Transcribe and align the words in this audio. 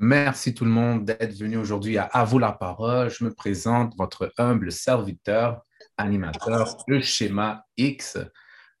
Merci 0.00 0.54
tout 0.54 0.64
le 0.64 0.70
monde 0.70 1.04
d'être 1.04 1.36
venu 1.36 1.56
aujourd'hui 1.56 1.98
à 1.98 2.04
À 2.04 2.24
vous 2.24 2.38
la 2.38 2.52
parole. 2.52 3.10
Je 3.10 3.24
me 3.24 3.34
présente, 3.34 3.96
votre 3.98 4.32
humble 4.38 4.70
serviteur, 4.70 5.62
animateur, 5.96 6.76
le 6.86 7.00
schéma 7.00 7.64
X. 7.76 8.16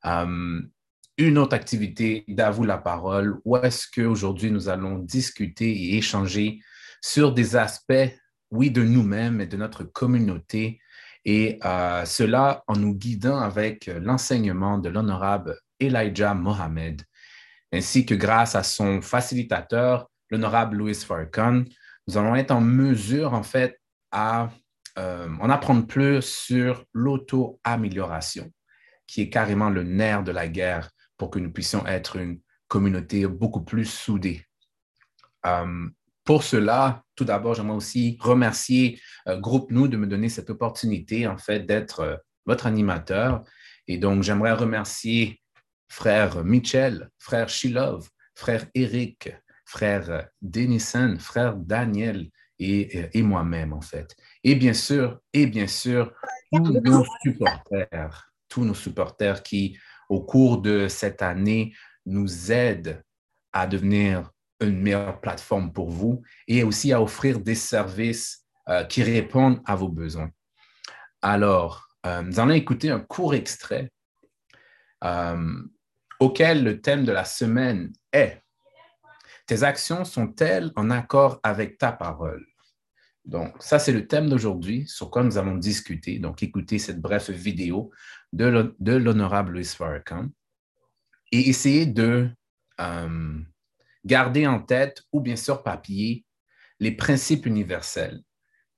Euh, 0.04 0.60
une 1.16 1.38
autre 1.38 1.56
activité 1.56 2.24
d'À 2.28 2.52
vous 2.52 2.62
la 2.62 2.78
parole, 2.78 3.40
où 3.44 3.56
est-ce 3.56 3.88
qu'aujourd'hui 3.92 4.52
nous 4.52 4.68
allons 4.68 5.00
discuter 5.00 5.68
et 5.68 5.96
échanger 5.96 6.60
sur 7.02 7.34
des 7.34 7.56
aspects, 7.56 8.14
oui, 8.52 8.70
de 8.70 8.84
nous-mêmes 8.84 9.40
et 9.40 9.46
de 9.46 9.56
notre 9.56 9.82
communauté, 9.82 10.80
et 11.24 11.58
euh, 11.64 12.04
cela 12.04 12.62
en 12.68 12.76
nous 12.76 12.94
guidant 12.94 13.38
avec 13.38 13.90
l'enseignement 14.00 14.78
de 14.78 14.88
l'honorable 14.88 15.58
Elijah 15.80 16.34
Mohamed, 16.34 17.02
ainsi 17.72 18.06
que 18.06 18.14
grâce 18.14 18.54
à 18.54 18.62
son 18.62 19.02
facilitateur, 19.02 20.08
l'honorable 20.30 20.76
Louis 20.76 20.94
Farrakhan, 20.94 21.64
nous 22.06 22.16
allons 22.16 22.34
être 22.34 22.50
en 22.50 22.60
mesure, 22.60 23.34
en 23.34 23.42
fait, 23.42 23.80
à 24.10 24.50
euh, 24.98 25.28
en 25.40 25.50
apprendre 25.50 25.86
plus 25.86 26.22
sur 26.22 26.84
l'auto-amélioration, 26.92 28.50
qui 29.06 29.22
est 29.22 29.30
carrément 29.30 29.70
le 29.70 29.84
nerf 29.84 30.24
de 30.24 30.32
la 30.32 30.48
guerre 30.48 30.90
pour 31.16 31.30
que 31.30 31.38
nous 31.38 31.52
puissions 31.52 31.86
être 31.86 32.16
une 32.16 32.40
communauté 32.66 33.26
beaucoup 33.26 33.62
plus 33.62 33.84
soudée. 33.84 34.44
Euh, 35.46 35.88
pour 36.24 36.42
cela, 36.42 37.04
tout 37.14 37.24
d'abord, 37.24 37.54
j'aimerais 37.54 37.76
aussi 37.76 38.18
remercier 38.20 39.00
euh, 39.28 39.38
Groupe 39.38 39.70
Nous 39.70 39.86
de 39.86 39.96
me 39.96 40.06
donner 40.06 40.28
cette 40.28 40.50
opportunité, 40.50 41.26
en 41.26 41.38
fait, 41.38 41.60
d'être 41.60 42.22
votre 42.44 42.66
animateur. 42.66 43.44
Et 43.86 43.98
donc, 43.98 44.22
j'aimerais 44.22 44.52
remercier 44.52 45.40
frère 45.88 46.44
Michel, 46.44 47.08
frère 47.18 47.48
Shilov, 47.48 48.08
frère 48.34 48.66
Eric, 48.74 49.30
frère 49.68 50.28
Denison, 50.40 51.18
frère 51.18 51.54
Daniel 51.54 52.30
et, 52.58 53.06
et 53.12 53.22
moi-même, 53.22 53.74
en 53.74 53.82
fait. 53.82 54.16
Et 54.42 54.54
bien 54.54 54.72
sûr, 54.72 55.20
et 55.34 55.46
bien 55.46 55.66
sûr, 55.66 56.12
tous 56.50 56.80
nos 56.80 57.04
supporters, 57.22 58.32
tous 58.48 58.64
nos 58.64 58.74
supporters 58.74 59.42
qui, 59.42 59.78
au 60.08 60.22
cours 60.22 60.62
de 60.62 60.88
cette 60.88 61.20
année, 61.20 61.74
nous 62.06 62.50
aident 62.50 63.04
à 63.52 63.66
devenir 63.66 64.30
une 64.60 64.80
meilleure 64.80 65.20
plateforme 65.20 65.70
pour 65.70 65.90
vous 65.90 66.22
et 66.48 66.62
aussi 66.62 66.92
à 66.94 67.02
offrir 67.02 67.38
des 67.38 67.54
services 67.54 68.46
euh, 68.70 68.84
qui 68.84 69.02
répondent 69.02 69.60
à 69.66 69.76
vos 69.76 69.88
besoins. 69.88 70.30
Alors, 71.20 71.88
euh, 72.06 72.22
nous 72.22 72.40
allons 72.40 72.54
écouter 72.54 72.90
un 72.90 73.00
court 73.00 73.34
extrait 73.34 73.92
euh, 75.04 75.62
auquel 76.20 76.64
le 76.64 76.80
thème 76.80 77.04
de 77.04 77.12
la 77.12 77.26
semaine 77.26 77.92
est 78.12 78.42
Tes 79.48 79.62
actions 79.62 80.04
sont-elles 80.04 80.70
en 80.76 80.90
accord 80.90 81.40
avec 81.42 81.78
ta 81.78 81.90
parole? 81.90 82.46
Donc, 83.24 83.54
ça, 83.60 83.78
c'est 83.78 83.92
le 83.92 84.06
thème 84.06 84.28
d'aujourd'hui 84.28 84.86
sur 84.86 85.10
quoi 85.10 85.24
nous 85.24 85.38
allons 85.38 85.56
discuter. 85.56 86.18
Donc, 86.18 86.42
écoutez 86.42 86.78
cette 86.78 87.00
brève 87.00 87.30
vidéo 87.30 87.90
de 88.34 88.98
l'honorable 88.98 89.52
Louis 89.54 89.64
Farrakhan 89.64 90.28
et 91.32 91.48
essayez 91.48 91.86
de 91.86 92.28
euh, 92.78 93.38
garder 94.04 94.46
en 94.46 94.60
tête 94.60 95.02
ou 95.12 95.20
bien 95.22 95.36
sur 95.36 95.62
papier 95.62 96.26
les 96.78 96.92
principes 96.92 97.46
universels 97.46 98.20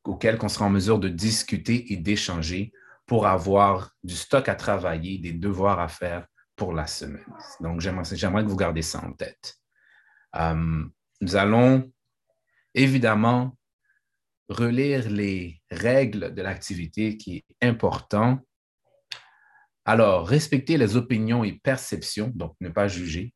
auxquels 0.05 0.39
on 0.41 0.49
sera 0.49 0.67
en 0.67 0.71
mesure 0.71 1.01
de 1.01 1.09
discuter 1.09 1.93
et 1.93 1.97
d'échanger 1.97 2.73
pour 3.07 3.27
avoir 3.27 3.97
du 4.05 4.15
stock 4.15 4.49
à 4.49 4.55
travailler, 4.55 5.19
des 5.19 5.33
devoirs 5.33 5.81
à 5.81 5.89
faire 5.89 6.29
pour 6.55 6.73
la 6.73 6.87
semaine. 6.87 7.27
Donc, 7.59 7.81
j'aimerais 7.81 8.45
que 8.45 8.49
vous 8.49 8.57
gardez 8.57 8.83
ça 8.83 9.05
en 9.05 9.12
tête. 9.12 9.59
Euh, 10.36 10.84
nous 11.20 11.36
allons 11.36 11.91
évidemment 12.75 13.56
relire 14.48 15.09
les 15.09 15.61
règles 15.70 16.34
de 16.34 16.43
l'activité 16.43 17.16
qui 17.16 17.37
est 17.38 17.66
important. 17.66 18.41
Alors, 19.84 20.27
respecter 20.28 20.77
les 20.77 20.97
opinions 20.97 21.44
et 21.44 21.53
perceptions, 21.53 22.32
donc 22.34 22.55
ne 22.60 22.69
pas 22.69 22.88
juger. 22.88 23.32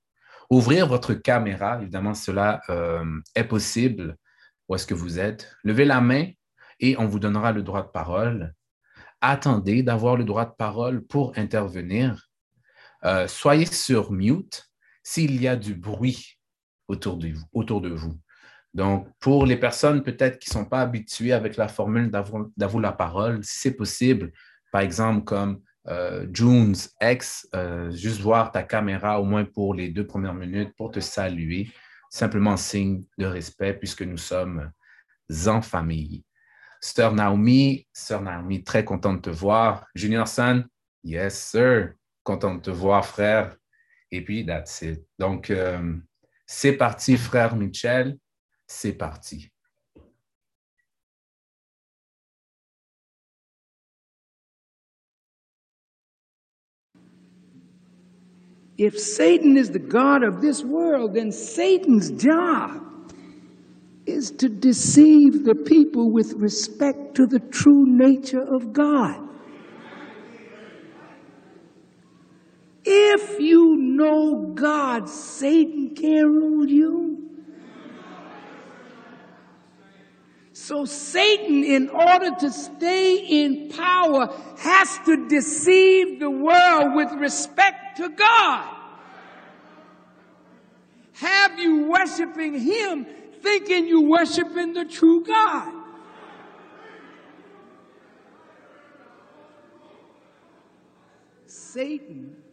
Ouvrir 0.51 0.87
votre 0.87 1.15
caméra, 1.15 1.81
évidemment, 1.81 2.15
cela 2.15 2.61
euh, 2.69 3.05
est 3.35 3.45
possible 3.45 4.17
où 4.69 4.75
est-ce 4.75 4.87
que 4.87 4.95
vous 4.95 5.19
êtes? 5.19 5.51
Levez 5.63 5.85
la 5.85 6.01
main 6.01 6.27
et 6.81 6.97
on 6.99 7.07
vous 7.07 7.19
donnera 7.19 7.53
le 7.53 7.63
droit 7.63 7.83
de 7.83 7.91
parole. 7.91 8.53
Attendez 9.21 9.83
d'avoir 9.83 10.17
le 10.17 10.25
droit 10.25 10.45
de 10.45 10.55
parole 10.57 11.05
pour 11.07 11.33
intervenir. 11.37 12.29
Euh, 13.05 13.29
soyez 13.29 13.67
sur 13.67 14.13
mute 14.13 14.71
s'il 15.03 15.41
y 15.41 15.49
a 15.49 15.57
du 15.57 15.75
bruit 15.75 16.34
autour 16.89 17.17
de 17.17 17.29
vous. 17.29 17.45
Autour 17.53 17.81
de 17.81 17.91
vous. 17.91 18.19
Donc, 18.73 19.09
pour 19.21 19.47
les 19.47 19.57
personnes 19.57 20.03
peut-être 20.03 20.39
qui 20.39 20.51
ne 20.51 20.55
sont 20.55 20.65
pas 20.65 20.81
habituées 20.81 21.33
avec 21.33 21.57
la 21.57 21.69
formule 21.69 22.11
d'avoir 22.11 22.81
la 22.81 22.93
parole, 22.93 23.45
si 23.45 23.59
c'est 23.61 23.75
possible, 23.75 24.33
par 24.73 24.81
exemple 24.81 25.25
comme 25.25 25.61
euh, 25.87 26.27
Junes 26.33 26.75
X, 27.01 27.49
euh, 27.55 27.91
juste 27.93 28.21
voir 28.21 28.51
ta 28.51 28.63
caméra 28.63 29.21
au 29.21 29.25
moins 29.25 29.45
pour 29.45 29.75
les 29.75 29.91
deux 29.91 30.07
premières 30.07 30.35
minutes 30.35 30.75
pour 30.77 30.91
te 30.91 30.99
saluer, 30.99 31.69
simplement 32.11 32.57
signe 32.57 33.05
de 33.19 33.27
respect 33.27 33.75
puisque 33.75 34.03
nous 34.03 34.19
sommes 34.19 34.71
en 35.47 35.63
famille. 35.63 36.25
Sœur 36.81 37.15
Naomi, 37.15 37.87
Sœur 37.93 38.23
Naomi, 38.23 38.63
très 38.63 38.85
contente 38.85 39.17
de 39.17 39.31
te 39.31 39.31
voir. 39.31 39.87
Junior 39.95 40.29
San, 40.29 40.67
yes 41.03 41.39
sir, 41.51 41.93
content 42.23 42.57
de 42.57 42.61
te 42.61 42.71
voir, 42.71 43.07
frère. 43.07 43.57
Et 44.11 44.23
puis, 44.23 44.45
that's 44.45 44.83
it. 44.83 45.01
Donc, 45.19 45.51
euh, 45.51 45.97
c'est 46.55 46.73
parti, 46.73 47.17
frère 47.17 47.57
Michel. 47.57 48.17
C'est 48.67 48.93
parti. 48.93 49.51
If 58.79 58.99
Satan 58.99 59.57
is 59.57 59.71
the 59.71 59.79
God 59.79 60.23
of 60.23 60.41
this 60.41 60.65
world, 60.65 61.15
then 61.15 61.31
Satan's 61.33 62.11
job 62.11 62.83
is 64.07 64.31
to 64.33 64.49
deceive 64.49 65.45
the 65.45 65.55
people 65.55 66.11
with 66.11 66.35
respect 66.35 67.15
to 67.17 67.27
the 67.27 67.41
true 67.51 67.85
nature 67.87 68.43
of 68.43 68.73
God. 68.73 69.24
If 72.85 73.41
you 73.41 73.77
know 73.77 74.53
God, 74.55 75.09
Satan 75.09 75.95
can't 75.95 76.27
rule 76.27 76.69
you. 76.69 77.15
So 80.53 80.85
Satan, 80.85 81.65
in 81.65 81.89
order 81.89 82.31
to 82.41 82.51
stay 82.51 83.17
in 83.17 83.71
power, 83.71 84.33
has 84.59 84.99
to 85.07 85.29
deceive 85.29 86.21
the 86.21 86.31
world 86.31 86.95
with 86.95 87.13
respect 87.13 87.97
to 87.99 88.09
God. 88.11 88.75
Have 91.13 91.59
you 91.59 91.87
worshiping 91.87 92.59
him 92.59 93.07
thinking 93.41 93.87
you 93.87 94.03
worshiping 94.03 94.75
the 94.75 94.85
true 94.85 95.25
God? 95.25 95.73
Satan 101.47 102.44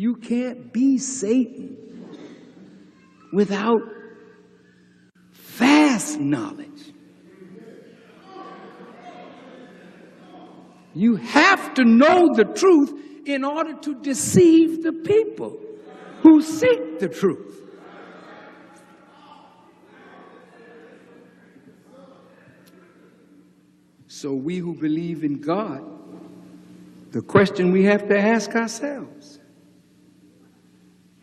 you 0.00 0.16
can't 0.16 0.72
be 0.72 0.96
Satan 0.96 1.76
without 3.34 3.82
vast 5.34 6.18
knowledge. 6.18 6.94
You 10.94 11.16
have 11.16 11.74
to 11.74 11.84
know 11.84 12.30
the 12.34 12.46
truth 12.46 12.98
in 13.26 13.44
order 13.44 13.74
to 13.74 14.00
deceive 14.00 14.82
the 14.82 14.94
people 14.94 15.60
who 16.22 16.40
seek 16.40 16.98
the 16.98 17.08
truth. 17.08 17.60
So, 24.08 24.32
we 24.32 24.56
who 24.56 24.74
believe 24.74 25.24
in 25.24 25.42
God, 25.42 25.84
the 27.10 27.20
question 27.20 27.70
we 27.70 27.84
have 27.84 28.08
to 28.08 28.18
ask 28.18 28.54
ourselves 28.54 29.39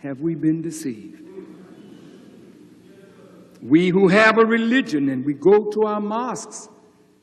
have 0.07 0.21
we 0.21 0.35
been 0.35 0.61
deceived? 0.61 1.21
We 3.61 3.89
who 3.89 4.07
have 4.07 4.37
a 4.37 4.45
religion 4.45 5.09
and 5.09 5.25
we 5.25 5.33
go 5.33 5.69
to 5.71 5.83
our 5.83 5.99
mosques 5.99 6.69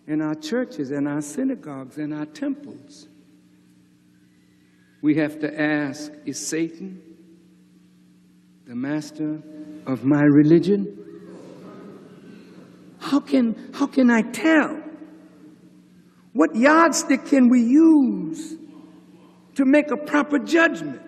and 0.06 0.22
our 0.22 0.34
churches 0.34 0.90
and 0.90 1.08
our 1.08 1.22
synagogues 1.22 1.96
and 1.96 2.12
our 2.12 2.26
temples, 2.26 3.08
we 5.00 5.14
have 5.14 5.38
to 5.40 5.60
ask 5.60 6.12
is 6.26 6.46
Satan 6.46 7.00
the 8.66 8.74
master 8.74 9.42
of 9.86 10.04
my 10.04 10.22
religion? 10.22 11.00
How 12.98 13.20
can, 13.20 13.72
how 13.74 13.86
can 13.86 14.10
I 14.10 14.22
tell? 14.22 14.82
What 16.32 16.54
yardstick 16.54 17.26
can 17.26 17.48
we 17.48 17.62
use 17.62 18.56
to 19.54 19.64
make 19.64 19.90
a 19.90 19.96
proper 19.96 20.38
judgment? 20.38 21.03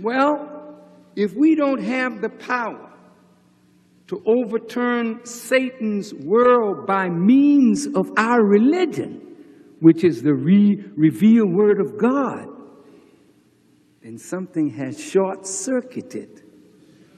Well, 0.00 0.76
if 1.16 1.34
we 1.34 1.54
don't 1.54 1.82
have 1.82 2.20
the 2.20 2.28
power 2.28 2.90
to 4.08 4.22
overturn 4.24 5.24
Satan's 5.24 6.14
world 6.14 6.86
by 6.86 7.08
means 7.08 7.86
of 7.86 8.10
our 8.16 8.42
religion, 8.42 9.20
which 9.80 10.04
is 10.04 10.22
the 10.22 10.34
re- 10.34 10.82
revealed 10.96 11.52
Word 11.52 11.80
of 11.80 11.98
God, 11.98 12.48
then 14.02 14.18
something 14.18 14.70
has 14.70 14.98
short 14.98 15.46
circuited 15.46 16.42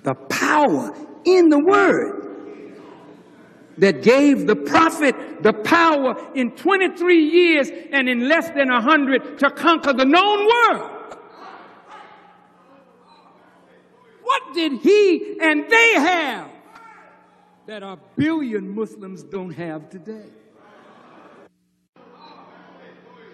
the 0.03 0.15
power 0.15 0.95
in 1.25 1.49
the 1.49 1.59
Word 1.59 2.21
that 3.79 4.03
gave 4.03 4.47
the 4.47 4.57
prophet 4.57 5.43
the 5.43 5.53
power 5.53 6.15
in 6.35 6.51
23 6.53 7.25
years 7.25 7.71
and 7.93 8.09
in 8.09 8.29
less 8.29 8.49
than 8.51 8.69
100 8.69 9.39
to 9.39 9.51
conquer 9.51 9.93
the 9.93 10.05
known 10.05 10.47
world. 10.47 11.00
What 14.31 14.55
did 14.55 14.75
he 14.75 15.39
and 15.41 15.69
they 15.69 15.93
have 15.95 16.51
that 17.67 17.83
a 17.83 17.99
billion 18.17 18.73
Muslims 18.77 19.25
don't 19.25 19.51
have 19.51 19.91
today? 19.91 20.29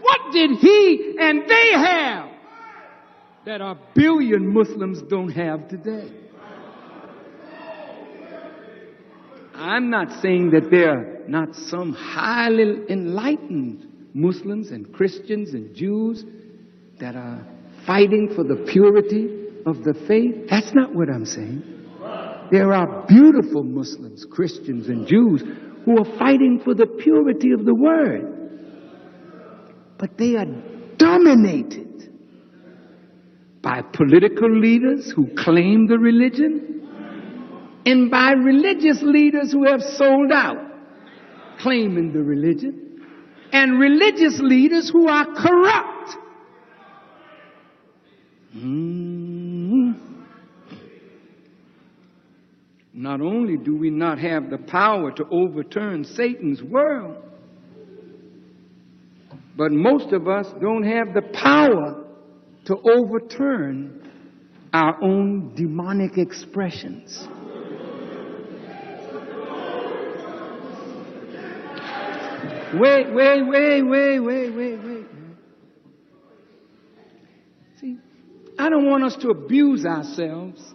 What 0.00 0.32
did 0.32 0.52
he 0.52 1.16
and 1.20 1.46
they 1.46 1.72
have 1.75 2.31
that 3.44 3.60
a 3.60 3.76
billion 3.93 4.54
Muslims 4.54 5.02
don't 5.02 5.28
have 5.28 5.69
today? 5.69 6.10
I'm 9.54 9.90
not 9.90 10.22
saying 10.22 10.52
that 10.52 10.70
there 10.70 10.90
are 10.92 11.28
not 11.28 11.54
some 11.54 11.92
highly 11.92 12.88
enlightened 12.88 13.87
Muslims 14.14 14.70
and 14.70 14.90
Christians 14.94 15.52
and 15.52 15.75
Jews 15.75 16.25
that 17.00 17.16
are 17.16 17.46
fighting 17.84 18.34
for 18.34 18.44
the 18.44 18.64
purity 18.72 19.36
of 19.66 19.82
the 19.82 19.94
faith. 20.06 20.48
That's 20.48 20.72
not 20.74 20.94
what 20.94 21.10
I'm 21.10 21.26
saying. 21.26 21.62
There 22.52 22.72
are 22.72 23.04
beautiful 23.08 23.64
Muslims, 23.64 24.24
Christians, 24.30 24.88
and 24.88 25.06
Jews 25.06 25.42
who 25.84 25.98
are 25.98 26.18
fighting 26.18 26.60
for 26.64 26.74
the 26.74 26.86
purity 26.86 27.50
of 27.50 27.64
the 27.64 27.74
word. 27.74 28.32
But 29.98 30.16
they 30.16 30.36
are 30.36 30.46
dominated 30.96 32.12
by 33.62 33.82
political 33.82 34.48
leaders 34.48 35.10
who 35.10 35.26
claim 35.36 35.88
the 35.88 35.98
religion 35.98 37.82
and 37.84 38.10
by 38.10 38.32
religious 38.32 39.02
leaders 39.02 39.52
who 39.52 39.64
have 39.64 39.80
sold 39.80 40.30
out, 40.32 40.58
claiming 41.58 42.12
the 42.12 42.22
religion, 42.22 43.00
and 43.52 43.80
religious 43.80 44.38
leaders 44.40 44.88
who 44.90 45.08
are 45.08 45.24
corrupt. 45.24 46.16
Mm. 48.56 49.06
Not 52.98 53.20
only 53.20 53.58
do 53.58 53.76
we 53.76 53.90
not 53.90 54.19
have 54.20 54.48
the 54.48 54.56
power 54.56 55.12
to 55.12 55.25
overturn 55.31 56.02
Satan's 56.02 56.62
world, 56.62 57.22
but 59.54 59.70
most 59.70 60.14
of 60.14 60.26
us 60.26 60.46
don't 60.62 60.82
have 60.82 61.12
the 61.12 61.20
power 61.20 62.06
to 62.64 62.76
overturn 62.76 64.10
our 64.72 64.96
own 65.04 65.54
demonic 65.54 66.16
expressions. 66.16 67.28
Wait, 72.72 73.12
wait, 73.12 73.42
wait, 73.42 73.82
wait, 73.82 74.20
wait, 74.20 74.50
wait, 74.50 74.76
wait. 74.78 75.06
See, 77.78 77.99
I 78.58 78.70
don't 78.70 78.88
want 78.88 79.04
us 79.04 79.16
to 79.16 79.28
abuse 79.28 79.84
ourselves 79.84 80.75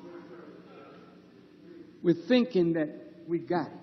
with 2.03 2.27
thinking 2.27 2.73
that 2.73 2.89
we 3.27 3.39
got 3.39 3.67
it. 3.67 3.73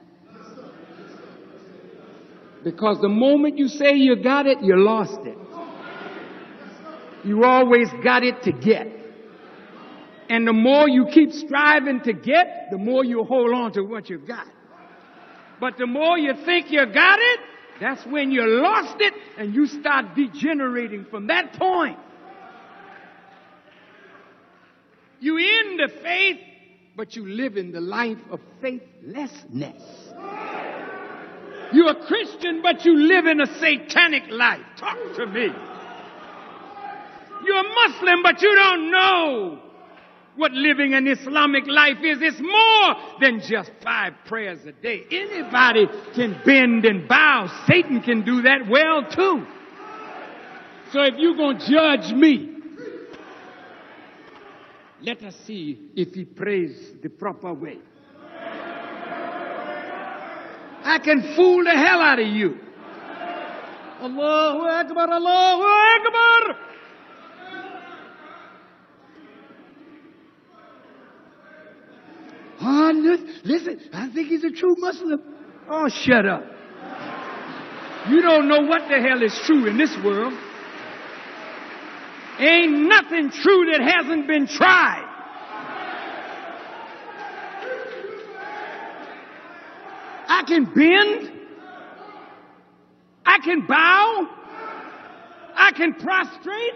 Because 2.65 3.01
the 3.01 3.09
moment 3.09 3.57
you 3.57 3.69
say 3.69 3.95
you 3.95 4.17
got 4.23 4.47
it, 4.47 4.59
you 4.63 4.77
lost 4.77 5.21
it. 5.25 5.39
You 7.25 7.45
always 7.45 7.89
got 8.03 8.23
it 8.25 8.43
to 8.43 8.53
get. 8.53 8.89
And 10.29 10.47
the 10.47 10.53
more 10.53 10.89
you 10.89 11.07
keep 11.07 11.33
striving 11.33 12.01
to 12.03 12.13
get, 12.13 12.69
the 12.71 12.79
more 12.79 13.05
you 13.05 13.25
hold 13.25 13.53
on 13.53 13.73
to 13.73 13.83
what 13.83 14.11
you 14.11 14.19
got. 14.19 14.47
But 15.61 15.79
the 15.79 15.87
more 15.87 16.19
you 16.19 16.35
think 16.45 16.71
you 16.71 16.85
got 16.87 17.19
it, 17.21 17.41
that's 17.81 18.05
when 18.07 18.31
you 18.31 18.43
lost 18.47 18.97
it 19.01 19.15
and 19.39 19.55
you 19.55 19.67
start 19.67 20.15
degenerating 20.15 21.07
from 21.11 21.29
that 21.29 21.55
point. 21.55 21.99
You 25.21 25.37
in 25.37 25.77
the 25.79 25.89
faith, 26.03 26.39
but 26.99 27.15
you 27.15 27.25
live 27.25 27.57
in 27.57 27.71
the 27.71 27.81
life 27.81 28.19
of 28.29 28.41
faithlessness. 28.61 29.81
You're 31.73 31.93
a 31.93 32.07
Christian, 32.07 32.61
but 32.61 32.85
you 32.85 32.99
live 32.99 33.25
in 33.25 33.41
a 33.41 33.47
satanic 33.61 34.25
life. 34.31 34.63
Talk 34.77 34.99
to 35.15 35.27
me. 35.27 35.47
You're 37.45 37.57
a 37.57 37.89
Muslim, 37.89 38.25
but 38.25 38.43
you 38.43 38.53
don't 38.53 38.91
know 38.91 39.63
what 40.35 40.51
living 40.51 40.95
an 40.95 41.07
Islamic 41.07 41.69
life 41.69 41.99
is. 42.03 42.19
It's 42.21 42.41
more 42.41 42.97
than 43.21 43.43
just 43.49 43.71
five 43.85 44.15
prayers 44.27 44.59
a 44.67 44.73
day. 44.73 45.05
Anybody 45.09 45.87
can 46.17 46.41
bend 46.45 46.85
and 46.85 47.07
bow. 47.07 47.47
Satan 47.69 48.03
can 48.03 48.25
do 48.25 48.43
that 48.43 48.69
well 48.69 49.09
too. 49.09 49.47
So 50.93 51.03
if 51.03 51.15
you're 51.17 51.37
going 51.37 51.61
to 51.61 51.71
judge 51.71 52.13
me, 52.13 52.58
let 55.03 55.23
us 55.23 55.35
see 55.47 55.91
if 55.95 56.15
he 56.15 56.25
prays 56.25 56.93
the 57.03 57.09
proper 57.09 57.53
way. 57.53 57.79
I 60.85 60.99
can 60.99 61.35
fool 61.37 61.65
the 61.65 61.71
hell 61.71 62.01
out 62.01 62.19
of 62.19 62.27
you. 62.27 62.59
Allahu 64.01 64.61
Akbar, 64.69 65.11
Allahu 65.11 65.63
Akbar. 65.63 66.57
Oh, 72.61 72.93
listen, 73.45 73.81
I 73.93 74.09
think 74.09 74.29
he's 74.29 74.45
a 74.45 74.51
true 74.51 74.75
Muslim. 74.79 75.23
Oh, 75.69 75.89
shut 75.89 76.27
up. 76.27 76.45
You 78.09 78.23
don't 78.23 78.49
know 78.49 78.63
what 78.63 78.89
the 78.89 79.01
hell 79.01 79.23
is 79.23 79.39
true 79.45 79.67
in 79.67 79.77
this 79.77 79.95
world. 80.05 80.33
Ain't 82.39 82.73
nothing 82.89 83.31
true 83.31 83.71
that 83.73 83.81
hasn't 83.81 84.27
been 84.27 84.47
tried. 84.47 85.05
I 90.29 90.45
can 90.47 90.65
bend. 90.67 91.33
I 93.27 93.39
can 93.41 93.67
bow. 93.67 94.29
I 95.55 95.73
can 95.73 95.95
prostrate. 95.95 96.75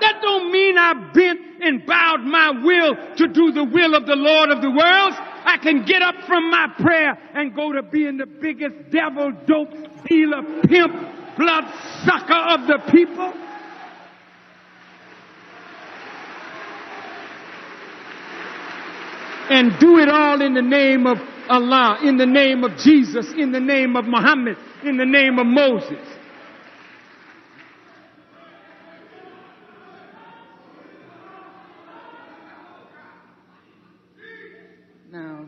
That 0.00 0.18
don't 0.20 0.50
mean 0.50 0.76
I 0.76 0.94
bent 1.14 1.40
and 1.62 1.86
bowed 1.86 2.22
my 2.22 2.50
will 2.50 2.96
to 3.16 3.28
do 3.28 3.52
the 3.52 3.64
will 3.64 3.94
of 3.94 4.06
the 4.06 4.16
Lord 4.16 4.50
of 4.50 4.62
the 4.62 4.70
worlds. 4.70 5.16
I 5.44 5.58
can 5.62 5.84
get 5.84 6.02
up 6.02 6.16
from 6.26 6.50
my 6.50 6.66
prayer 6.78 7.16
and 7.34 7.54
go 7.54 7.72
to 7.72 7.82
being 7.82 8.16
the 8.16 8.26
biggest 8.26 8.90
devil, 8.90 9.32
dope, 9.46 9.70
dealer, 10.06 10.42
pimp, 10.66 10.92
blood 11.38 11.64
sucker 12.04 12.34
of 12.34 12.66
the 12.66 12.78
people. 12.90 13.32
And 19.48 19.78
do 19.78 19.98
it 19.98 20.08
all 20.08 20.42
in 20.42 20.54
the 20.54 20.62
name 20.62 21.06
of 21.06 21.18
Allah, 21.48 22.00
in 22.02 22.16
the 22.16 22.26
name 22.26 22.64
of 22.64 22.76
Jesus, 22.78 23.32
in 23.36 23.52
the 23.52 23.60
name 23.60 23.94
of 23.94 24.04
Muhammad, 24.04 24.56
in 24.84 24.96
the 24.96 25.06
name 25.06 25.38
of 25.38 25.46
Moses. 25.46 26.04
Now, 35.12 35.46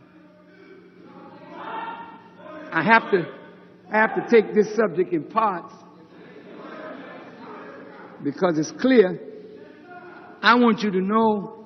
I 2.72 2.82
have 2.84 3.10
to, 3.10 3.26
I 3.92 3.96
have 3.96 4.14
to 4.14 4.30
take 4.30 4.54
this 4.54 4.74
subject 4.76 5.12
in 5.12 5.24
parts 5.24 5.74
because 8.22 8.58
it's 8.58 8.70
clear. 8.70 9.18
I 10.40 10.54
want 10.54 10.82
you 10.82 10.92
to 10.92 11.00
know 11.00 11.57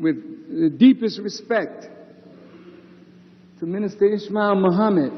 with 0.00 0.16
the 0.48 0.70
deepest 0.70 1.20
respect 1.20 1.88
to 3.58 3.66
Minister 3.66 4.06
Ishmael 4.06 4.56
Muhammad, 4.56 5.12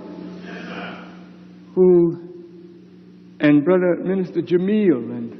who, 1.75 2.19
and 3.39 3.65
Brother 3.65 3.97
Minister 4.03 4.43
Jamil, 4.43 5.17
and, 5.17 5.33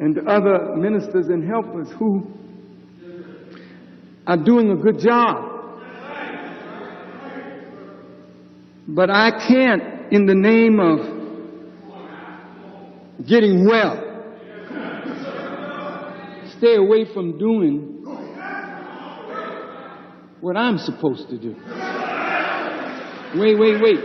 and 0.00 0.18
other 0.26 0.74
ministers 0.76 1.26
and 1.28 1.46
helpers 1.46 1.90
who 1.98 2.26
are 4.26 4.38
doing 4.38 4.70
a 4.70 4.76
good 4.76 4.98
job. 4.98 5.46
But 8.88 9.10
I 9.10 9.30
can't, 9.46 10.10
in 10.10 10.24
the 10.24 10.34
name 10.34 10.80
of 10.80 11.20
getting 13.26 13.66
well, 13.66 14.09
stay 16.60 16.76
away 16.76 17.06
from 17.14 17.38
doing 17.38 18.04
what 20.42 20.58
I'm 20.58 20.76
supposed 20.76 21.30
to 21.30 21.38
do. 21.38 21.54
Wait, 23.34 23.58
wait, 23.58 23.80
wait. 23.80 24.00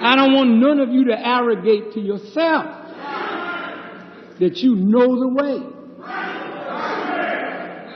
I 0.00 0.16
don't 0.16 0.32
want 0.32 0.50
none 0.50 0.80
of 0.80 0.88
you 0.88 1.04
to 1.06 1.18
arrogate 1.18 1.92
to 1.92 2.00
yourself 2.00 2.64
that 4.38 4.56
you 4.56 4.76
know 4.76 5.20
the 5.20 5.28
way. 5.28 5.60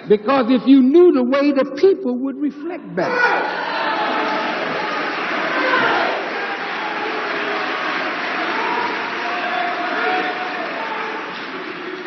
Because 0.07 0.51
if 0.51 0.67
you 0.67 0.83
knew 0.83 1.13
the 1.13 1.25
way, 1.25 1.53
the 1.53 1.75
people 1.81 2.19
would 2.25 2.37
reflect 2.37 2.95
back. 2.95 3.63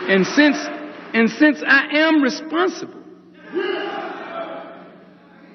And 0.09 0.25
since, 0.27 0.57
and 1.17 1.31
since 1.31 1.63
I 1.65 1.97
am 1.97 2.21
responsible, 2.21 3.01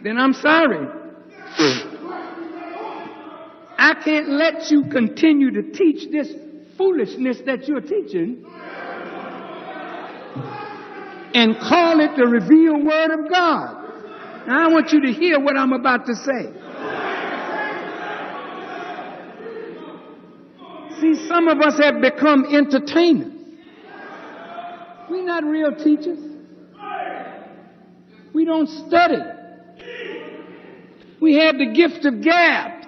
then 0.02 0.18
I'm 0.18 0.32
sorry. 0.32 0.88
I 3.78 3.94
can't 4.04 4.30
let 4.30 4.72
you 4.72 4.88
continue 4.90 5.52
to 5.52 5.70
teach 5.70 6.10
this 6.10 6.32
foolishness 6.76 7.42
that 7.46 7.68
you're 7.68 7.80
teaching 7.80 8.44
and 11.32 11.56
call 11.58 12.00
it 12.00 12.16
the 12.16 12.26
revealed 12.26 12.84
word 12.84 13.20
of 13.20 13.30
God. 13.30 14.48
Now 14.48 14.68
I 14.68 14.68
want 14.68 14.90
you 14.92 15.00
to 15.02 15.12
hear 15.12 15.38
what 15.38 15.56
I'm 15.56 15.72
about 15.72 16.06
to 16.06 16.16
say. 16.16 16.52
See, 21.00 21.28
some 21.28 21.46
of 21.46 21.60
us 21.60 21.78
have 21.78 22.00
become 22.00 22.46
entertainers. 22.52 23.41
We're 25.12 25.26
not 25.26 25.44
real 25.44 25.74
teachers. 25.74 26.18
We 28.32 28.46
don't 28.46 28.66
study. 28.66 29.20
We 31.20 31.34
have 31.34 31.58
the 31.58 31.66
gift 31.66 32.06
of 32.06 32.22
gab. 32.22 32.86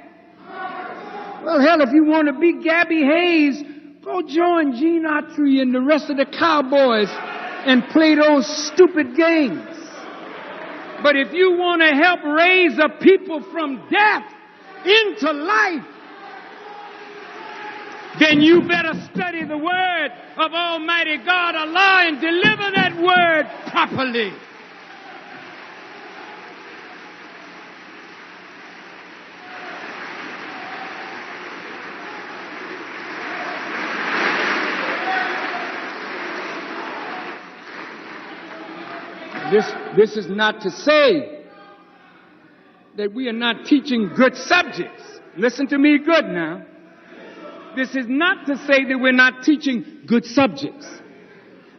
Well, 1.45 1.61
hell, 1.61 1.83
if 1.83 1.93
you 1.93 2.07
want 2.07 2.29
to 2.29 2.41
be 2.41 2.63
Gabby 2.65 3.03
Hayes, 3.03 3.63
go 4.03 4.23
join 4.23 4.75
Gene 4.75 5.05
Autry 5.05 5.61
and 5.61 5.75
the 5.75 5.83
rest 5.83 6.09
of 6.09 6.17
the 6.17 6.25
cowboys 6.25 7.11
and 7.11 7.87
play 7.89 8.15
those 8.15 8.47
stupid 8.73 9.15
games. 9.15 9.69
But 11.03 11.17
if 11.17 11.35
you 11.35 11.59
want 11.59 11.83
to 11.83 11.95
help 11.95 12.25
raise 12.25 12.79
a 12.79 12.89
people 13.03 13.43
from 13.53 13.87
death 13.91 14.25
into 14.87 15.31
life, 15.31 15.94
then 18.21 18.41
you 18.41 18.63
better 18.63 18.93
study 19.13 19.45
the 19.45 19.59
word 19.59 20.11
of 20.37 20.53
Almighty 20.53 21.19
God 21.19 21.57
Allah 21.57 22.05
and 22.07 22.21
deliver 22.21 22.71
that 22.75 22.97
word 22.97 23.51
properly. 23.71 24.33
This, 39.51 39.73
this 39.97 40.17
is 40.17 40.29
not 40.29 40.63
to 40.63 40.71
say 40.71 41.45
that 42.97 43.13
we 43.13 43.29
are 43.29 43.33
not 43.33 43.67
teaching 43.67 44.11
good 44.17 44.37
subjects. 44.37 45.03
Listen 45.37 45.67
to 45.69 45.79
me 45.79 45.99
good 45.99 46.25
now. 46.25 46.65
This 47.77 47.95
is 47.95 48.07
not 48.09 48.47
to 48.47 48.57
say 48.67 48.85
that 48.85 48.99
we're 48.99 49.13
not 49.13 49.43
teaching 49.43 50.03
good 50.07 50.25
subjects. 50.25 50.87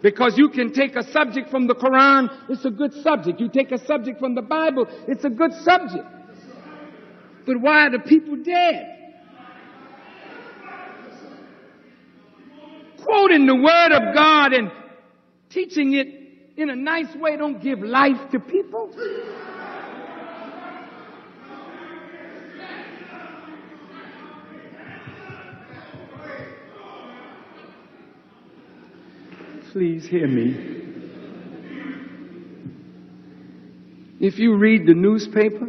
Because 0.02 0.38
you 0.38 0.50
can 0.50 0.72
take 0.72 0.96
a 0.96 1.04
subject 1.12 1.50
from 1.50 1.68
the 1.68 1.74
Quran, 1.74 2.30
it's 2.50 2.66
a 2.66 2.70
good 2.70 2.94
subject. 3.02 3.40
You 3.40 3.50
take 3.50 3.72
a 3.72 3.84
subject 3.86 4.20
from 4.20 4.36
the 4.36 4.42
Bible, 4.42 4.86
it's 5.08 5.24
a 5.24 5.30
good 5.30 5.54
subject. 5.64 6.06
But 7.46 7.62
why 7.62 7.88
are 7.88 7.92
the 7.92 8.00
people 8.00 8.36
dead? 8.36 8.92
Quoting 13.04 13.46
the 13.46 13.56
Word 13.56 13.92
of 13.92 14.16
God 14.16 14.54
and 14.54 14.72
teaching 15.50 15.94
it 15.94 16.08
in 16.58 16.70
a 16.70 16.76
nice 16.76 17.14
way 17.16 17.38
don't 17.38 17.62
give 17.62 17.80
life 17.80 18.32
to 18.32 18.40
people. 18.40 18.92
Please 29.76 30.08
hear 30.08 30.26
me. 30.26 30.56
If 34.22 34.40
you 34.40 34.56
read 34.56 34.88
the 34.88 34.94
newspaper, 34.94 35.66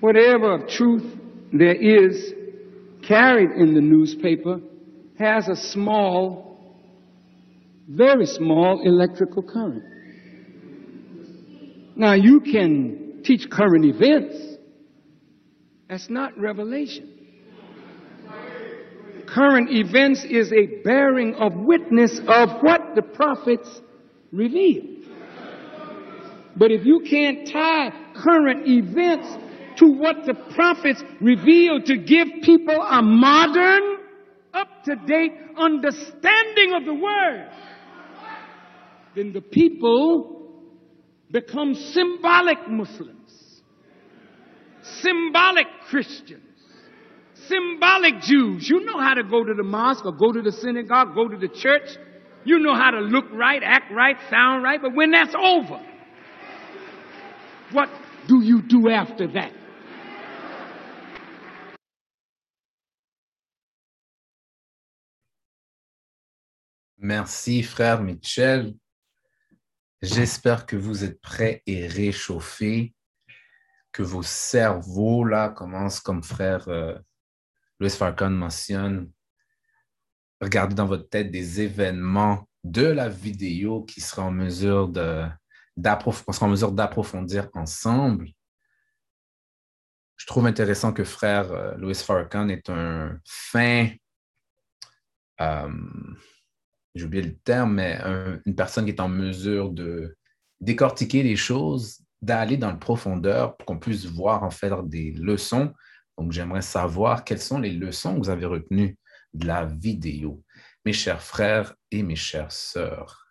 whatever 0.00 0.54
of 0.54 0.68
truth 0.68 1.04
there 1.52 1.76
is 1.76 2.34
carried 3.06 3.52
in 3.52 3.74
the 3.74 3.80
newspaper 3.80 4.58
has 5.16 5.46
a 5.46 5.54
small, 5.54 6.76
very 7.86 8.26
small 8.26 8.82
electrical 8.84 9.44
current. 9.44 9.84
Now 11.94 12.14
you 12.14 12.40
can 12.40 13.20
teach 13.24 13.48
current 13.48 13.84
events. 13.84 14.36
That's 15.88 16.10
not 16.10 16.36
revelation 16.36 17.15
current 19.26 19.70
events 19.70 20.24
is 20.24 20.52
a 20.52 20.82
bearing 20.82 21.34
of 21.34 21.52
witness 21.54 22.18
of 22.26 22.62
what 22.62 22.94
the 22.94 23.02
prophets 23.02 23.80
revealed. 24.32 25.04
But 26.56 26.70
if 26.70 26.86
you 26.86 27.00
can't 27.08 27.46
tie 27.46 27.90
current 28.14 28.66
events 28.66 29.28
to 29.78 29.86
what 29.86 30.24
the 30.24 30.34
prophets 30.54 31.02
revealed 31.20 31.84
to 31.86 31.98
give 31.98 32.28
people 32.42 32.80
a 32.80 33.02
modern, 33.02 33.98
up 34.54 34.84
to 34.84 34.96
date 35.06 35.32
understanding 35.58 36.72
of 36.74 36.86
the 36.86 36.94
word, 36.94 37.50
then 39.14 39.32
the 39.32 39.42
people 39.42 40.62
become 41.30 41.74
symbolic 41.74 42.58
Muslims, 42.68 43.60
symbolic 44.82 45.66
Christians 45.88 46.45
symbolic 47.48 48.20
Jews. 48.20 48.68
You 48.68 48.84
know 48.84 48.98
how 48.98 49.14
to 49.14 49.22
go 49.22 49.44
to 49.44 49.54
the 49.54 49.62
mosque 49.62 50.04
or 50.04 50.12
go 50.12 50.32
to 50.32 50.42
the 50.42 50.52
synagogue, 50.52 51.14
go 51.14 51.28
to 51.28 51.36
the 51.36 51.48
church. 51.48 51.96
You 52.44 52.58
know 52.58 52.74
how 52.74 52.90
to 52.90 53.00
look 53.00 53.26
right, 53.32 53.62
act 53.62 53.92
right, 53.92 54.16
sound 54.30 54.62
right. 54.62 54.80
But 54.80 54.94
when 54.94 55.10
that's 55.10 55.34
over, 55.34 55.80
what 57.72 57.88
do 58.28 58.40
you 58.40 58.62
do 58.62 58.88
after 58.88 59.26
that? 59.28 59.52
Merci, 66.98 67.62
frère 67.62 68.02
Mitchell. 68.02 68.74
J'espère 70.02 70.66
que 70.66 70.76
vous 70.76 71.04
êtes 71.04 71.20
prêts 71.20 71.62
et 71.66 71.86
réchauffés, 71.86 72.94
que 73.92 74.02
vos 74.02 74.22
cerveaux, 74.22 75.24
là, 75.24 75.48
commencent 75.48 76.00
comme 76.00 76.22
frère 76.22 76.68
euh, 76.68 76.98
Louis 77.78 77.90
Farcon 77.90 78.30
mentionne, 78.30 79.10
regardez 80.40 80.74
dans 80.74 80.86
votre 80.86 81.08
tête 81.08 81.30
des 81.30 81.60
événements 81.60 82.48
de 82.64 82.86
la 82.86 83.08
vidéo 83.08 83.84
qui 83.84 84.00
sera 84.00 84.22
en 84.22 84.30
mesure 84.30 84.88
de, 84.88 85.26
en 85.84 86.48
mesure 86.48 86.72
d'approfondir 86.72 87.48
ensemble. 87.54 88.28
Je 90.16 90.26
trouve 90.26 90.46
intéressant 90.46 90.92
que 90.92 91.04
frère 91.04 91.52
euh, 91.52 91.76
Louis 91.76 91.94
Farrakhan 91.94 92.48
est 92.48 92.70
un 92.70 93.20
fin, 93.26 93.90
euh, 95.42 95.68
j'ai 96.94 97.04
oublié 97.04 97.22
le 97.22 97.36
terme, 97.36 97.74
mais 97.74 98.00
une 98.46 98.56
personne 98.56 98.86
qui 98.86 98.92
est 98.92 99.00
en 99.00 99.08
mesure 99.08 99.70
de 99.70 100.16
décortiquer 100.60 101.22
les 101.22 101.36
choses, 101.36 102.00
d'aller 102.22 102.56
dans 102.56 102.72
le 102.72 102.78
profondeur 102.78 103.54
pour 103.58 103.66
qu'on 103.66 103.78
puisse 103.78 104.06
voir 104.06 104.42
en 104.42 104.50
fait 104.50 104.72
des 104.84 105.12
leçons 105.12 105.74
donc, 106.18 106.32
j'aimerais 106.32 106.62
savoir 106.62 107.24
quelles 107.24 107.42
sont 107.42 107.58
les 107.58 107.72
leçons 107.72 108.14
que 108.14 108.20
vous 108.20 108.30
avez 108.30 108.46
retenues 108.46 108.98
de 109.34 109.46
la 109.46 109.66
vidéo. 109.66 110.42
Mes 110.84 110.92
chers 110.92 111.22
frères 111.22 111.74
et 111.90 112.02
mes 112.02 112.16
chères 112.16 112.52
sœurs, 112.52 113.26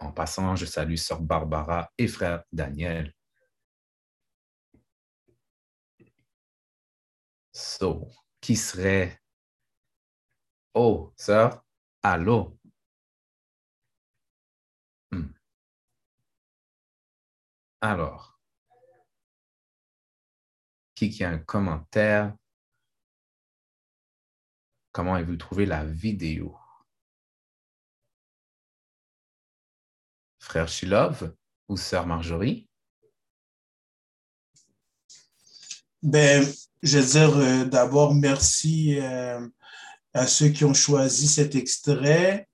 en 0.00 0.12
passant, 0.12 0.56
je 0.56 0.66
salue 0.66 0.96
sœur 0.96 1.20
Barbara 1.20 1.90
et 1.98 2.08
frère 2.08 2.42
Daniel. 2.52 3.12
So, 7.52 8.08
qui 8.40 8.56
serait... 8.56 9.20
Oh, 10.74 11.12
sœur, 11.16 11.62
allô? 12.02 12.56
Hmm. 15.12 15.32
Alors, 17.82 18.29
qui, 21.08 21.24
a 21.24 21.30
un 21.30 21.38
commentaire. 21.38 22.34
Comment 24.92 25.14
avez-vous 25.14 25.36
trouvé 25.36 25.64
la 25.64 25.84
vidéo? 25.84 26.56
Frère 30.38 30.68
Shilov 30.68 31.34
ou 31.68 31.76
Sœur 31.76 32.06
Marjorie? 32.06 32.68
Ben, 36.02 36.46
je 36.82 36.98
veux 36.98 37.06
dire 37.06 37.36
euh, 37.36 37.64
d'abord 37.66 38.14
merci 38.14 38.98
euh, 38.98 39.46
à 40.12 40.26
ceux 40.26 40.48
qui 40.48 40.64
ont 40.64 40.74
choisi 40.74 41.28
cet 41.28 41.54
extrait. 41.54 42.48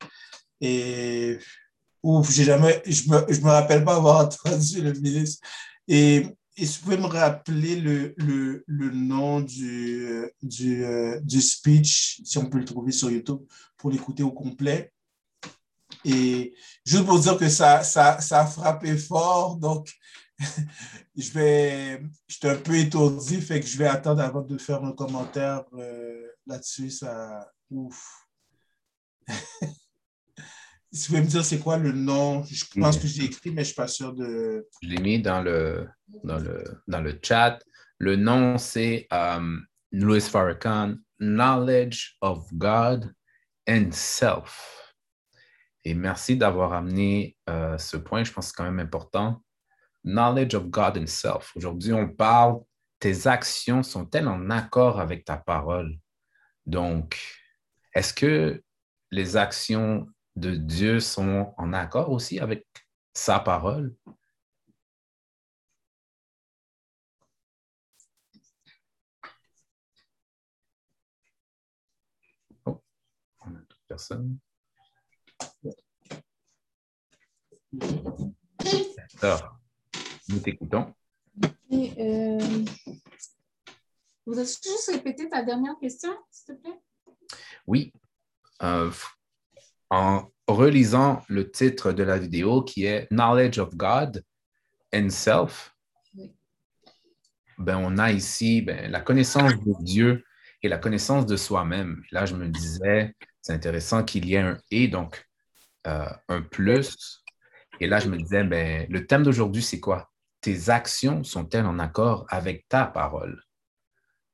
Et 0.60 1.38
ouf, 2.02 2.30
jamais, 2.30 2.82
je 2.86 3.08
me, 3.08 3.40
me 3.40 3.50
rappelle 3.50 3.84
pas 3.84 3.96
avoir 3.96 4.26
entendu 4.26 4.82
le 4.82 4.92
ministre. 4.92 5.46
Et, 5.88 6.26
et 6.56 6.64
si 6.66 6.78
vous 6.78 6.84
pouvez 6.84 6.96
me 6.96 7.06
rappeler 7.06 7.76
le, 7.76 8.14
le, 8.16 8.64
le 8.66 8.90
nom 8.90 9.40
du, 9.40 10.26
du, 10.42 10.84
euh, 10.84 11.20
du 11.20 11.40
speech, 11.40 12.22
si 12.25 12.38
on 12.38 12.46
peut 12.46 12.58
le 12.58 12.64
trouver 12.64 12.92
sur 12.92 13.10
YouTube, 13.10 13.40
pour 13.76 13.90
l'écouter 13.90 14.22
au 14.22 14.32
complet? 14.32 14.92
Et 16.04 16.54
juste 16.84 17.04
pour 17.04 17.18
dire 17.18 17.36
que 17.36 17.48
ça, 17.48 17.82
ça, 17.82 18.20
ça 18.20 18.40
a 18.40 18.46
frappé 18.46 18.96
fort, 18.96 19.56
donc 19.56 19.92
je 21.16 21.30
vais, 21.32 22.02
j'étais 22.26 22.50
un 22.50 22.56
peu 22.56 22.76
étourdi, 22.76 23.40
fait 23.40 23.60
que 23.60 23.66
je 23.66 23.76
vais 23.76 23.86
attendre 23.86 24.22
avant 24.22 24.42
de 24.42 24.56
faire 24.56 24.82
un 24.82 24.92
commentaire 24.92 25.64
euh, 25.75 26.26
là-dessus. 26.46 26.90
Ça, 26.90 27.52
ouf. 27.70 28.26
si 30.96 31.08
vous 31.08 31.14
pouvez 31.14 31.26
me 31.26 31.30
dire 31.30 31.44
c'est 31.44 31.58
quoi 31.58 31.76
le 31.76 31.92
nom, 31.92 32.42
je 32.44 32.64
pense 32.80 32.98
que 32.98 33.06
j'ai 33.06 33.24
écrit, 33.24 33.50
mais 33.50 33.56
je 33.56 33.60
ne 33.60 33.64
suis 33.64 33.74
pas 33.74 33.88
sûr 33.88 34.12
de. 34.12 34.66
Je 34.82 34.88
l'ai 34.88 34.98
mis 34.98 35.20
dans 35.20 35.42
le, 35.42 35.88
dans, 36.24 36.38
le, 36.38 36.64
dans 36.88 37.00
le 37.00 37.18
chat. 37.22 37.58
Le 37.98 38.16
nom, 38.16 38.58
c'est 38.58 39.06
um, 39.10 39.64
Louis 39.92 40.20
Farrakhan, 40.20 40.96
Knowledge 41.20 42.16
of 42.20 42.46
God 42.52 43.12
and 43.68 43.90
Self. 43.92 44.94
Et 45.84 45.94
merci 45.94 46.36
d'avoir 46.36 46.72
amené 46.72 47.36
euh, 47.48 47.78
ce 47.78 47.96
point, 47.96 48.24
je 48.24 48.32
pense 48.32 48.46
que 48.46 48.50
c'est 48.50 48.56
quand 48.56 48.64
même 48.64 48.80
important 48.80 49.40
knowledge 50.06 50.54
of 50.54 50.70
God 50.70 50.96
himself. 50.96 51.52
Aujourd'hui, 51.56 51.92
on 51.92 52.08
parle, 52.08 52.60
tes 52.98 53.26
actions 53.26 53.82
sont-elles 53.82 54.28
en 54.28 54.48
accord 54.50 55.00
avec 55.00 55.24
ta 55.24 55.36
parole? 55.36 55.98
Donc, 56.64 57.20
est-ce 57.92 58.14
que 58.14 58.62
les 59.10 59.36
actions 59.36 60.06
de 60.37 60.55
Dieu 60.55 61.00
sont 61.00 61.55
en 61.57 61.73
accord 61.73 62.11
aussi 62.11 62.38
avec 62.38 62.66
sa 63.12 63.40
parole? 63.40 63.95
Oh, 72.66 72.83
on 73.40 73.55
a 73.55 73.61
toute 73.69 73.81
personne. 73.88 74.38
D'accord. 79.23 79.59
Nous 80.28 80.40
t'écoutons. 80.40 80.95
Euh, 81.73 82.64
Voudrais-tu 84.26 84.69
juste 84.69 84.90
répéter 84.93 85.28
ta 85.28 85.43
dernière 85.43 85.78
question, 85.81 86.11
s'il 86.31 86.57
te 86.57 86.61
plaît? 86.61 86.81
Oui. 87.66 87.93
Euh, 88.62 88.90
en 89.90 90.31
relisant 90.47 91.23
le 91.28 91.50
titre 91.50 91.93
de 91.93 92.02
la 92.02 92.19
vidéo 92.19 92.62
qui 92.62 92.85
est 92.85 93.07
Knowledge 93.11 93.59
of 93.59 93.75
God 93.75 94.23
and 94.95 95.11
Self, 95.11 95.75
ben, 97.59 97.78
on 97.78 97.99
a 97.99 98.12
ici 98.12 98.62
ben, 98.62 98.90
la 98.90 99.00
connaissance 99.00 99.52
de 99.55 99.85
Dieu 99.85 100.25
et 100.62 100.69
la 100.69 100.78
connaissance 100.78 101.26
de 101.26 101.37
soi-même. 101.37 102.02
Là, 102.11 102.26
je 102.26 102.35
me 102.35 102.49
disais, 102.49 103.14
c'est 103.40 103.52
intéressant 103.52 104.05
qu'il 104.05 104.26
y 104.26 104.35
ait 104.35 104.38
un 104.38 104.59
et, 104.71 104.88
donc 104.88 105.26
euh, 105.87 106.09
un 106.28 106.43
plus. 106.43 107.23
Et 107.81 107.87
là, 107.87 107.99
je 107.99 108.09
me 108.09 108.16
disais, 108.16 108.45
ben, 108.45 108.87
le 108.90 109.07
thème 109.07 109.23
d'aujourd'hui, 109.23 109.62
c'est 109.62 109.81
quoi? 109.81 110.11
tes 110.47 110.70
actions 110.70 111.25
sont-elles 111.25 111.66
en 111.66 111.81
accord 111.81 112.25
avec 112.29 112.68
ta 112.68 112.87
parole? 112.87 113.42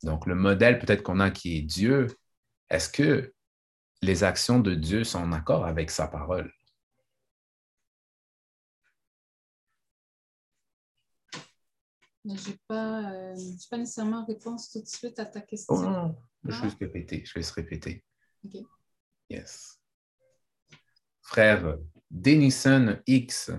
Donc, 0.02 0.26
le 0.26 0.34
modèle 0.34 0.78
peut-être 0.78 1.02
qu'on 1.02 1.20
a 1.20 1.30
qui 1.30 1.56
est 1.56 1.62
Dieu, 1.62 2.06
est-ce 2.68 2.90
que 2.90 3.32
les 4.02 4.24
actions 4.24 4.58
de 4.58 4.74
Dieu 4.74 5.04
sont 5.04 5.20
en 5.20 5.32
accord 5.32 5.64
avec 5.64 5.90
sa 5.90 6.08
parole? 6.08 6.52
Je 12.24 12.30
n'ai 12.30 12.58
pas, 12.68 13.12
euh, 13.12 13.36
pas, 13.68 13.78
nécessairement 13.78 14.24
réponse 14.24 14.70
tout 14.70 14.80
de 14.80 14.86
suite 14.86 15.18
à 15.18 15.26
ta 15.26 15.40
question. 15.40 15.74
Oh 15.74 15.82
non, 15.82 16.16
je 16.44 16.62
vais 16.62 16.70
se 16.70 16.76
répéter. 16.76 17.24
Je 17.24 17.34
vais 17.34 17.42
se 17.42 17.52
répéter. 17.52 18.04
OK. 18.44 18.62
Yes. 19.28 19.80
Frère 21.20 21.78
Denison 22.10 23.00
X 23.06 23.50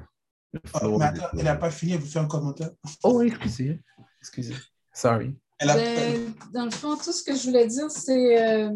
Oh, 0.82 1.00
mais 1.00 1.06
attends, 1.06 1.30
elle 1.34 1.46
n'a 1.46 1.56
pas 1.56 1.72
fini, 1.72 1.94
elle 1.94 2.00
vous 2.00 2.08
fait 2.08 2.20
un 2.20 2.28
commentaire. 2.28 2.70
Oh, 3.04 3.22
excusez. 3.24 3.82
Excusez. 4.20 4.56
Sorry. 4.94 5.36
Ben, 5.60 6.34
dans 6.54 6.66
le 6.66 6.72
fond, 6.72 6.96
tout 6.96 7.12
ce 7.12 7.24
que 7.24 7.36
je 7.36 7.44
voulais 7.46 7.68
dire, 7.68 7.90
c'est 7.90 8.40
euh, 8.40 8.72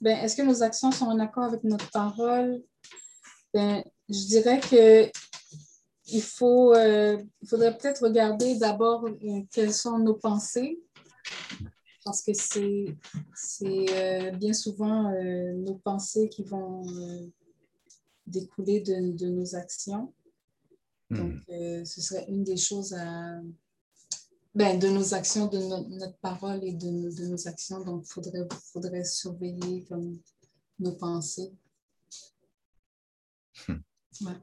ben, 0.00 0.18
est-ce 0.18 0.36
que 0.36 0.42
nos 0.42 0.62
actions 0.62 0.92
sont 0.92 1.06
en 1.06 1.18
accord 1.18 1.44
avec 1.44 1.64
notre 1.64 1.90
parole? 1.90 2.62
Ben, 3.52 3.82
je 4.08 4.26
dirais 4.26 4.60
que 4.60 5.10
il, 6.06 6.22
faut, 6.22 6.74
euh, 6.74 7.22
il 7.40 7.48
faudrait 7.48 7.76
peut-être 7.76 8.02
regarder 8.02 8.56
d'abord 8.56 9.06
euh, 9.06 9.40
quelles 9.50 9.72
sont 9.72 9.98
nos 9.98 10.14
pensées, 10.14 10.78
parce 12.04 12.22
que 12.22 12.32
c'est 12.34 14.32
bien 14.36 14.52
souvent 14.52 15.10
nos 15.54 15.76
pensées 15.76 16.28
qui 16.28 16.42
vont 16.42 16.84
découler 18.26 18.80
de, 18.80 19.16
de, 19.16 19.26
nos 19.28 19.54
actions. 19.54 20.12
Donc, 21.10 21.34
hmm. 21.48 21.52
euh, 21.52 21.84
ce 21.84 22.00
serait 22.00 22.24
une 22.28 22.44
des 22.44 22.56
choses 22.56 22.94
à, 22.94 23.40
ben, 24.54 24.78
de 24.78 24.88
nos 24.88 25.14
actions, 25.14 25.46
de 25.46 25.58
notre 25.58 26.18
parole 26.18 26.62
et 26.62 26.72
de, 26.72 27.16
de, 27.16 27.26
nos 27.26 27.48
actions. 27.48 27.82
Donc, 27.82 28.04
il 28.06 28.12
faudrait, 28.12 28.46
faudrait 28.72 29.04
surveiller 29.04 29.84
comme 29.84 30.20
nos 30.78 30.96
pensées. 30.96 31.52
Hmm. 33.66 33.80
Ouais. 34.20 34.36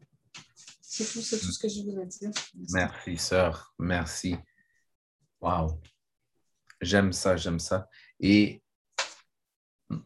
C'est 0.82 1.06
tout, 1.06 1.20
tout, 1.20 1.52
ce 1.52 1.60
que 1.60 1.70
je 1.70 1.82
voulais 1.84 2.06
dire. 2.06 2.32
Merci, 2.74 3.18
sœur. 3.18 3.74
Merci. 3.80 4.36
Wow. 5.40 5.82
J'aime 6.82 7.14
ça, 7.14 7.38
j'aime 7.38 7.60
ça. 7.60 7.88
Et 8.20 8.62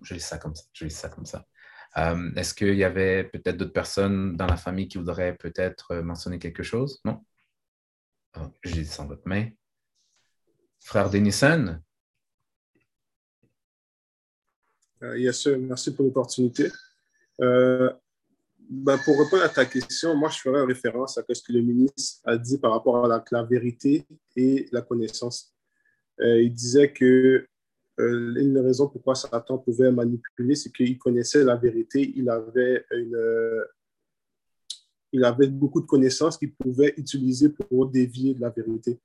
je 0.04 0.14
lis 0.14 0.20
ça 0.20 0.38
comme 0.38 0.56
ça. 0.56 0.64
Je 0.74 0.86
lis 0.86 0.92
ça 0.92 1.10
comme 1.10 1.26
ça. 1.26 1.46
Euh, 1.98 2.32
est-ce 2.36 2.54
qu'il 2.54 2.76
y 2.76 2.84
avait 2.84 3.24
peut-être 3.24 3.58
d'autres 3.58 3.74
personnes 3.74 4.36
dans 4.36 4.48
la 4.48 4.58
famille 4.58 4.88
qui 4.88 4.98
voudraient 4.98 5.36
peut-être 5.36 5.92
euh, 5.92 6.04
mentionner 6.04 6.40
quelque 6.40 6.64
chose? 6.64 7.00
Non? 7.06 7.26
Oh, 8.38 8.52
J'ai 8.64 8.84
sans 8.84 9.08
votre 9.08 9.28
main. 9.28 9.50
Frère 10.86 11.10
Denison? 11.10 11.80
Uh, 15.02 15.18
yes, 15.18 15.42
sir. 15.42 15.58
Merci 15.58 15.92
pour 15.96 16.06
l'opportunité. 16.06 16.72
Ben, 17.40 18.98
pour 19.04 19.20
répondre 19.20 19.44
à 19.44 19.50
ta 19.50 19.66
question, 19.66 20.16
moi, 20.16 20.30
je 20.30 20.38
ferai 20.38 20.64
référence 20.64 21.18
à 21.18 21.24
ce 21.28 21.42
que 21.42 21.54
le 21.54 21.62
ministre 21.62 22.22
a 22.24 22.38
dit 22.38 22.60
par 22.60 22.72
rapport 22.72 23.04
à 23.04 23.24
la, 23.32 23.44
vérité 23.44 24.06
et 24.36 24.68
la 24.72 24.84
connaissance. 24.84 25.56
il 26.20 26.54
disait 26.54 26.94
que 26.94 27.48
euh, 28.00 28.36
une 28.36 28.60
raison 28.60 28.88
pourquoi 28.88 29.16
Satan 29.16 29.58
pouvait 29.58 29.92
manipuler, 29.92 30.54
c'est 30.54 30.72
qu'il 30.72 30.98
connaissait 31.00 31.44
la 31.44 31.56
vérité, 31.56 32.14
il 32.16 32.30
avait, 32.30 32.86
euh, 32.92 33.66
il 35.12 35.24
avait 35.24 35.48
beaucoup 35.48 35.82
de 35.82 35.86
connaissances 35.88 36.38
qu'il 36.38 36.54
pouvait 36.54 36.94
utiliser 36.98 37.50
pour 37.50 37.88
dévier 37.88 38.36
de 38.36 38.42
la 38.42 38.50
vérité. 38.50 39.00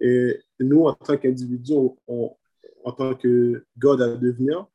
Et 0.00 0.40
nous, 0.58 0.84
en 0.84 0.94
tant 0.94 1.16
qu'individus, 1.16 1.74
en 2.84 2.92
tant 2.92 3.14
que 3.14 3.64
God 3.78 4.00
à 4.02 4.16
devenir, 4.16 4.66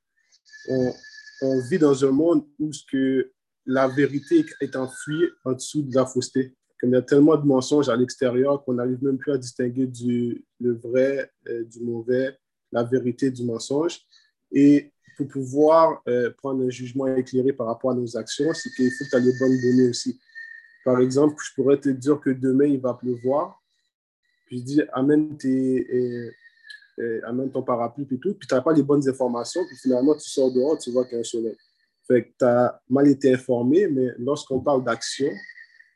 on, 0.69 1.59
vit 1.69 1.77
dans 1.77 2.05
un 2.05 2.11
monde 2.11 2.45
où 2.59 2.71
ce 2.71 2.83
que 2.89 3.31
la 3.65 3.88
vérité 3.88 4.45
est 4.61 4.75
enfouie 4.75 5.25
en 5.43 5.53
dessous 5.53 5.81
de 5.81 5.93
la 5.93 6.05
fausseté. 6.05 6.55
Comme 6.79 6.91
il 6.91 6.93
y 6.93 6.97
a 6.97 7.01
tellement 7.01 7.35
de 7.35 7.45
mensonges 7.45 7.89
à 7.89 7.95
l'extérieur 7.95 8.63
qu'on 8.63 8.73
n'arrive 8.73 9.03
même 9.03 9.17
plus 9.17 9.31
à 9.31 9.38
distinguer 9.38 9.88
du, 9.88 10.43
le 10.59 10.73
vrai 10.73 11.31
euh, 11.47 11.63
du 11.63 11.79
mauvais, 11.81 12.38
la 12.71 12.83
vérité 12.83 13.31
du 13.31 13.43
mensonge. 13.43 13.99
Et 14.51 14.91
pour 15.17 15.27
pouvoir 15.27 16.01
euh, 16.07 16.31
prendre 16.38 16.63
un 16.63 16.69
jugement 16.69 17.07
éclairé 17.07 17.53
par 17.53 17.67
rapport 17.67 17.91
à 17.91 17.95
nos 17.95 18.17
actions, 18.17 18.53
c'est 18.53 18.69
qu'il 18.71 18.91
faut 18.91 19.05
que 19.05 19.09
tu 19.09 19.15
aies 19.15 19.19
les 19.21 19.39
bonnes 19.39 19.61
données 19.61 19.89
aussi. 19.89 20.19
Par 20.83 20.99
exemple, 20.99 21.35
je 21.43 21.53
pourrais 21.55 21.79
te 21.79 21.89
dire 21.89 22.19
que 22.19 22.29
demain, 22.29 22.65
il 22.65 22.79
va 22.79 22.93
pleuvoir. 22.93 23.61
Puis 24.45 24.60
je 24.60 24.63
dis, 24.63 24.81
amène, 24.93 25.38
tes, 25.38 26.31
amène 27.23 27.51
ton 27.51 27.63
parapluie 27.63 28.08
et 28.12 28.19
tout. 28.19 28.34
Puis 28.36 28.47
tu 28.47 28.53
n'as 28.53 28.62
pas 28.62 28.73
les 28.73 28.84
bonnes 28.84 29.08
informations. 29.08 29.62
Puis 29.67 29.77
finalement, 29.77 30.15
tu 30.15 30.29
sors 30.29 30.51
dehors, 30.51 30.77
tu 30.77 30.91
vois 30.91 31.05
qu'il 31.05 31.13
y 31.13 31.17
a 31.17 31.19
un 31.21 31.23
soleil. 31.23 31.58
Fait 32.08 32.25
que 32.25 32.29
tu 32.38 32.45
as 32.45 32.79
mal 32.89 33.08
été 33.08 33.34
informé, 33.34 33.88
mais 33.88 34.12
lorsqu'on 34.19 34.60
parle 34.60 34.84
d'action, 34.84 35.31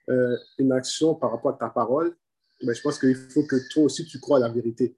euh, 0.09 0.35
une 0.57 0.71
action 0.71 1.13
par 1.13 1.31
rapport 1.31 1.51
à 1.53 1.57
ta 1.57 1.69
parole, 1.69 2.15
ben, 2.63 2.73
je 2.73 2.81
pense 2.81 2.99
qu'il 2.99 3.15
faut 3.15 3.43
que 3.43 3.55
toi 3.71 3.83
aussi, 3.83 4.05
tu 4.05 4.19
crois 4.19 4.37
à 4.37 4.41
la 4.41 4.49
vérité 4.49 4.97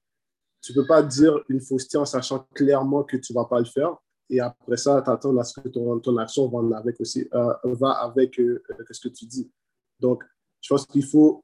tu 0.62 0.72
ne 0.72 0.82
peux 0.82 0.88
pas 0.88 1.02
dire 1.02 1.40
une 1.50 1.60
fausseté 1.60 1.98
en 1.98 2.06
sachant 2.06 2.48
clairement 2.54 3.04
que 3.04 3.18
tu 3.18 3.34
ne 3.34 3.40
vas 3.40 3.46
pas 3.46 3.60
le 3.60 3.66
faire. 3.66 3.98
Et 4.30 4.40
après 4.40 4.78
ça, 4.78 5.02
tu 5.02 5.10
attends 5.10 5.36
à 5.38 5.44
ce 5.44 5.60
que 5.60 5.68
ton, 5.68 6.00
ton 6.00 6.16
action 6.18 6.48
va 6.48 6.78
avec, 6.78 7.02
aussi, 7.02 7.28
euh, 7.34 7.54
va 7.64 7.92
avec 7.92 8.40
euh, 8.40 8.64
euh, 8.70 8.84
ce 8.90 9.08
que 9.08 9.14
tu 9.14 9.26
dis. 9.26 9.52
Donc, 10.00 10.24
je 10.62 10.70
pense 10.70 10.86
qu'il 10.86 11.06
faut, 11.06 11.44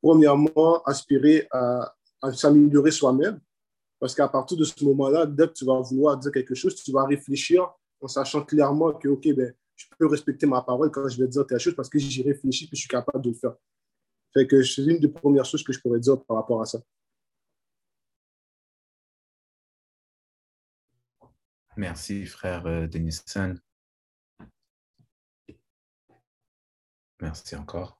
premièrement, 0.00 0.82
aspirer 0.82 1.46
à, 1.50 1.94
s'améliorer 2.32 2.90
soi-même 2.90 3.40
Parce 4.00 4.14
qu'à 4.14 4.28
partir 4.28 4.56
de 4.56 4.64
ce 4.64 4.84
moment-là, 4.84 5.26
dès 5.26 5.48
que 5.48 5.52
tu 5.52 5.64
vas 5.64 5.80
vouloir 5.80 6.16
dire 6.16 6.32
quelque 6.32 6.54
chose, 6.54 6.74
tu 6.74 6.92
vas 6.92 7.04
réfléchir 7.04 7.68
en 8.00 8.08
sachant 8.08 8.44
clairement 8.44 8.92
que, 8.92 9.08
OK, 9.08 9.28
ben, 9.34 9.52
je 9.76 9.86
peux 9.98 10.06
respecter 10.06 10.46
ma 10.46 10.62
parole 10.62 10.90
quand 10.90 11.08
je 11.08 11.20
vais 11.22 11.28
dire 11.28 11.46
telle 11.46 11.58
chose 11.60 11.74
parce 11.74 11.88
que 11.88 11.98
j'y 11.98 12.22
réfléchis 12.22 12.64
et 12.64 12.76
je 12.76 12.80
suis 12.80 12.88
capable 12.88 13.22
de 13.22 13.30
le 13.30 13.34
faire. 13.34 13.54
Que 14.34 14.62
c'est 14.62 14.84
une 14.84 15.00
des 15.00 15.08
premières 15.08 15.44
choses 15.44 15.64
que 15.64 15.72
je 15.72 15.80
pourrais 15.80 15.98
dire 15.98 16.22
par 16.24 16.36
rapport 16.36 16.62
à 16.62 16.64
ça. 16.64 16.78
Merci, 21.76 22.26
frère 22.26 22.66
euh, 22.66 22.86
Denison. 22.86 23.54
Merci 27.20 27.56
encore. 27.56 27.97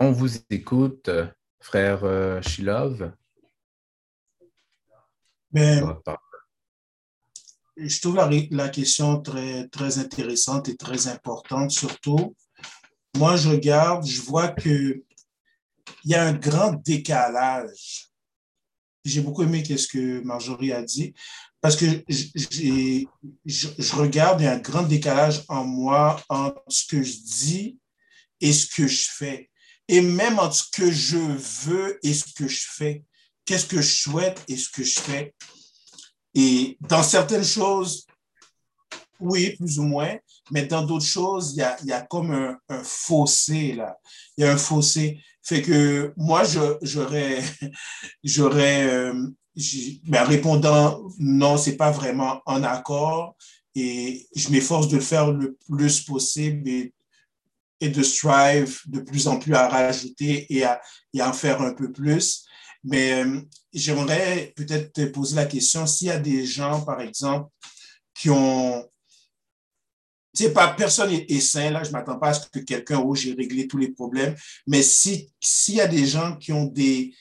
On 0.00 0.12
vous 0.12 0.30
écoute, 0.50 1.10
frère 1.60 2.04
euh, 2.04 2.40
Shilov. 2.40 3.12
Ben, 5.50 5.98
je 7.76 8.00
trouve 8.00 8.14
la, 8.14 8.30
la, 8.52 8.68
question 8.68 9.20
très, 9.20 9.66
très 9.68 9.98
intéressante 9.98 10.68
et 10.68 10.76
très 10.76 11.08
importante, 11.08 11.72
surtout. 11.72 12.36
Moi, 13.16 13.36
je 13.36 13.48
regarde, 13.48 14.06
je 14.06 14.20
vois 14.20 14.48
qu'il 14.48 15.02
y 16.04 16.14
a 16.14 16.22
un 16.22 16.32
grand 16.32 16.74
décalage. 16.74 18.10
J'ai 19.04 19.20
beaucoup 19.20 19.42
aimé 19.42 19.64
ce 19.64 19.88
que 19.88 20.20
Marjorie 20.20 20.72
a 20.72 20.82
dit, 20.82 21.12
parce 21.60 21.74
que 21.74 21.86
je, 22.08 23.06
je 23.44 23.96
regarde, 23.96 24.40
il 24.40 24.44
y 24.44 24.46
a 24.48 24.52
un 24.52 24.58
grand 24.58 24.84
décalage 24.84 25.42
en 25.48 25.64
moi 25.64 26.22
entre 26.28 26.62
ce 26.68 26.86
que 26.86 27.02
je 27.02 27.16
dis 27.16 27.78
et 28.40 28.52
ce 28.52 28.66
que 28.68 28.86
je 28.86 29.08
fais. 29.10 29.50
Et 29.88 30.00
même 30.00 30.38
entre 30.38 30.54
ce 30.54 30.70
que 30.70 30.90
je 30.90 31.16
veux 31.16 31.98
et 32.02 32.12
ce 32.12 32.32
que 32.34 32.46
je 32.46 32.66
fais. 32.70 33.04
Qu'est-ce 33.44 33.66
que 33.66 33.80
je 33.80 34.02
souhaite 34.02 34.44
et 34.48 34.56
ce 34.56 34.68
que 34.68 34.84
je 34.84 35.00
fais. 35.00 35.34
Et 36.34 36.76
dans 36.80 37.02
certaines 37.02 37.44
choses, 37.44 38.06
oui, 39.20 39.56
plus 39.56 39.78
ou 39.78 39.84
moins, 39.84 40.16
mais 40.50 40.66
dans 40.66 40.82
d'autres 40.82 41.06
choses, 41.06 41.52
il 41.54 41.58
y 41.58 41.62
a, 41.62 41.76
y 41.84 41.92
a, 41.92 42.02
comme 42.02 42.30
un, 42.32 42.58
un, 42.68 42.84
fossé, 42.84 43.72
là. 43.72 43.96
Il 44.36 44.44
y 44.44 44.46
a 44.46 44.52
un 44.52 44.56
fossé. 44.56 45.20
Fait 45.42 45.62
que 45.62 46.12
moi, 46.16 46.42
j'aurais, 46.82 47.42
j'aurais, 48.22 48.86
euh, 48.86 49.28
ben, 50.04 50.24
répondant 50.24 51.02
non, 51.18 51.56
c'est 51.56 51.76
pas 51.76 51.90
vraiment 51.90 52.42
en 52.46 52.62
accord 52.62 53.34
et 53.74 54.28
je 54.36 54.50
m'efforce 54.50 54.88
de 54.88 54.96
le 54.96 55.02
faire 55.02 55.32
le 55.32 55.56
plus 55.68 56.00
possible 56.02 56.68
et, 56.68 56.92
et, 57.80 57.88
de 57.88 58.02
strive 58.02 58.80
de 58.86 59.00
plus 59.00 59.26
en 59.28 59.38
plus 59.38 59.54
à 59.54 59.68
rajouter 59.68 60.46
et 60.52 60.64
à, 60.64 60.80
et 61.14 61.22
en 61.22 61.32
faire 61.32 61.60
un 61.62 61.74
peu 61.74 61.92
plus. 61.92 62.44
Mais 62.84 63.24
euh, 63.24 63.40
j'aimerais 63.72 64.52
peut-être 64.56 64.92
te 64.92 65.04
poser 65.06 65.36
la 65.36 65.46
question 65.46 65.86
s'il 65.86 66.08
y 66.08 66.10
a 66.10 66.18
des 66.18 66.44
gens, 66.46 66.80
par 66.82 67.00
exemple, 67.00 67.50
qui 68.14 68.30
ont. 68.30 68.88
Tu 70.36 70.44
sais, 70.44 70.52
pas 70.52 70.68
personne 70.74 71.10
est, 71.12 71.40
sain, 71.40 71.70
là, 71.70 71.82
je 71.82 71.88
ne 71.88 71.94
m'attends 71.94 72.18
pas 72.18 72.28
à 72.28 72.34
ce 72.34 72.48
que 72.48 72.60
quelqu'un, 72.60 73.00
oh, 73.04 73.14
j'ai 73.14 73.32
réglé 73.32 73.66
tous 73.66 73.78
les 73.78 73.88
problèmes, 73.88 74.36
mais 74.66 74.82
s'il 74.82 75.26
y 75.68 75.80
a 75.80 75.88
des 75.88 76.06
gens 76.06 76.36
qui 76.36 76.52
ont 76.52 76.66
des, 76.66 77.12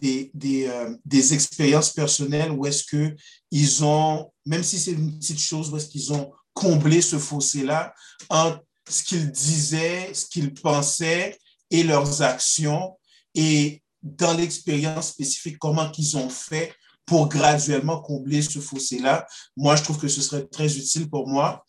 des, 0.00 0.30
des, 0.34 0.66
euh, 0.66 0.94
des 1.04 1.34
expériences 1.34 1.90
personnelles 1.90 2.52
où 2.52 2.66
est-ce 2.66 2.84
qu'ils 2.84 3.84
ont, 3.84 4.30
même 4.46 4.62
si 4.62 4.78
c'est 4.78 4.92
une 4.92 5.18
petite 5.18 5.40
chose, 5.40 5.70
où 5.70 5.76
est-ce 5.76 5.88
qu'ils 5.88 6.12
ont 6.12 6.32
comblé 6.52 7.00
ce 7.00 7.18
fossé-là 7.18 7.94
entre 8.28 8.62
ce 8.90 9.02
qu'ils 9.02 9.30
disaient, 9.30 10.12
ce 10.12 10.26
qu'ils 10.26 10.52
pensaient 10.52 11.38
et 11.70 11.82
leurs 11.82 12.22
actions, 12.22 12.98
et 13.34 13.82
dans 14.02 14.34
l'expérience 14.34 15.08
spécifique, 15.08 15.58
comment 15.58 15.90
qu'ils 15.90 16.16
ont 16.16 16.30
fait 16.30 16.72
pour 17.06 17.28
graduellement 17.28 18.00
combler 18.00 18.42
ce 18.42 18.60
fossé-là. 18.60 19.26
Moi, 19.56 19.76
je 19.76 19.82
trouve 19.82 19.98
que 19.98 20.08
ce 20.08 20.22
serait 20.22 20.46
très 20.46 20.76
utile 20.76 21.08
pour 21.08 21.28
moi. 21.28 21.64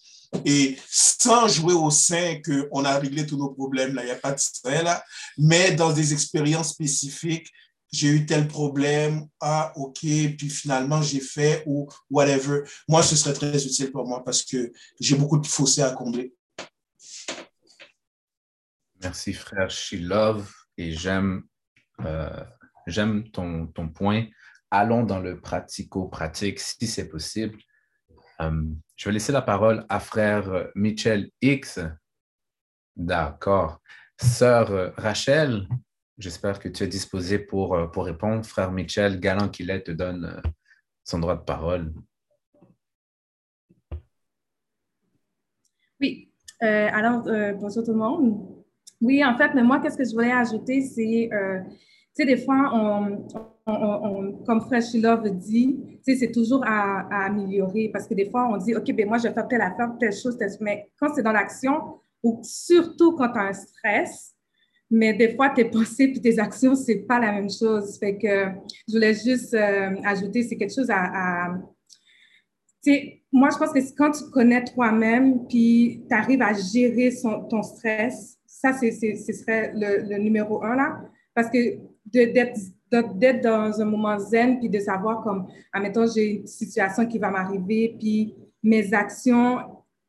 Et 0.46 0.78
sans 0.90 1.48
jouer 1.48 1.74
au 1.74 1.90
sein 1.90 2.40
qu'on 2.46 2.86
a 2.86 2.98
réglé 2.98 3.26
tous 3.26 3.38
nos 3.38 3.50
problèmes, 3.50 3.94
là, 3.96 4.04
il 4.04 4.06
n'y 4.06 4.12
a 4.12 4.16
pas 4.16 4.32
de 4.32 4.40
sein, 4.40 4.84
là, 4.84 5.04
mais 5.38 5.72
dans 5.72 5.92
des 5.92 6.14
expériences 6.14 6.70
spécifiques, 6.70 7.48
j'ai 7.92 8.08
eu 8.08 8.26
tel 8.26 8.48
problème, 8.48 9.28
ah, 9.42 9.74
ok, 9.76 10.00
puis 10.00 10.50
finalement 10.50 11.02
j'ai 11.02 11.20
fait 11.20 11.64
ou 11.66 11.90
whatever. 12.10 12.62
Moi, 12.88 13.04
ce 13.04 13.18
serait 13.18 13.34
très 13.34 13.66
utile 13.66 13.92
pour 13.92 14.08
moi 14.08 14.24
parce 14.24 14.44
que 14.44 14.72
j'ai 15.00 15.16
beaucoup 15.16 15.38
de 15.38 15.48
fossés 15.48 15.82
à 15.82 15.92
combler. 15.92 16.34
Merci, 19.04 19.34
frère 19.34 19.70
Shilov. 19.72 20.52
Et 20.78 20.92
j'aime 20.92 21.44
euh, 22.02 22.44
j'aime 22.88 23.30
ton, 23.32 23.68
ton, 23.68 23.90
point. 23.90 24.26
Allons 24.70 25.04
dans 25.04 25.20
le 25.20 25.40
pratico-pratique 25.40 26.60
si 26.60 26.88
c'est 26.88 27.10
possible. 27.10 27.58
Euh, 28.42 28.64
je 28.96 29.10
vais 29.10 29.14
laisser 29.14 29.32
la 29.32 29.42
parole 29.42 29.86
à 29.90 30.00
frère 30.00 30.70
Michel 30.76 31.30
X. 31.42 31.80
D'accord. 32.96 33.82
Sœur 34.20 34.94
Rachel, 34.98 35.68
j'espère 36.18 36.60
que 36.60 36.70
tu 36.70 36.84
es 36.84 36.88
disposé 36.88 37.40
pour, 37.40 37.92
pour 37.92 38.06
répondre. 38.06 38.46
Frère 38.46 38.72
Michel, 38.72 39.20
galant 39.20 39.50
qu'il 39.50 39.72
est, 39.72 39.84
te 39.84 39.92
donne 39.92 40.42
son 41.04 41.20
droit 41.20 41.36
de 41.36 41.44
parole. 41.44 41.92
Oui. 46.00 46.32
Euh, 46.62 46.90
alors, 46.92 47.24
bonjour 47.60 47.84
tout 47.84 47.92
le 47.92 47.98
monde. 47.98 48.61
Oui, 49.02 49.24
en 49.26 49.36
fait, 49.38 49.52
mais 49.56 49.64
moi, 49.64 49.80
qu'est-ce 49.80 49.98
que 49.98 50.06
je 50.06 50.14
voulais 50.14 50.32
ajouter, 50.32 50.82
c'est 50.82 51.30
tu 52.14 52.24
sais, 52.24 52.26
des 52.26 52.44
fois, 52.44 52.70
on, 52.74 53.26
on, 53.66 54.34
comme 54.46 54.60
Frère 54.62 54.84
Love 54.96 55.30
dit, 55.38 55.80
tu 56.06 56.14
sais, 56.14 56.20
c'est 56.20 56.32
toujours 56.34 56.62
à, 56.66 57.26
améliorer 57.26 57.90
parce 57.94 58.06
que 58.06 58.14
des 58.14 58.30
fois, 58.30 58.50
on 58.52 58.58
dit, 58.58 58.76
OK, 58.76 58.92
ben 58.94 59.08
moi, 59.08 59.18
je 59.18 59.30
vais 59.30 59.34
faire 59.34 59.48
telle 59.48 59.62
affaire, 59.62 59.96
telle 59.98 60.12
chose, 60.12 60.38
telle... 60.38 60.52
mais 60.60 60.90
quand 61.00 61.14
c'est 61.16 61.24
dans 61.24 61.32
l'action, 61.32 62.02
ou 62.22 62.42
surtout 62.44 63.16
quand 63.16 63.32
tu 63.32 63.40
as 63.40 63.44
un 63.44 63.54
stress, 63.54 64.36
mais 64.90 65.14
des 65.14 65.34
fois, 65.36 65.52
tes 65.52 65.64
pensées 65.72 66.12
et 66.14 66.22
tes 66.22 66.38
actions, 66.38 66.76
c'est 66.76 67.08
pas 67.08 67.18
la 67.18 67.32
même 67.32 67.50
chose. 67.50 67.98
Fait 67.98 68.18
que 68.18 68.48
je 68.90 68.94
voulais 68.94 69.14
juste 69.14 69.54
euh, 69.54 69.96
ajouter, 70.04 70.44
c'est 70.44 70.58
quelque 70.58 70.74
chose 70.74 70.90
à. 70.90 71.48
à 71.48 71.62
moi, 73.32 73.50
je 73.54 73.58
pense 73.58 73.72
que 73.72 73.80
quand 73.96 74.12
tu 74.12 74.30
connais 74.32 74.66
toi-même, 74.66 75.48
puis 75.48 76.04
tu 76.10 76.14
arrives 76.14 76.42
à 76.42 76.52
gérer 76.52 77.14
ton 77.50 77.64
stress, 77.64 78.40
ça, 78.62 78.74
c'est, 78.74 78.91
ce 78.91 79.34
serait 79.34 79.71
le, 79.74 80.08
le 80.08 80.17
numéro 80.17 80.63
un 80.63 80.76
là. 80.76 81.02
Parce 81.34 81.50
que 81.50 81.80
d'être 82.06 83.41
dans 83.41 83.82
un 83.82 83.86
moment 83.86 84.19
zen, 84.19 84.60
puis 84.60 84.69
de 84.69 84.80
savoir 84.80 85.24
comme, 85.24 85.47
admettons, 85.74 86.06
j'ai 86.13 86.41
une 86.41 86.47
situation 86.47 87.06
qui 87.06 87.17
va 87.17 87.32
m'arriver, 87.32 87.95
puis 87.97 88.36
mes 88.62 88.93
actions, 88.93 89.60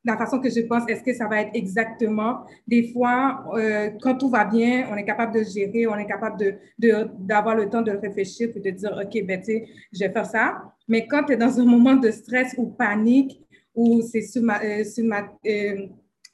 la 0.04 0.16
façon 0.16 0.40
que 0.40 0.50
je 0.50 0.60
pense, 0.62 0.82
est-ce 0.88 1.02
que 1.02 1.14
ça 1.14 1.28
va 1.28 1.42
être 1.42 1.52
exactement? 1.54 2.40
Des 2.66 2.92
fois, 2.92 3.44
euh, 3.54 3.90
quand 4.02 4.16
tout 4.16 4.28
va 4.28 4.44
bien, 4.44 4.88
on 4.90 4.96
est 4.96 5.04
capable 5.04 5.32
de 5.38 5.44
gérer, 5.44 5.86
on 5.86 5.96
est 5.96 6.06
capable 6.06 6.38
de, 6.78 7.08
d'avoir 7.20 7.54
le 7.54 7.70
temps 7.70 7.82
de 7.82 7.92
réfléchir, 7.92 8.50
puis 8.50 8.60
de 8.60 8.70
dire, 8.70 9.00
OK, 9.00 9.26
ben, 9.26 9.38
tu 9.38 9.46
sais, 9.46 9.64
je 9.92 10.00
vais 10.00 10.10
faire 10.10 10.26
ça. 10.26 10.62
Mais 10.88 11.06
quand 11.06 11.22
tu 11.22 11.34
es 11.34 11.36
dans 11.36 11.58
un 11.58 11.64
moment 11.64 11.94
de 11.94 12.10
stress 12.10 12.54
ou 12.58 12.66
panique, 12.66 13.40
ou 13.74 14.02
c'est 14.02 14.22
sur 14.22 14.42
ma, 14.42 14.62
euh, 14.62 14.84
ma 15.04 15.22
euh, 15.46 15.86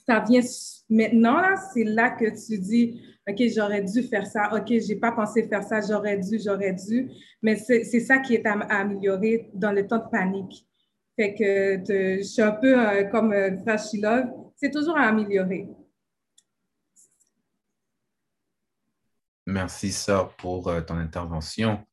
ça 0.09 0.21
vient 0.21 0.41
maintenant, 0.89 1.39
là, 1.39 1.55
c'est 1.57 1.85
là 1.85 2.11
que 2.11 2.25
tu 2.25 2.59
dis, 2.59 3.03
OK, 3.29 3.37
j'aurais 3.55 3.83
dû 3.83 4.03
faire 4.03 4.27
ça. 4.27 4.49
OK, 4.55 4.69
j'ai 4.69 4.97
pas 4.97 5.13
pensé 5.13 5.47
faire 5.47 5.63
ça. 5.63 5.83
J'aurais 5.83 6.17
dû, 6.17 6.41
j'aurais 6.43 6.73
dû. 6.73 7.11
Mais 7.43 7.57
c'est 7.57 8.01
ça 8.01 8.19
qui 8.19 8.35
est 8.35 8.47
à, 8.47 8.53
améliorer 8.53 9.51
dans 9.53 9.73
le 9.73 9.87
temps 9.87 9.99
de 9.99 10.11
panique. 10.11 10.67
Fait 11.15 11.35
que 11.35 11.83
je 11.87 12.23
suis 12.23 12.41
un 12.41 12.53
peu 12.53 12.79
euh, 12.79 13.05
comme 13.05 13.33
euh, 13.33 13.51
C'est 14.57 14.71
toujours 14.71 14.97
à 14.97 15.09
améliorer. 15.09 15.69
Merci, 19.45 19.93
Sœur, 19.93 20.35
pour 20.37 20.69
euh, 20.69 20.81
ton 20.81 20.97
intervention. 20.97 21.85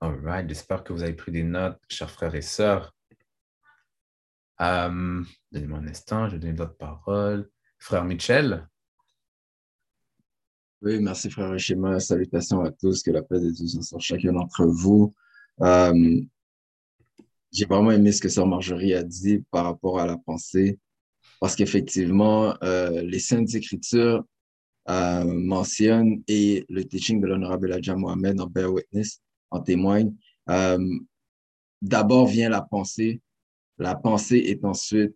All 0.00 0.20
right. 0.22 0.48
J'espère 0.48 0.84
que 0.84 0.92
vous 0.92 1.02
avez 1.02 1.14
pris 1.14 1.32
des 1.32 1.42
notes, 1.42 1.80
chers 1.88 2.10
frères 2.10 2.34
et 2.36 2.42
sœurs. 2.42 2.92
Euh, 4.60 5.22
donnez-moi 5.52 5.78
un 5.78 5.86
instant, 5.86 6.28
je 6.28 6.32
vais 6.34 6.38
donner 6.40 6.54
d'autres 6.54 6.76
paroles. 6.76 7.48
Frère 7.78 8.04
Michel? 8.04 8.68
Oui, 10.82 11.00
merci 11.00 11.30
frère 11.30 11.58
Schéma. 11.58 12.00
Salutations 12.00 12.62
à 12.62 12.70
tous. 12.70 13.02
Que 13.02 13.10
la 13.10 13.22
paix 13.22 13.40
de 13.40 13.50
Dieu 13.50 13.66
soit 13.82 13.98
chacun 14.00 14.32
d'entre 14.32 14.64
vous. 14.66 15.14
Euh, 15.60 16.20
j'ai 17.52 17.66
vraiment 17.66 17.90
aimé 17.92 18.12
ce 18.12 18.20
que 18.20 18.28
Sœur 18.28 18.46
Marjorie 18.46 18.94
a 18.94 19.02
dit 19.02 19.44
par 19.50 19.64
rapport 19.64 19.98
à 20.00 20.06
la 20.06 20.18
pensée, 20.18 20.78
parce 21.40 21.56
qu'effectivement, 21.56 22.54
euh, 22.62 23.02
les 23.02 23.18
Saintes 23.18 23.54
Écritures 23.54 24.24
mentionnent 24.86 26.22
et 26.28 26.64
le 26.70 26.82
teaching 26.82 27.20
de 27.20 27.26
l'Honorable 27.26 27.72
Adja 27.72 27.94
Mohamed 27.94 28.40
en 28.40 28.46
Bear 28.46 28.72
Witness 28.72 29.20
en 29.50 29.60
témoigne. 29.60 30.14
D'abord 31.82 32.26
vient 32.26 32.48
la 32.48 32.62
pensée. 32.62 33.20
La 33.78 33.94
pensée 33.94 34.38
est 34.38 34.64
ensuite 34.64 35.14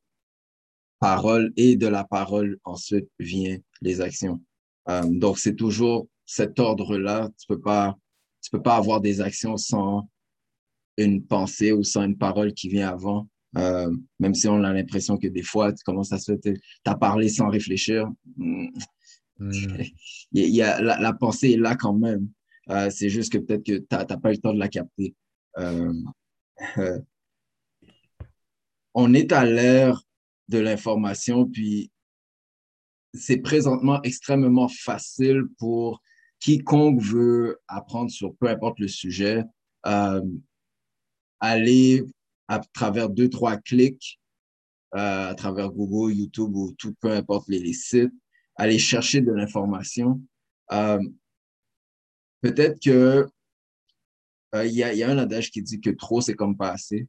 parole 1.01 1.53
et 1.57 1.77
de 1.77 1.89
la 1.89 2.05
parole 2.05 2.59
ensuite 2.65 3.09
vient 3.19 3.59
les 3.81 4.01
actions. 4.01 4.41
Euh, 4.89 5.03
donc, 5.05 5.39
c'est 5.39 5.57
toujours, 5.57 6.07
cet 6.25 6.59
ordre-là. 6.61 7.31
Tu 7.39 7.47
peux 7.47 7.61
pas, 7.61 7.97
tu 8.41 8.51
peux 8.51 8.63
pas 8.63 8.77
avoir 8.77 9.01
des 9.01 9.21
actions 9.21 9.57
sans 9.57 10.09
une 10.97 11.25
pensée 11.25 11.73
ou 11.73 11.83
sans 11.83 12.05
une 12.05 12.17
parole 12.17 12.53
qui 12.53 12.69
vient 12.69 12.89
avant. 12.89 13.29
Euh, 13.57 13.91
même 14.19 14.35
si 14.35 14.49
on 14.49 14.63
a 14.63 14.73
l'impression 14.73 15.19
que 15.19 15.27
des 15.27 15.43
fois, 15.43 15.73
tu 15.73 15.83
commences 15.85 16.13
à 16.13 16.19
se 16.19 16.33
tu 16.33 16.59
as 16.85 16.95
parlé 16.95 17.29
sans 17.29 17.49
réfléchir. 17.49 18.09
Hmm. 18.37 18.69
Il 20.33 20.55
y 20.55 20.63
a, 20.63 20.81
la, 20.81 21.13
pensée 21.13 21.53
est 21.53 21.57
là 21.57 21.75
quand 21.75 21.95
même. 21.95 22.29
Euh, 22.71 22.91
c'est 22.91 23.09
juste 23.09 23.33
que 23.33 23.39
peut-être 23.39 23.65
que 23.65 23.79
tu 23.79 23.87
n'as 23.91 24.05
pas 24.05 24.31
eu 24.31 24.35
le 24.35 24.41
temps 24.41 24.55
de 24.55 24.59
la 24.59 24.69
capter. 24.69 25.15
Euh, 25.59 25.93
on 28.95 29.15
est 29.15 29.33
à 29.33 29.45
l'ère 29.45 30.03
de 30.49 30.59
l'information, 30.59 31.47
puis 31.47 31.91
c'est 33.15 33.39
présentement 33.39 34.01
extrêmement 34.03 34.69
facile 34.69 35.45
pour 35.59 36.03
quiconque 36.41 37.01
veut 37.01 37.61
apprendre 37.69 38.11
sur 38.11 38.35
peu 38.37 38.49
importe 38.49 38.81
le 38.81 38.89
sujet, 38.89 39.45
euh, 39.87 40.23
aller 41.41 42.05
à 42.49 42.61
travers 42.75 43.09
deux, 43.09 43.29
trois 43.29 43.57
clics, 43.57 44.21
euh, 44.95 45.31
à 45.31 45.35
travers 45.35 45.71
Google, 45.71 46.15
YouTube 46.15 46.55
ou 46.55 46.73
tout, 46.73 46.95
peu 47.01 47.13
importe 47.13 47.49
les, 47.49 47.73
sites, 47.73 48.13
aller 48.57 48.79
chercher 48.79 49.21
de 49.21 49.33
l'information. 49.33 50.21
Euh, 50.73 51.01
peut-être 52.41 52.81
que 52.83 53.29
il 54.65 54.73
y, 54.73 54.83
a, 54.83 55.09
un 55.09 55.17
adage 55.17 55.51
qui 55.51 55.63
dit 55.63 55.81
que 55.81 55.89
trop, 55.89 56.21
c'est 56.21 56.35
comme 56.35 56.59
pas 56.59 56.73
assez. 56.73 57.09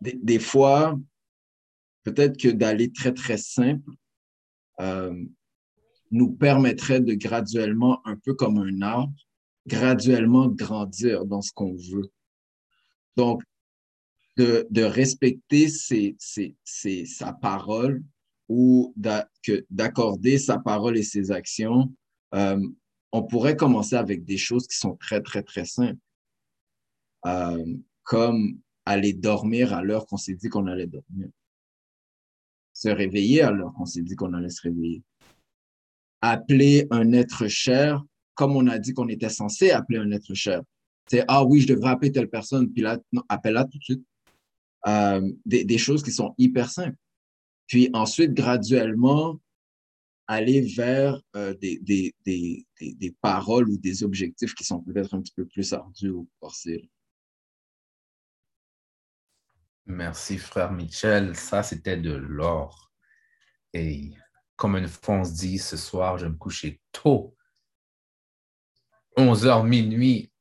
Des 0.00 0.38
fois, 0.38 0.98
peut-être 2.04 2.36
que 2.38 2.48
d'aller 2.48 2.92
très, 2.92 3.12
très 3.12 3.36
simple 3.36 3.90
euh, 4.80 5.14
nous 6.10 6.32
permettrait 6.32 7.00
de 7.00 7.14
graduellement, 7.14 8.00
un 8.06 8.16
peu 8.16 8.34
comme 8.34 8.58
un 8.58 8.82
arbre, 8.82 9.14
graduellement 9.66 10.48
grandir 10.48 11.24
dans 11.24 11.42
ce 11.42 11.52
qu'on 11.52 11.74
veut. 11.74 12.10
Donc, 13.16 13.42
de, 14.36 14.82
respecter 14.82 15.68
sa 15.68 17.32
parole 17.34 18.02
ou 18.48 18.94
d'accorder 18.96 20.38
sa 20.38 20.58
parole 20.58 20.96
et 20.96 21.02
ses 21.02 21.30
actions, 21.30 21.92
euh, 22.34 22.58
on 23.12 23.22
pourrait 23.22 23.56
commencer 23.56 23.96
avec 23.96 24.24
des 24.24 24.38
choses 24.38 24.66
qui 24.66 24.78
sont 24.78 24.96
très, 24.96 25.20
très, 25.20 25.42
très 25.42 25.66
simples, 25.66 26.00
euh, 27.26 27.64
comme 28.02 28.58
aller 28.86 29.12
dormir 29.12 29.74
à 29.74 29.82
l'heure 29.82 30.06
qu'on 30.06 30.16
s'est 30.16 30.34
dit 30.34 30.48
qu'on 30.48 30.66
allait 30.66 30.86
dormir 30.86 31.28
se 32.80 32.88
réveiller 32.88 33.42
alors 33.42 33.74
qu'on 33.74 33.84
s'est 33.84 34.02
dit 34.02 34.16
qu'on 34.16 34.32
allait 34.32 34.48
se 34.48 34.62
réveiller. 34.62 35.02
Appeler 36.22 36.86
un 36.90 37.12
être 37.12 37.46
cher 37.48 38.02
comme 38.34 38.56
on 38.56 38.66
a 38.68 38.78
dit 38.78 38.94
qu'on 38.94 39.08
était 39.08 39.28
censé 39.28 39.70
appeler 39.70 39.98
un 39.98 40.10
être 40.12 40.32
cher. 40.32 40.62
C'est 41.06 41.24
ah 41.28 41.44
oui, 41.44 41.60
je 41.60 41.66
devrais 41.66 41.90
appeler 41.90 42.10
telle 42.10 42.30
personne, 42.30 42.72
puis 42.72 42.80
là, 42.80 42.98
appelle-la 43.28 43.64
tout 43.64 43.76
de 43.76 43.84
suite. 43.84 44.04
Euh, 44.86 45.30
des, 45.44 45.64
des, 45.64 45.76
choses 45.76 46.02
qui 46.02 46.10
sont 46.10 46.34
hyper 46.38 46.70
simples. 46.70 46.96
Puis 47.66 47.90
ensuite, 47.92 48.32
graduellement, 48.32 49.38
aller 50.26 50.62
vers 50.62 51.20
euh, 51.36 51.52
des, 51.52 51.78
des, 51.80 52.14
des, 52.24 53.14
paroles 53.20 53.68
ou 53.68 53.76
des 53.76 54.02
objectifs 54.04 54.54
qui 54.54 54.64
sont 54.64 54.80
peut-être 54.80 55.12
un 55.12 55.20
petit 55.20 55.34
peu 55.36 55.44
plus 55.44 55.70
ardus 55.74 56.08
ou 56.08 56.26
forcés. 56.40 56.88
Merci, 59.90 60.38
frère 60.38 60.70
Michel. 60.70 61.34
Ça, 61.34 61.64
c'était 61.64 61.96
de 61.96 62.12
l'or. 62.12 62.92
Et 63.72 64.12
comme 64.56 64.76
une 64.76 64.86
fois 64.88 65.16
on 65.16 65.24
se 65.24 65.32
dit, 65.32 65.58
ce 65.58 65.76
soir, 65.76 66.16
je 66.16 66.26
vais 66.26 66.30
me 66.30 66.36
coucher 66.36 66.80
tôt. 66.92 67.36
11h 69.16 69.66
minuit. 69.66 70.32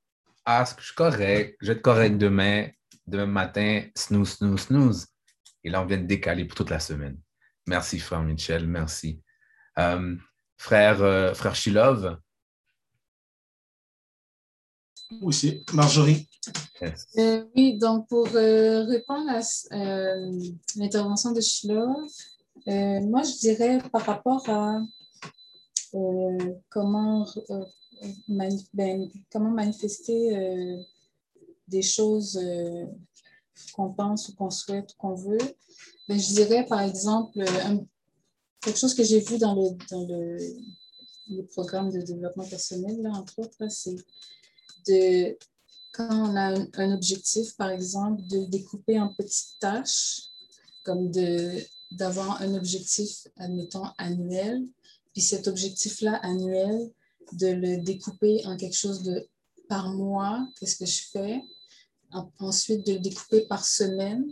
Ah, 0.45 0.65
je 0.77 0.83
suis 0.83 0.93
correct? 0.93 1.57
Je 1.61 1.67
vais 1.67 1.73
être 1.73 1.81
correct 1.81 2.17
demain. 2.17 2.69
Demain 3.07 3.25
matin, 3.25 3.83
snooze, 3.95 4.37
snooze, 4.37 4.61
snooze. 4.61 5.07
Et 5.63 5.69
là, 5.71 5.81
on 5.81 5.85
vient 5.85 5.97
de 5.97 6.05
décaler 6.05 6.45
pour 6.45 6.55
toute 6.55 6.69
la 6.69 6.79
semaine. 6.79 7.19
Merci, 7.67 7.99
frère 7.99 8.21
Michel. 8.21 8.67
Merci. 8.67 9.23
Euh, 9.79 10.15
frère, 10.57 11.01
euh, 11.01 11.33
frère 11.33 11.55
Shilov. 11.55 12.19
Aussi, 15.21 15.63
Marjorie. 15.73 16.27
Euh, 17.17 17.45
oui, 17.55 17.77
donc 17.77 18.07
pour 18.07 18.27
euh, 18.35 18.85
répondre 18.85 19.29
à 19.29 19.41
euh, 19.75 20.31
l'intervention 20.75 21.31
de 21.31 21.41
Shilov, 21.41 21.95
moi 22.67 23.23
je 23.23 23.39
dirais 23.39 23.79
par 23.91 24.03
rapport 24.05 24.47
à 24.49 24.81
comment, 26.69 27.25
ben, 28.27 29.09
comment 29.31 29.49
manifester 29.49 30.77
des 31.67 31.81
choses 31.81 32.39
qu'on 33.73 33.91
pense 33.91 34.29
ou 34.29 34.35
qu'on 34.35 34.51
souhaite 34.51 34.91
ou 34.93 34.97
qu'on 34.99 35.15
veut, 35.15 35.37
ben, 36.07 36.19
je 36.19 36.33
dirais 36.33 36.65
par 36.67 36.81
exemple 36.81 37.43
quelque 38.61 38.77
chose 38.77 38.93
que 38.93 39.03
j'ai 39.03 39.19
vu 39.19 39.39
dans 39.39 39.55
le, 39.55 39.69
dans 39.89 40.05
le, 40.05 40.37
le 41.29 41.43
programme 41.47 41.91
de 41.91 42.01
développement 42.01 42.45
personnel, 42.45 43.01
là, 43.01 43.11
entre 43.11 43.39
autres, 43.39 43.69
c'est 43.69 43.95
de 44.87 45.37
quand 45.91 46.29
on 46.31 46.35
a 46.35 46.55
un, 46.73 46.91
objectif, 46.93 47.55
par 47.57 47.69
exemple, 47.69 48.21
de 48.27 48.45
découper 48.45 48.99
en 48.99 49.13
petites 49.13 49.59
tâches, 49.59 50.21
comme 50.83 51.11
d'avoir 51.91 52.41
un 52.41 52.53
objectif, 52.55 53.27
admettons, 53.37 53.85
annuel, 53.97 54.65
puis 55.13 55.21
cet 55.21 55.47
objectif-là 55.47 56.15
annuel, 56.23 56.91
de 57.33 57.47
le 57.47 57.77
découper 57.83 58.45
en 58.45 58.57
quelque 58.57 58.75
chose 58.75 59.03
de 59.03 59.27
par 59.67 59.89
mois, 59.89 60.47
qu'est-ce 60.59 60.77
que 60.77 60.85
je 60.85 61.03
fais, 61.11 61.43
ensuite 62.39 62.85
de 62.87 62.93
le 62.93 62.99
découper 62.99 63.41
par 63.41 63.65
semaine, 63.65 64.25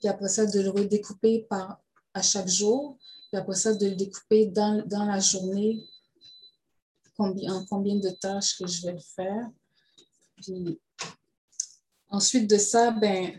puis 0.00 0.08
après 0.08 0.28
ça, 0.28 0.46
de 0.46 0.60
le 0.60 0.70
redécouper 0.70 1.46
par, 1.48 1.80
à 2.14 2.22
chaque 2.22 2.48
jour, 2.48 2.98
puis 3.30 3.40
après 3.40 3.56
ça, 3.56 3.74
de 3.74 3.86
le 3.86 3.96
découper 3.96 4.46
dans, 4.46 4.84
dans 4.86 5.04
la 5.04 5.18
journée, 5.18 5.84
en 7.18 7.64
combien 7.66 7.96
de 7.96 8.10
tâches 8.10 8.58
que 8.58 8.66
je 8.66 8.86
vais 8.86 8.92
le 8.92 9.00
faire 9.14 9.50
ensuite 12.08 12.48
de 12.48 12.58
ça, 12.58 12.90
ben, 12.90 13.36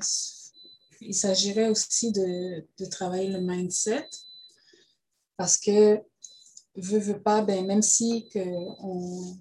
il 1.02 1.16
s'agirait 1.16 1.70
aussi 1.70 2.12
de, 2.12 2.66
travailler 2.90 3.30
le 3.30 3.42
mindset 3.42 4.08
parce 5.38 5.58
que, 5.58 6.02
veut, 6.76 7.00
veut 7.00 7.22
pas, 7.22 7.42
ben, 7.42 7.66
même 7.66 7.82
si 7.82 8.28
que 8.30 8.40
on, 8.40 9.38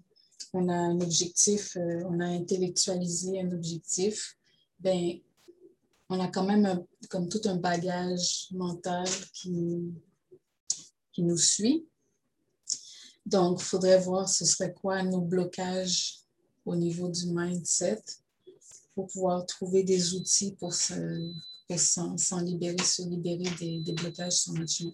on, 0.52 0.68
a 0.68 0.74
un 0.74 1.00
objectif, 1.00 1.76
euh, 1.76 2.02
on 2.08 2.20
a 2.20 2.26
intellectualisé 2.26 3.40
un 3.40 3.50
objectif, 3.52 4.36
ben, 4.78 5.18
on 6.08 6.18
a 6.18 6.28
quand 6.28 6.44
même 6.44 6.84
comme 7.08 7.28
tout 7.28 7.42
un 7.44 7.56
bagage 7.56 8.48
mental 8.50 9.06
qui, 9.32 9.92
qui 11.12 11.22
nous 11.22 11.38
suit. 11.38 11.86
Donc, 13.26 13.60
il 13.60 13.64
faudrait 13.64 14.00
voir 14.00 14.28
ce 14.28 14.44
serait 14.44 14.72
quoi 14.72 15.02
nos 15.02 15.20
blocages 15.20 16.19
au 16.70 16.76
niveau 16.76 17.09
du 17.09 17.26
mindset 17.26 18.00
pour 18.94 19.09
pouvoir 19.09 19.44
trouver 19.44 19.83
des 19.83 20.14
outils 20.14 20.54
pour 20.54 20.72
s'en 20.72 22.40
libérer, 22.42 22.78
se 22.78 23.02
libérer 23.02 23.50
des, 23.59 23.80
des 23.80 23.92
blocages 23.92 24.35
sur 24.35 24.52
notre 24.52 24.70
chemin. 24.70 24.92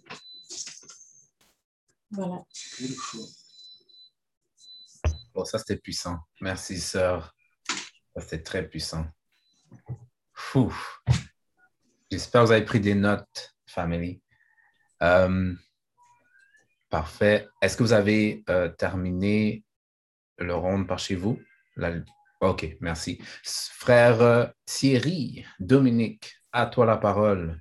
Voilà. 2.10 2.42
Bon, 5.34 5.44
ça, 5.44 5.58
c'était 5.58 5.76
puissant. 5.76 6.18
Merci, 6.40 6.80
sœur. 6.80 7.34
C'était 8.16 8.42
très 8.42 8.66
puissant. 8.66 9.04
J'espère 12.10 12.40
que 12.40 12.46
vous 12.46 12.52
avez 12.52 12.64
pris 12.64 12.80
des 12.80 12.94
notes, 12.94 13.54
family. 13.66 14.22
Euh, 15.02 15.54
parfait. 16.88 17.46
Est-ce 17.60 17.76
que 17.76 17.82
vous 17.82 17.92
avez 17.92 18.44
euh, 18.48 18.70
terminé 18.70 19.62
le 20.38 20.54
round 20.54 20.86
par 20.86 20.98
chez 20.98 21.16
vous? 21.16 21.38
OK, 22.40 22.76
merci. 22.80 23.18
Frère 23.42 24.22
euh, 24.22 24.46
Thierry, 24.64 25.44
Dominique, 25.58 26.32
à 26.52 26.66
toi 26.66 26.86
la 26.86 26.96
parole. 26.96 27.58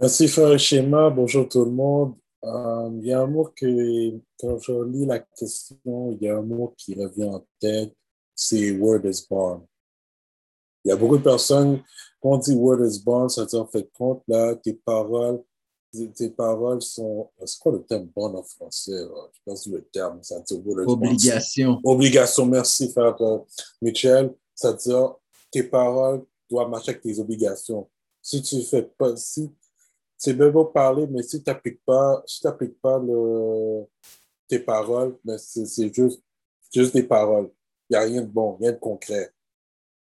Merci, 0.00 0.28
frère 0.28 0.58
Schéma. 0.58 1.10
Bonjour 1.10 1.48
tout 1.48 1.64
le 1.64 1.70
monde. 1.70 2.16
Euh, 2.44 2.90
il 3.00 3.06
y 3.06 3.12
a 3.12 3.20
un 3.20 3.26
mot 3.26 3.52
que, 3.56 4.18
quand 4.38 4.58
je 4.58 4.84
lis 4.84 5.06
la 5.06 5.20
question, 5.20 6.12
il 6.12 6.26
y 6.26 6.28
a 6.28 6.36
un 6.36 6.42
mot 6.42 6.74
qui 6.76 6.94
revient 6.94 7.24
en 7.24 7.46
tête, 7.58 7.94
c'est 8.34 8.72
Word 8.72 9.04
is 9.04 9.26
born. 9.28 9.64
Il 10.84 10.88
y 10.90 10.92
a 10.92 10.96
beaucoup 10.96 11.16
de 11.16 11.22
personnes, 11.22 11.82
quand 12.20 12.30
on 12.30 12.38
dit 12.38 12.54
Word 12.54 12.84
is 12.84 13.02
born, 13.02 13.28
ça 13.28 13.42
veut 13.42 13.46
dire, 13.46 13.62
en 13.62 13.66
fait, 13.66 13.90
compte, 13.92 14.22
là, 14.28 14.54
tes 14.56 14.74
paroles 14.74 15.42
tes 16.14 16.30
paroles 16.30 16.82
sont. 16.82 17.30
C'est 17.44 17.58
quoi 17.58 17.72
le 17.72 17.82
terme 17.82 18.08
bon 18.14 18.34
en 18.34 18.42
français? 18.42 18.92
Je 19.32 19.38
pense 19.44 19.64
que 19.64 19.70
le 19.70 19.84
terme, 19.84 20.22
ça 20.22 20.40
dit 20.40 20.60
Obligation. 20.86 21.80
Obligation, 21.84 22.46
merci, 22.46 22.90
frère 22.90 23.16
Michel. 23.80 24.34
C'est-à-dire, 24.54 25.14
tes 25.50 25.62
paroles 25.62 26.24
doivent 26.50 26.70
marcher 26.70 26.90
avec 26.90 27.02
tes 27.02 27.18
obligations. 27.18 27.88
Si 28.22 28.42
tu 28.42 28.62
fais 28.62 28.82
pas. 28.82 29.16
Si, 29.16 29.50
c'est 30.16 30.34
bien 30.34 30.48
beau 30.48 30.64
parler, 30.64 31.06
mais 31.06 31.22
si 31.22 31.42
tu 31.42 31.50
n'appliques 31.50 31.84
pas, 31.84 32.22
si 32.26 32.40
pas 32.80 32.98
le, 32.98 33.84
tes 34.48 34.58
paroles, 34.58 35.18
c'est 35.36 35.92
juste 35.92 36.22
C'est 36.70 36.80
juste 36.80 36.94
des 36.94 37.02
paroles. 37.02 37.50
Il 37.90 37.92
n'y 37.92 37.96
a 37.96 38.00
rien 38.06 38.22
de 38.22 38.26
bon, 38.26 38.56
rien 38.56 38.72
de 38.72 38.78
concret. 38.78 39.33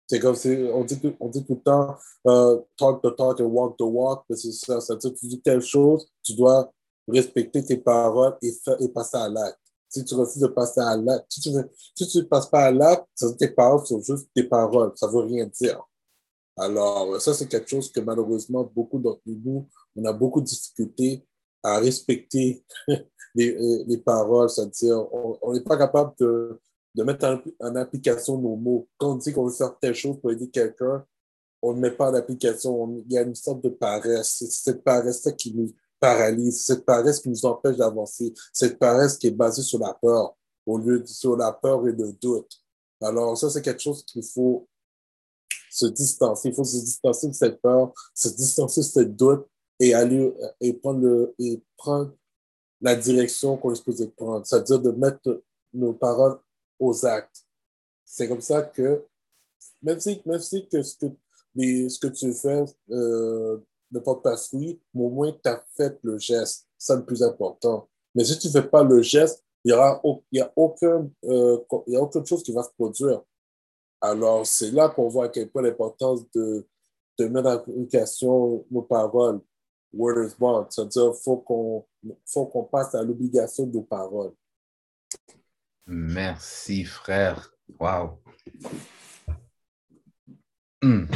C'est 0.08 0.20
comme 0.20 0.34
si 0.34 0.48
on 0.72 0.84
dit, 0.84 0.98
on 1.20 1.28
dit 1.28 1.44
tout 1.44 1.54
le 1.54 1.60
temps 1.60 1.94
euh, 2.26 2.58
talk 2.78 3.02
the 3.02 3.14
talk 3.14 3.40
and 3.40 3.44
walk 3.44 3.76
the 3.76 3.82
walk, 3.82 4.24
mais 4.28 4.36
c'est 4.36 4.52
ça. 4.52 4.80
Ça 4.80 4.94
veut 4.94 5.00
dire 5.00 5.12
que 5.12 5.18
tu 5.18 5.26
dis 5.26 5.40
telle 5.40 5.60
chose, 5.60 6.08
tu 6.22 6.34
dois 6.34 6.72
respecter 7.06 7.62
tes 7.62 7.76
paroles 7.76 8.36
et, 8.40 8.52
faire, 8.52 8.80
et 8.80 8.88
passer 8.88 9.18
à 9.18 9.28
l'acte. 9.28 9.58
Si 9.90 10.04
tu 10.04 10.14
refuses 10.14 10.40
de 10.40 10.48
passer 10.48 10.80
à 10.80 10.96
l'acte, 10.96 11.26
si 11.28 11.40
tu 11.40 11.50
ne 11.50 11.62
si 11.94 12.22
passes 12.24 12.46
pas 12.46 12.64
à 12.66 12.70
l'acte, 12.70 13.06
tes 13.38 13.48
paroles 13.48 13.86
sont 13.86 14.00
juste 14.00 14.28
des 14.34 14.44
paroles, 14.44 14.92
ça 14.96 15.06
ne 15.08 15.12
veut 15.12 15.24
rien 15.24 15.46
dire. 15.46 15.82
Alors, 16.56 17.20
ça, 17.20 17.34
c'est 17.34 17.46
quelque 17.46 17.68
chose 17.68 17.92
que 17.92 18.00
malheureusement, 18.00 18.70
beaucoup 18.74 18.98
d'entre 18.98 19.20
nous, 19.26 19.68
on 19.94 20.04
a 20.04 20.12
beaucoup 20.12 20.40
de 20.40 20.46
difficultés 20.46 21.24
à 21.62 21.78
respecter 21.78 22.64
les, 23.34 23.84
les 23.86 23.98
paroles, 23.98 24.48
c'est-à-dire 24.48 25.06
on 25.12 25.52
n'est 25.52 25.60
pas 25.60 25.76
capable 25.76 26.14
de, 26.18 26.60
de 26.98 27.04
mettre 27.04 27.40
en, 27.60 27.76
application 27.76 28.38
nos 28.38 28.56
mots. 28.56 28.88
Quand 28.98 29.12
on 29.12 29.14
dit 29.14 29.32
qu'on 29.32 29.44
veut 29.44 29.52
faire 29.52 29.78
telle 29.78 29.94
chose 29.94 30.20
pour 30.20 30.32
aider 30.32 30.50
quelqu'un, 30.50 31.06
on 31.62 31.72
ne 31.72 31.80
met 31.80 31.92
pas 31.92 32.10
en 32.10 32.14
application. 32.14 32.96
Il 33.06 33.12
y 33.12 33.16
a 33.16 33.22
une 33.22 33.36
sorte 33.36 33.62
de 33.62 33.68
paresse. 33.68 34.36
C'est 34.38 34.50
cette 34.50 34.82
paresse-là 34.82 35.32
qui 35.32 35.54
nous 35.54 35.72
paralyse, 36.00 36.64
cette 36.64 36.84
paresse 36.84 37.20
qui 37.20 37.28
nous 37.28 37.46
empêche 37.46 37.76
d'avancer, 37.76 38.34
cette 38.52 38.78
paresse 38.80 39.16
qui 39.16 39.28
est 39.28 39.32
basée 39.32 39.62
sur 39.62 39.78
la 39.78 39.94
peur 39.94 40.36
au 40.66 40.76
lieu 40.78 41.00
de 41.00 41.06
sur 41.06 41.36
la 41.36 41.52
peur 41.52 41.86
et 41.86 41.92
le 41.92 42.12
doute. 42.12 42.50
Alors, 43.00 43.38
ça, 43.38 43.48
c'est 43.48 43.62
quelque 43.62 43.80
chose 43.80 44.04
qu'il 44.04 44.24
faut 44.24 44.68
se 45.70 45.86
distancer. 45.86 46.48
Il 46.48 46.54
faut 46.54 46.64
se 46.64 46.78
distancer 46.78 47.28
de 47.28 47.32
cette 47.32 47.62
peur, 47.62 47.92
se 48.12 48.28
distancer 48.28 48.80
de 48.80 48.86
cette 48.86 49.16
doute 49.16 49.46
et 49.78 49.94
aller 49.94 50.34
et 50.60 50.72
prendre, 50.72 51.32
et 51.38 51.62
prendre 51.76 52.12
la 52.80 52.96
direction 52.96 53.56
qu'on 53.56 53.72
est 53.72 53.76
supposé 53.76 54.08
prendre, 54.08 54.44
c'est-à-dire 54.44 54.80
de 54.80 54.90
mettre 54.90 55.42
nos 55.72 55.92
paroles 55.92 56.38
aux 56.78 57.06
actes. 57.06 57.44
C'est 58.04 58.28
comme 58.28 58.40
ça 58.40 58.62
que, 58.62 59.04
même 59.82 60.00
si, 60.00 60.20
même 60.24 60.40
si 60.40 60.66
ce, 60.70 60.94
que 60.96 61.18
ce 61.88 61.98
que 61.98 62.06
tu 62.08 62.32
fais 62.32 62.64
euh, 62.90 63.58
ne 63.90 63.98
porte 64.00 64.22
pas 64.22 64.36
fruit, 64.36 64.80
mais 64.94 65.04
au 65.04 65.10
moins 65.10 65.32
tu 65.32 65.48
as 65.48 65.64
fait 65.76 65.98
le 66.02 66.18
geste. 66.18 66.66
C'est 66.76 66.96
le 66.96 67.04
plus 67.04 67.22
important. 67.22 67.88
Mais 68.14 68.24
si 68.24 68.38
tu 68.38 68.48
ne 68.48 68.52
fais 68.52 68.62
pas 68.62 68.82
le 68.82 69.02
geste, 69.02 69.44
il 69.64 69.74
n'y 70.32 70.40
a 70.40 70.52
aucun, 70.56 71.10
euh, 71.24 71.58
a 71.70 72.00
aucune 72.00 72.24
chose 72.24 72.42
qui 72.42 72.52
va 72.52 72.62
se 72.62 72.70
produire. 72.70 73.22
Alors, 74.00 74.46
c'est 74.46 74.70
là 74.70 74.88
qu'on 74.88 75.08
voit 75.08 75.24
à 75.24 75.28
quel 75.28 75.50
point 75.50 75.62
l'importance 75.62 76.20
de, 76.30 76.66
de 77.18 77.26
mettre 77.26 77.48
en 77.48 77.52
application 77.52 78.64
nos 78.70 78.82
paroles. 78.82 79.40
Word 79.92 80.28
is 80.28 80.34
bond. 80.38 80.66
C'est-à-dire 80.70 81.10
qu'il 81.10 81.22
faut 81.22 81.38
qu'on 81.38 81.84
faut 82.26 82.46
qu'on 82.46 82.64
passe 82.64 82.94
à 82.94 83.02
l'obligation 83.02 83.66
de 83.66 83.76
nos 83.76 83.82
paroles. 83.82 84.32
Merci, 85.88 86.84
frère. 86.84 87.50
Wow. 87.80 88.22
Hmm. 90.82 91.06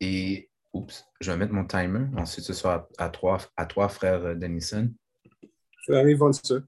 Et, 0.00 0.50
oups, 0.72 1.04
je 1.20 1.32
vais 1.32 1.36
mettre 1.36 1.52
mon 1.52 1.66
timer. 1.66 2.06
Ensuite, 2.16 2.44
ce 2.44 2.52
sera 2.52 2.88
à, 2.96 3.08
trois, 3.10 3.38
à 3.56 3.66
toi, 3.66 3.88
frère 3.88 4.36
Denison. 4.36 4.88
Je 5.86 5.92
arrive 5.92 6.22
en 6.22 6.30
dessous. 6.30 6.62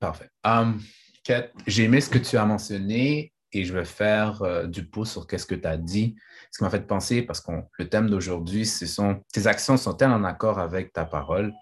Parfait. 0.00 0.30
Um, 0.44 0.80
j'ai 1.66 1.84
aimé 1.84 2.00
ce 2.00 2.08
que 2.08 2.18
tu 2.18 2.38
as 2.38 2.46
mentionné 2.46 3.34
et 3.52 3.64
je 3.64 3.74
vais 3.74 3.84
faire 3.84 4.42
euh, 4.42 4.66
du 4.66 4.86
pouce 4.86 5.12
sur 5.12 5.26
qu'est-ce 5.26 5.46
que 5.46 5.54
tu 5.54 5.66
as 5.66 5.76
dit. 5.76 6.16
Ce 6.50 6.58
qui 6.58 6.64
m'a 6.64 6.70
fait 6.70 6.86
penser, 6.86 7.20
parce 7.20 7.42
que 7.42 7.52
le 7.78 7.88
thème 7.88 8.08
d'aujourd'hui, 8.08 8.64
ce 8.64 8.86
sont 8.86 9.22
tes 9.30 9.46
actions 9.46 9.76
sont-elles 9.76 10.10
en 10.10 10.24
accord 10.24 10.58
avec 10.58 10.92
ta 10.94 11.04
parole, 11.04 11.52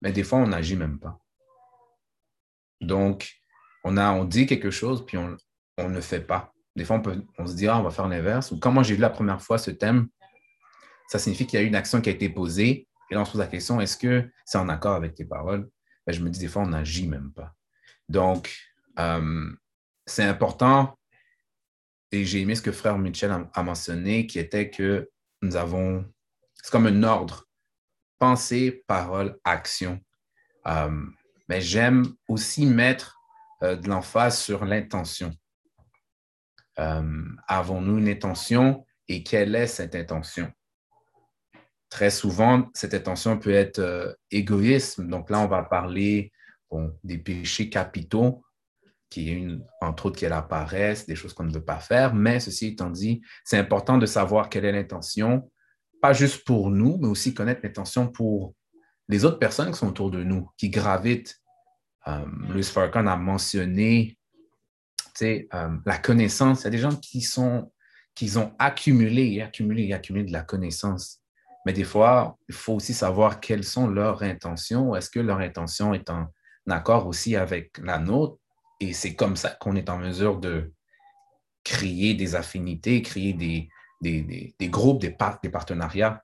mais 0.00 0.12
des 0.12 0.22
fois, 0.22 0.38
on 0.38 0.46
n'agit 0.46 0.76
même 0.76 0.98
pas. 0.98 1.18
Donc, 2.80 3.32
on, 3.84 3.96
a, 3.96 4.12
on 4.12 4.24
dit 4.24 4.46
quelque 4.46 4.70
chose, 4.70 5.04
puis 5.04 5.16
on, 5.16 5.36
ne 5.88 6.00
fait 6.00 6.20
pas. 6.20 6.52
Des 6.76 6.84
fois, 6.84 6.96
on, 6.96 7.02
peut, 7.02 7.22
on 7.38 7.46
se 7.46 7.54
dit, 7.54 7.66
ah, 7.66 7.78
on 7.78 7.82
va 7.82 7.90
faire 7.90 8.08
l'inverse. 8.08 8.50
Ou 8.52 8.58
quand 8.58 8.72
moi 8.72 8.82
j'ai 8.82 8.94
vu 8.94 9.00
la 9.00 9.10
première 9.10 9.42
fois 9.42 9.58
ce 9.58 9.70
thème, 9.70 10.08
ça 11.08 11.18
signifie 11.18 11.46
qu'il 11.46 11.58
y 11.58 11.62
a 11.62 11.64
eu 11.64 11.68
une 11.68 11.74
action 11.74 12.00
qui 12.00 12.08
a 12.08 12.12
été 12.12 12.28
posée. 12.28 12.86
Et 13.10 13.14
là, 13.14 13.22
on 13.22 13.24
se 13.24 13.32
pose 13.32 13.40
la 13.40 13.46
question, 13.46 13.80
est-ce 13.80 13.96
que 13.96 14.30
c'est 14.44 14.58
en 14.58 14.68
accord 14.68 14.94
avec 14.94 15.14
tes 15.14 15.24
paroles? 15.24 15.68
Ben, 16.06 16.12
je 16.12 16.20
me 16.20 16.30
dis, 16.30 16.38
des 16.38 16.48
fois, 16.48 16.62
on 16.62 16.68
n'agit 16.68 17.08
même 17.08 17.32
pas. 17.32 17.54
Donc, 18.08 18.54
euh, 18.98 19.50
c'est 20.06 20.24
important. 20.24 20.98
Et 22.12 22.24
j'ai 22.24 22.40
aimé 22.40 22.54
ce 22.54 22.62
que 22.62 22.72
frère 22.72 22.98
Mitchell 22.98 23.30
a, 23.52 23.62
mentionné, 23.62 24.26
qui 24.26 24.38
était 24.38 24.70
que 24.70 25.08
nous 25.42 25.56
avons, 25.56 26.04
c'est 26.54 26.70
comme 26.70 26.86
un 26.86 27.02
ordre. 27.02 27.46
Pensée, 28.18 28.82
parole, 28.86 29.38
action. 29.44 30.00
Euh, 30.66 31.04
mais 31.48 31.60
j'aime 31.60 32.06
aussi 32.28 32.66
mettre 32.66 33.18
euh, 33.62 33.76
de 33.76 33.88
l'emphase 33.88 34.38
sur 34.38 34.64
l'intention. 34.64 35.32
Euh, 36.78 37.24
avons-nous 37.48 37.98
une 37.98 38.08
intention 38.08 38.86
et 39.08 39.22
quelle 39.22 39.54
est 39.54 39.66
cette 39.66 39.94
intention? 39.94 40.52
Très 41.88 42.10
souvent, 42.10 42.68
cette 42.74 42.94
intention 42.94 43.38
peut 43.38 43.52
être 43.52 43.78
euh, 43.78 44.12
égoïsme. 44.30 45.08
Donc 45.08 45.30
là, 45.30 45.40
on 45.40 45.48
va 45.48 45.62
parler 45.62 46.32
des 47.02 47.16
péchés 47.16 47.70
capitaux, 47.70 48.44
qui 49.08 49.30
est 49.30 49.48
entre 49.80 50.06
autres, 50.06 50.18
qui 50.18 50.26
est 50.26 51.06
des 51.08 51.16
choses 51.16 51.32
qu'on 51.32 51.44
ne 51.44 51.52
veut 51.52 51.64
pas 51.64 51.80
faire. 51.80 52.14
Mais 52.14 52.40
ceci 52.40 52.66
étant 52.66 52.90
dit, 52.90 53.22
c'est 53.42 53.56
important 53.56 53.96
de 53.96 54.04
savoir 54.04 54.50
quelle 54.50 54.66
est 54.66 54.72
l'intention, 54.72 55.50
pas 56.02 56.12
juste 56.12 56.44
pour 56.44 56.70
nous, 56.70 56.98
mais 56.98 57.08
aussi 57.08 57.32
connaître 57.32 57.62
l'intention 57.64 58.06
pour 58.06 58.54
les 59.08 59.24
autres 59.24 59.38
personnes 59.38 59.70
qui 59.70 59.78
sont 59.78 59.88
autour 59.88 60.10
de 60.10 60.22
nous, 60.22 60.48
qui 60.56 60.70
gravitent. 60.70 61.40
Euh, 62.06 62.24
Louis 62.48 62.66
a 62.76 63.16
mentionné 63.16 64.18
euh, 65.22 65.76
la 65.84 65.98
connaissance. 65.98 66.60
Il 66.60 66.64
y 66.64 66.66
a 66.68 66.70
des 66.70 66.78
gens 66.78 66.94
qui, 66.96 67.20
sont, 67.20 67.72
qui 68.14 68.36
ont 68.36 68.54
accumulé 68.58 69.32
et 69.32 69.42
accumulé 69.42 69.84
et 69.84 69.94
accumulé 69.94 70.24
de 70.24 70.32
la 70.32 70.42
connaissance. 70.42 71.20
Mais 71.66 71.72
des 71.72 71.84
fois, 71.84 72.38
il 72.48 72.54
faut 72.54 72.74
aussi 72.74 72.94
savoir 72.94 73.40
quelles 73.40 73.64
sont 73.64 73.88
leurs 73.88 74.22
intentions. 74.22 74.94
Est-ce 74.94 75.10
que 75.10 75.20
leur 75.20 75.38
intention 75.38 75.92
est 75.92 76.08
en 76.08 76.28
accord 76.68 77.06
aussi 77.06 77.36
avec 77.36 77.76
la 77.78 77.98
nôtre? 77.98 78.38
Et 78.80 78.92
c'est 78.92 79.14
comme 79.14 79.36
ça 79.36 79.50
qu'on 79.50 79.74
est 79.74 79.90
en 79.90 79.98
mesure 79.98 80.38
de 80.38 80.72
créer 81.64 82.14
des 82.14 82.34
affinités, 82.36 83.02
créer 83.02 83.32
des, 83.32 83.68
des, 84.00 84.54
des, 84.58 84.68
groupes, 84.68 85.00
des, 85.00 85.14
des 85.42 85.50
partenariats. 85.50 86.22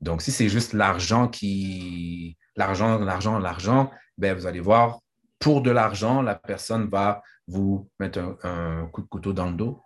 Donc, 0.00 0.22
si 0.22 0.32
c'est 0.32 0.48
juste 0.48 0.72
l'argent 0.72 1.28
qui. 1.28 2.36
L'argent, 2.56 2.98
l'argent, 2.98 3.38
l'argent, 3.38 3.90
ben, 4.18 4.36
vous 4.36 4.46
allez 4.46 4.60
voir, 4.60 5.00
pour 5.38 5.62
de 5.62 5.70
l'argent, 5.70 6.20
la 6.20 6.34
personne 6.34 6.88
va 6.88 7.22
vous 7.46 7.88
mettre 7.98 8.38
un, 8.42 8.86
coup 8.92 9.02
de 9.02 9.06
couteau 9.06 9.32
dans 9.32 9.48
le 9.50 9.56
dos. 9.56 9.82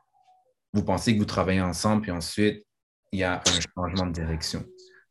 Vous 0.73 0.83
pensez 0.83 1.15
que 1.15 1.19
vous 1.19 1.25
travaillez 1.25 1.61
ensemble, 1.61 2.03
puis 2.03 2.11
ensuite, 2.11 2.65
il 3.13 3.21
y 3.21 3.25
a 3.25 3.41
un 3.41 3.61
changement 3.75 4.07
de 4.07 4.13
direction. 4.13 4.65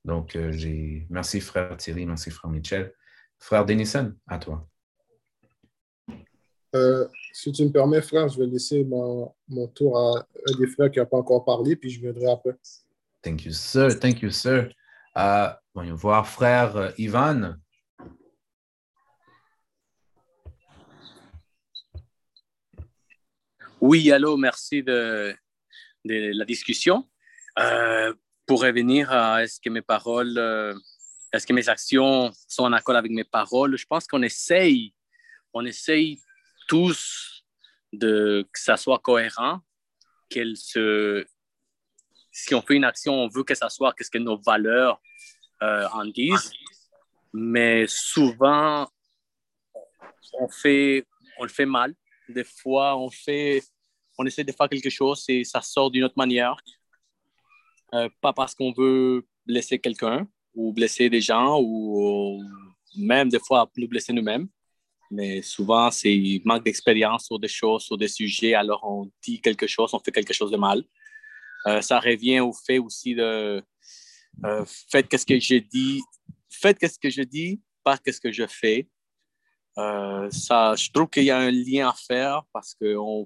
Donc, 0.04 0.36
euh, 0.36 0.52
j'ai. 0.52 1.08
Merci, 1.10 1.39
frère 1.39 1.76
Thierry, 1.78 2.06
merci, 2.06 2.32
frère 2.32 2.52
Michel. 2.52 2.94
Frère 3.39 3.66
Denison, 3.66 4.13
à 4.28 4.38
toi. 4.39 4.68
Euh, 6.76 7.08
si 7.32 7.52
tu 7.52 7.66
me 7.66 7.72
permets, 7.72 8.02
frère, 8.02 8.28
je 8.30 8.39
vais 8.39 8.48
laisser 8.48 8.84
mon, 8.84 9.34
mon 9.48 9.68
tour 9.68 9.98
à 9.98 10.26
un 10.48 10.58
des 10.58 10.68
frères 10.68 10.89
qui 10.89 11.00
n'a 11.00 11.06
pas 11.06 11.18
encore 11.18 11.46
parlé, 11.46 11.76
puis 11.76 11.89
je 11.89 12.00
viendrai 12.00 12.32
après. 12.32 12.56
Thank 13.22 13.46
you, 13.46 13.52
sir. 13.52 14.00
Thank 14.00 14.22
you, 14.22 14.32
sir. 14.32 14.70
Euh, 15.15 15.49
voyons 15.76 15.93
voir, 15.93 16.28
frère 16.28 16.76
euh, 16.76 16.91
Ivan. 16.97 17.56
Oui, 23.80 24.11
allô, 24.11 24.38
merci 24.38 24.82
de, 24.82 25.36
la 26.03 26.45
discussion. 26.45 27.07
Euh, 27.59 28.14
pour 28.47 28.64
revenir 28.64 29.11
à 29.11 29.43
est-ce 29.43 29.59
que 29.59 29.70
mes 29.70 29.84
paroles, 29.84 30.38
est-ce 31.32 31.45
que 31.45 31.53
mes 31.53 31.70
actions 31.70 32.32
sont 32.47 32.64
en 32.64 32.74
accord 32.74 32.95
avec 32.95 33.11
mes 33.11 33.24
paroles, 33.24 33.78
je 33.78 33.86
pense 33.86 34.07
qu'on 34.07 34.24
essaye, 34.24 34.93
on 35.53 35.64
essaye 35.66 36.20
tous 36.68 37.45
de 37.91 38.47
que 38.51 38.59
ça 38.59 38.78
soit 38.78 38.99
cohérent, 38.99 39.59
qu'elle 40.30 40.57
se, 40.57 41.26
si 42.34 42.55
on 42.55 42.61
fait 42.61 42.75
une 42.75 42.84
action, 42.84 43.13
on 43.13 43.27
veut 43.27 43.43
que 43.43 43.53
ça 43.53 43.69
soit 43.69 43.93
qu'est-ce 43.93 44.09
que 44.09 44.17
nos 44.17 44.38
valeurs 44.38 44.99
euh, 45.61 45.88
en 45.93 46.03
disent. 46.05 46.51
Mais 47.31 47.86
souvent, 47.88 48.88
on 50.34 50.47
le 51.43 51.49
fait 51.49 51.65
mal. 51.65 51.93
Des 52.27 52.43
fois, 52.43 52.97
on 52.97 53.09
essaie 54.25 54.43
de 54.43 54.51
faire 54.51 54.67
quelque 54.67 54.89
chose 54.89 55.23
et 55.27 55.43
ça 55.43 55.61
sort 55.61 55.91
d'une 55.91 56.05
autre 56.05 56.17
manière. 56.17 56.55
Euh, 57.93 58.09
pas 58.19 58.34
parce 58.34 58.55
qu'on 58.55 58.73
veut 58.73 59.23
blesser 59.45 59.77
quelqu'un 59.77 60.27
ou 60.55 60.73
blesser 60.73 61.11
des 61.11 61.21
gens 61.21 61.59
ou 61.61 62.41
même 62.97 63.29
des 63.29 63.39
fois 63.39 63.69
nous 63.77 63.88
blesser 63.88 64.11
nous-mêmes. 64.11 64.47
Mais 65.11 65.43
souvent, 65.43 65.91
c'est 65.91 66.41
manque 66.43 66.65
d'expérience 66.65 67.25
sur 67.25 67.38
des 67.38 67.47
choses, 67.47 67.84
sur 67.84 67.95
des 67.95 68.07
sujets. 68.07 68.55
Alors, 68.55 68.84
on 68.84 69.11
dit 69.21 69.39
quelque 69.39 69.67
chose, 69.67 69.93
on 69.93 69.99
fait 69.99 70.11
quelque 70.11 70.34
chose 70.34 70.49
de 70.49 70.57
mal. 70.57 70.84
Euh, 71.68 71.82
ça 71.82 71.99
revient 71.99 72.41
au 72.41 72.53
fait 72.53 72.80
aussi 72.80 73.16
de 73.16 73.64
euh, 74.45 74.66
faites 74.91 75.07
qu'est-ce 75.07 75.26
que 75.26 75.39
je 75.39 75.55
dis, 75.55 76.01
faites 76.49 76.78
qu'est-ce 76.78 76.99
que 76.99 77.09
je 77.09 77.22
dis, 77.22 77.61
pas 77.84 77.97
qu'est-ce 77.97 78.20
que 78.20 78.32
je 78.32 78.47
fais. 78.47 78.89
Euh, 79.78 80.30
ça, 80.30 80.76
je 80.76 80.91
trouve 80.91 81.09
qu'il 81.09 81.24
y 81.24 81.32
a 81.32 81.38
un 81.38 81.51
lien 81.51 81.89
à 81.89 81.93
faire 81.93 82.43
parce 82.51 82.76
qu'on 82.76 83.26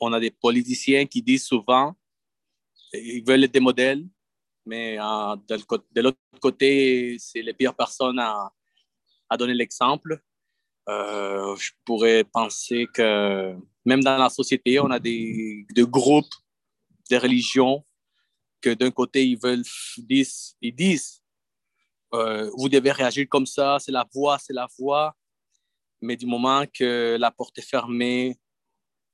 on 0.00 0.12
a 0.12 0.20
des 0.20 0.30
politiciens 0.30 1.06
qui 1.06 1.22
disent 1.22 1.46
souvent 1.46 1.96
ils 2.92 3.24
veulent 3.24 3.48
des 3.48 3.60
modèles, 3.60 4.06
mais 4.64 4.96
de 4.96 6.00
l'autre 6.00 6.18
côté, 6.40 7.16
c'est 7.18 7.42
les 7.42 7.52
pires 7.52 7.74
personnes 7.74 8.18
à, 8.18 8.50
donner 9.36 9.54
l'exemple. 9.54 10.20
Je 10.88 11.70
pourrais 11.84 12.24
penser 12.24 12.86
que 12.94 13.54
même 13.84 14.02
dans 14.02 14.16
la 14.16 14.30
société, 14.30 14.78
on 14.80 14.90
a 14.90 14.98
des 14.98 15.66
groupes, 15.80 16.32
des 17.10 17.18
religions, 17.18 17.84
que 18.60 18.74
d'un 18.74 18.90
côté, 18.90 19.26
ils 19.26 19.38
veulent, 19.38 19.64
disent, 19.98 20.56
ils 20.60 20.74
disent 20.74 21.22
euh, 22.14 22.50
vous 22.56 22.68
devez 22.68 22.92
réagir 22.92 23.26
comme 23.28 23.46
ça, 23.46 23.78
c'est 23.80 23.92
la 23.92 24.06
voix, 24.12 24.38
c'est 24.38 24.52
la 24.52 24.68
voix. 24.78 25.14
Mais 26.00 26.16
du 26.16 26.26
moment 26.26 26.64
que 26.72 27.16
la 27.18 27.30
porte 27.30 27.58
est 27.58 27.68
fermée, 27.68 28.38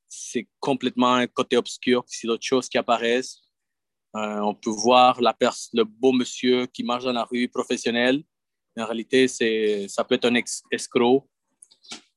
c'est 0.09 0.49
complètement 0.61 1.15
un 1.15 1.27
côté 1.27 1.57
obscur, 1.57 2.05
c'est 2.07 2.27
d'autres 2.27 2.45
choses 2.45 2.69
qui 2.69 2.79
apparaissent. 2.79 3.41
Euh, 4.15 4.41
on 4.41 4.55
peut 4.55 4.71
voir 4.71 5.21
la 5.23 5.35
le 5.73 5.85
beau 5.85 6.13
monsieur 6.13 6.67
qui 6.67 6.85
marche 6.85 7.05
dans 7.05 7.13
la 7.13 7.25
rue 7.25 7.49
professionnel. 7.49 8.23
En 8.77 8.85
réalité, 8.85 9.27
ça 9.29 10.05
peut 10.05 10.15
être 10.17 10.27
un 10.27 10.35
escroc. 10.71 11.29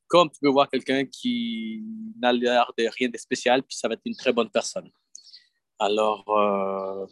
Comme 0.08 0.30
tu 0.30 0.38
peux 0.40 0.50
voir 0.50 0.68
quelqu'un 0.70 1.04
qui 1.04 1.82
n'a 2.18 2.32
l'air 2.32 2.70
de 2.78 2.86
rien 2.96 3.08
de 3.08 3.18
spécial, 3.18 3.62
puis 3.62 3.76
ça 3.76 3.88
va 3.88 3.94
être 3.94 4.02
une 4.04 4.14
très 4.14 4.32
bonne 4.32 4.50
personne. 4.50 4.90
Alors, 5.78 6.24
euh, 6.28 7.06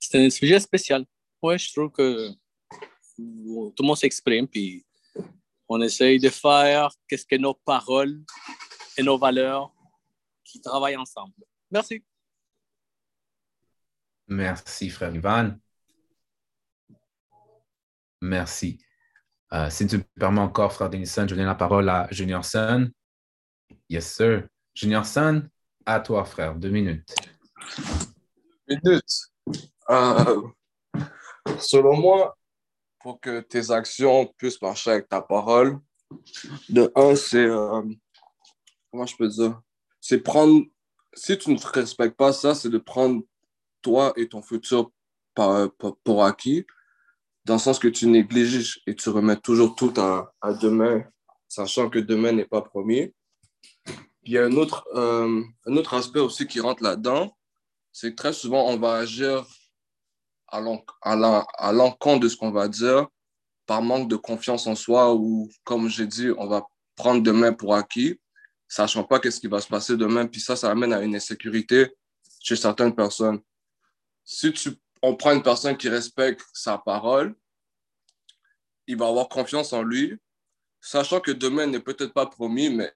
c'est 0.00 0.24
un 0.24 0.30
sujet 0.30 0.60
spécial. 0.60 1.04
Oui, 1.42 1.58
je 1.58 1.72
trouve 1.72 1.90
que 1.90 2.30
tout 3.16 3.74
le 3.80 3.86
monde 3.86 3.96
s'exprime, 3.96 4.48
puis 4.48 4.84
on 5.68 5.80
essaye 5.80 6.18
de 6.18 6.30
faire 6.30 6.90
qu'est-ce 7.08 7.26
que 7.26 7.36
nos 7.36 7.54
paroles 7.54 8.20
et 8.96 9.02
nos 9.02 9.18
valeurs 9.18 9.72
qui 10.44 10.60
travaillent 10.60 10.96
ensemble. 10.96 11.34
Merci. 11.70 12.02
Merci, 14.26 14.88
frère 14.90 15.14
Ivan. 15.14 15.54
Merci. 18.20 18.78
Euh, 19.52 19.68
si 19.68 19.86
tu 19.86 19.98
me 19.98 20.04
permets 20.18 20.40
encore, 20.40 20.72
frère 20.72 20.88
Denison, 20.88 21.26
je 21.28 21.34
donne 21.34 21.44
la 21.44 21.54
parole 21.54 21.88
à 21.88 22.08
Junior 22.10 22.44
Sun. 22.44 22.90
Yes, 23.88 24.14
sir. 24.14 24.48
Junior 24.74 25.04
Sun, 25.04 25.48
à 25.84 26.00
toi, 26.00 26.24
frère. 26.24 26.54
Deux 26.54 26.70
minutes. 26.70 27.14
Minutes. 28.68 29.30
Euh, 29.90 30.42
selon 31.58 31.96
moi, 31.96 32.36
pour 33.00 33.20
que 33.20 33.40
tes 33.40 33.70
actions 33.70 34.32
puissent 34.38 34.62
marcher 34.62 34.92
avec 34.92 35.08
ta 35.08 35.20
parole, 35.20 35.78
de 36.68 36.90
un, 36.94 37.14
c'est. 37.14 37.44
Euh, 37.44 37.82
comment 38.90 39.06
je 39.06 39.16
peux 39.16 39.28
dire? 39.28 39.60
C'est 40.00 40.20
prendre. 40.20 40.64
Si 41.12 41.38
tu 41.38 41.52
ne 41.52 41.58
respectes 41.60 42.16
pas 42.16 42.32
ça, 42.32 42.54
c'est 42.54 42.70
de 42.70 42.78
prendre 42.78 43.22
toi 43.82 44.12
et 44.16 44.28
ton 44.28 44.42
futur 44.42 44.90
par, 45.34 45.68
pour 46.02 46.24
acquis, 46.24 46.66
dans 47.44 47.54
le 47.54 47.60
sens 47.60 47.78
que 47.78 47.88
tu 47.88 48.06
négliges 48.06 48.80
et 48.86 48.94
tu 48.94 49.10
remets 49.10 49.36
toujours 49.36 49.76
tout 49.76 49.92
à, 49.96 50.32
à 50.40 50.54
demain, 50.54 51.04
sachant 51.48 51.90
que 51.90 51.98
demain 51.98 52.32
n'est 52.32 52.46
pas 52.46 52.62
promis. 52.62 53.12
Il 54.24 54.32
y 54.32 54.38
a 54.38 54.44
un 54.44 54.52
autre, 54.52 54.86
euh, 54.94 55.42
un 55.66 55.76
autre 55.76 55.94
aspect 55.94 56.20
aussi 56.20 56.46
qui 56.46 56.58
rentre 56.58 56.82
là-dedans, 56.82 57.36
c'est 57.94 58.10
que 58.10 58.16
très 58.16 58.32
souvent, 58.32 58.68
on 58.68 58.76
va 58.76 58.96
agir 58.96 59.46
à 60.48 60.60
l'encontre 60.60 62.20
de 62.20 62.28
ce 62.28 62.36
qu'on 62.36 62.50
va 62.50 62.66
dire 62.68 63.06
par 63.66 63.82
manque 63.82 64.10
de 64.10 64.16
confiance 64.16 64.66
en 64.66 64.74
soi 64.74 65.14
ou, 65.14 65.48
comme 65.62 65.88
j'ai 65.88 66.06
dit, 66.06 66.28
on 66.36 66.48
va 66.48 66.66
prendre 66.96 67.22
demain 67.22 67.52
pour 67.52 67.76
acquis, 67.76 68.20
sachant 68.66 69.04
pas 69.04 69.20
qu'est-ce 69.20 69.38
qui 69.38 69.46
va 69.46 69.60
se 69.60 69.68
passer 69.68 69.96
demain. 69.96 70.26
Puis 70.26 70.40
ça, 70.40 70.56
ça 70.56 70.72
amène 70.72 70.92
à 70.92 71.02
une 71.02 71.14
insécurité 71.14 71.94
chez 72.40 72.56
certaines 72.56 72.94
personnes. 72.94 73.40
Si 74.24 74.52
tu, 74.52 74.70
on 75.00 75.14
prend 75.14 75.32
une 75.32 75.42
personne 75.42 75.76
qui 75.76 75.88
respecte 75.88 76.44
sa 76.52 76.76
parole, 76.76 77.32
il 78.88 78.98
va 78.98 79.06
avoir 79.06 79.28
confiance 79.28 79.72
en 79.72 79.84
lui, 79.84 80.18
sachant 80.80 81.20
que 81.20 81.30
demain 81.30 81.66
n'est 81.66 81.80
peut-être 81.80 82.12
pas 82.12 82.26
promis, 82.26 82.70
mais 82.70 82.92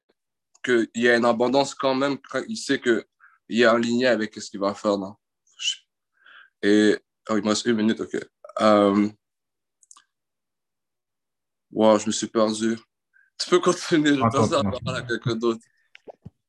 qu'il 0.65 0.91
y 0.97 1.09
a 1.09 1.17
une 1.17 1.25
abondance 1.25 1.73
quand 1.73 1.95
même 1.95 2.19
quand 2.19 2.43
il 2.49 2.57
sait 2.57 2.81
qu'il 3.49 3.61
est 3.61 3.67
en 3.67 3.77
ligne 3.77 4.07
avec 4.07 4.35
ce 4.35 4.51
qu'il 4.51 4.61
va 4.61 4.75
faire. 4.75 4.99
Non? 4.99 5.17
Et 6.63 6.99
Oh, 7.31 7.37
il 7.37 7.45
me 7.45 7.49
reste 7.51 7.67
une 7.67 7.77
minute, 7.77 8.01
OK. 8.01 8.17
Um... 8.59 9.13
Wow, 11.71 11.99
je 11.99 12.07
me 12.07 12.13
suis 12.13 12.27
perdu. 12.27 12.79
Tu 13.39 13.51
peux 13.51 13.61
continuer, 13.61 14.15
je 14.15 14.21
pense 14.21 14.53
à 14.53 14.63
parler 14.63 15.01
à 15.01 15.03
quelqu'un 15.03 15.37
d'autre. 15.37 15.61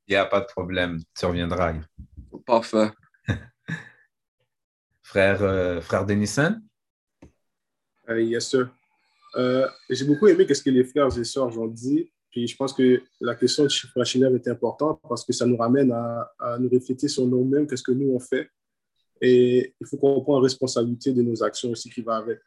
Il 0.07 0.11
n'y 0.11 0.15
a 0.15 0.25
pas 0.25 0.39
de 0.39 0.45
problème, 0.45 0.99
tu 1.13 1.25
reviendras. 1.25 1.73
Parfait. 2.45 2.91
frère, 5.03 5.43
euh, 5.43 5.81
frère 5.81 6.05
Denison? 6.05 6.61
Uh, 8.07 8.21
yes, 8.21 8.47
sir. 8.47 8.69
Uh, 9.35 9.65
J'ai 9.89 10.05
beaucoup 10.05 10.27
aimé 10.27 10.47
ce 10.51 10.63
que 10.63 10.69
les 10.69 10.85
frères 10.85 11.15
et 11.15 11.23
sœurs 11.25 11.59
ont 11.59 11.67
dit. 11.67 12.09
Puis 12.31 12.47
je 12.47 12.55
pense 12.55 12.73
que 12.73 13.01
la 13.21 13.35
question 13.35 13.63
de 13.63 13.69
Frère 13.69 14.05
est 14.05 14.47
importante 14.47 14.99
parce 15.07 15.25
que 15.25 15.33
ça 15.33 15.45
nous 15.45 15.57
ramène 15.57 15.91
à, 15.91 16.57
nous 16.59 16.69
réfléchir 16.69 17.09
sur 17.09 17.25
nous-mêmes, 17.25 17.67
qu'est-ce 17.67 17.83
que 17.83 17.91
nous 17.91 18.11
on 18.11 18.19
fait 18.19 18.49
et 19.21 19.73
il 19.79 19.87
faut 19.87 19.97
qu'on 19.97 20.21
prenne 20.21 20.41
responsabilité 20.41 21.11
de 21.11 21.21
nos 21.21 21.43
actions 21.43 21.71
aussi 21.71 21.89
qui 21.89 22.01
va 22.01 22.17
avec. 22.17 22.39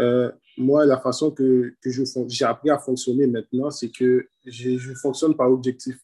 Euh, 0.00 0.30
moi, 0.56 0.84
la 0.86 0.98
façon 0.98 1.30
que, 1.30 1.74
que 1.80 1.90
j'ai 2.28 2.44
appris 2.44 2.70
à 2.70 2.78
fonctionner 2.78 3.26
maintenant, 3.26 3.70
c'est 3.70 3.90
que 3.90 4.28
je 4.44 4.94
fonctionne 4.94 5.36
par 5.36 5.50
objectif. 5.50 5.96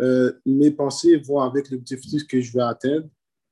Euh, 0.00 0.32
mes 0.44 0.70
pensées 0.70 1.16
vont 1.16 1.40
avec 1.40 1.70
l'objectif 1.70 2.26
que 2.26 2.40
je 2.40 2.52
vais 2.52 2.62
atteindre. 2.62 3.08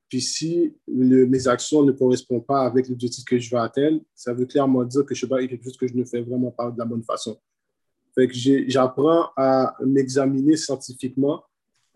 Puis 0.09 0.21
si 0.21 0.75
mes 0.87 1.47
actions 1.47 1.83
ne 1.83 1.91
correspondent 1.91 2.45
pas 2.45 2.61
avec 2.61 2.87
l'objectif 2.87 3.23
que 3.25 3.39
je 3.39 3.49
vais 3.49 3.61
atteindre, 3.61 4.01
ça 4.13 4.33
veut 4.33 4.45
clairement 4.45 4.83
dire 4.83 5.05
que 5.05 5.13
quelque 5.13 5.63
chose 5.63 5.77
que 5.77 5.87
je 5.87 5.95
ne 5.95 6.05
fais 6.05 6.21
vraiment 6.21 6.51
pas 6.51 6.69
de 6.69 6.77
la 6.77 6.85
bonne 6.85 7.03
façon. 7.03 7.39
Fait 8.15 8.27
que 8.27 8.33
j'apprends 8.67 9.29
à 9.35 9.75
m'examiner 9.83 10.55
scientifiquement 10.55 11.43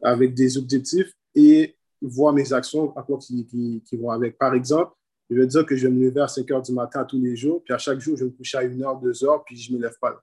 avec 0.02 0.34
des 0.34 0.58
objectifs 0.58 1.14
et 1.36 1.76
voir 2.02 2.34
mes 2.34 2.54
actions 2.54 2.96
à 2.96 3.04
quoi 3.04 3.18
qui, 3.18 3.82
vont 3.94 4.12
avec. 4.12 4.38
Par 4.38 4.54
exemple, 4.54 4.94
je 5.30 5.36
veux 5.36 5.48
dire 5.48 5.66
que 5.66 5.76
je 5.76 5.88
vais 5.88 5.94
me 5.94 6.06
lever 6.06 6.22
à 6.22 6.28
5 6.28 6.50
heures 6.52 6.62
du 6.62 6.72
matin 6.72 7.04
tous 7.04 7.20
les 7.20 7.36
jours, 7.36 7.62
puis 7.64 7.74
à 7.74 7.78
chaque 7.78 8.00
jour, 8.00 8.16
je 8.16 8.24
vais 8.24 8.32
me 8.32 8.36
coucher 8.36 8.58
à 8.58 8.62
1 8.62 8.82
heure, 8.82 9.00
2 9.00 9.24
heures, 9.26 9.44
puis 9.44 9.58
je 9.58 9.72
ne 9.72 9.78
me 9.78 9.84
lève 9.84 9.96
pas. 10.00 10.22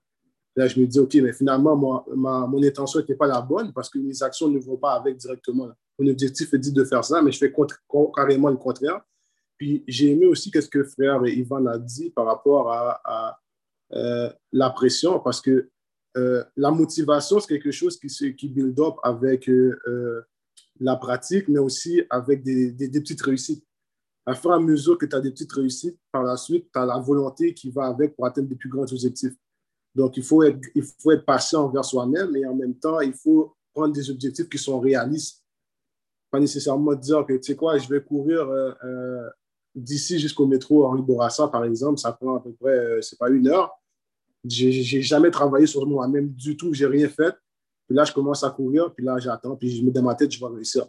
Là, 0.55 0.67
je 0.67 0.79
me 0.79 0.85
dis, 0.85 0.99
OK, 0.99 1.13
mais 1.15 1.33
finalement, 1.33 1.75
ma, 2.15 2.47
mon 2.47 2.63
intention 2.63 2.99
n'était 2.99 3.15
pas 3.15 3.27
la 3.27 3.41
bonne 3.41 3.73
parce 3.73 3.89
que 3.89 3.99
mes 3.99 4.23
actions 4.23 4.47
ne 4.47 4.57
vont 4.59 4.77
pas 4.77 4.93
avec 4.93 5.17
directement. 5.17 5.69
Mon 5.99 6.09
objectif 6.09 6.53
est 6.53 6.57
dit 6.57 6.71
de 6.71 6.83
faire 6.85 7.03
ça, 7.03 7.21
mais 7.21 7.31
je 7.31 7.37
fais 7.37 7.53
carrément 8.15 8.49
le 8.49 8.57
contraire. 8.57 9.01
Puis 9.57 9.83
j'ai 9.87 10.11
aimé 10.11 10.25
aussi 10.25 10.51
ce 10.53 10.67
que 10.67 10.83
frère 10.83 11.25
Ivan 11.25 11.65
a 11.65 11.77
dit 11.77 12.09
par 12.09 12.25
rapport 12.25 12.71
à, 12.71 13.39
euh, 13.93 14.29
la 14.51 14.69
pression, 14.69 15.19
parce 15.19 15.41
que 15.41 15.69
euh, 16.15 16.43
la 16.55 16.71
motivation, 16.71 17.39
c'est 17.39 17.47
quelque 17.47 17.71
chose 17.71 17.99
qui, 17.99 18.35
qui 18.35 18.47
build 18.47 18.79
up 18.79 18.95
avec 19.03 19.49
euh, 19.49 20.21
la 20.79 20.95
pratique, 20.95 21.47
mais 21.47 21.59
aussi 21.59 22.03
avec 22.09 22.43
des, 22.43 22.71
des, 22.71 22.99
petites 22.99 23.21
réussites. 23.21 23.65
À 24.25 24.33
fur 24.33 24.51
et 24.51 24.55
à 24.55 24.59
mesure 24.59 24.97
que 24.97 25.05
tu 25.05 25.15
as 25.15 25.21
des 25.21 25.31
petites 25.31 25.51
réussites, 25.51 25.99
par 26.11 26.23
la 26.23 26.37
suite, 26.37 26.69
tu 26.73 26.79
as 26.79 26.85
la 26.85 26.97
volonté 26.97 27.53
qui 27.53 27.69
va 27.69 27.85
avec 27.85 28.15
pour 28.15 28.25
atteindre 28.25 28.47
des 28.47 28.55
plus 28.55 28.69
grands 28.69 28.91
objectifs. 28.91 29.35
Donc, 29.93 30.17
il 30.17 30.23
faut 30.23 30.43
être, 30.43 30.59
il 30.73 30.83
faut 30.83 31.11
être 31.11 31.25
patient 31.25 31.63
envers 31.63 31.85
soi-même 31.85 32.35
et 32.35 32.45
en 32.45 32.55
même 32.55 32.75
temps, 32.75 32.99
il 32.99 33.13
faut 33.13 33.55
prendre 33.73 33.93
des 33.93 34.09
objectifs 34.09 34.49
qui 34.49 34.57
sont 34.57 34.79
réalistes. 34.79 35.43
Pas 36.31 36.39
nécessairement 36.39 36.93
dire 36.95 37.25
que, 37.25 37.33
tu 37.33 37.43
sais 37.43 37.55
quoi, 37.55 37.77
je 37.77 37.87
vais 37.87 38.01
courir 38.01 38.41
euh, 38.41 38.73
euh, 38.83 39.29
d'ici 39.73 40.19
jusqu'au 40.19 40.47
métro 40.47 40.85
Henri 40.85 41.01
Bourassa, 41.01 41.47
par 41.47 41.63
exemple, 41.63 41.99
ça 41.99 42.11
prend 42.11 42.37
à 42.37 42.39
peu 42.41 42.53
près, 42.53 42.77
euh, 42.77 43.01
c'est 43.01 43.17
pas 43.17 43.29
une 43.29 43.47
heure. 43.47 43.71
J'ai 44.47 45.01
jamais 45.01 45.31
travaillé 45.31 45.65
sur 45.65 45.85
moi-même 45.87 46.29
du 46.29 46.55
tout, 46.55 46.73
j'ai 46.73 46.85
rien 46.85 47.07
fait. 47.09 47.35
Puis 47.87 47.95
là, 47.95 48.03
je 48.03 48.13
commence 48.13 48.43
à 48.43 48.49
courir, 48.49 48.93
puis 48.93 49.05
là, 49.05 49.17
j'attends, 49.19 49.55
puis 49.55 49.75
je 49.75 49.83
mets 49.83 49.91
dans 49.91 50.03
ma 50.03 50.15
tête, 50.15 50.31
je 50.31 50.39
vais 50.39 50.51
réussir. 50.53 50.85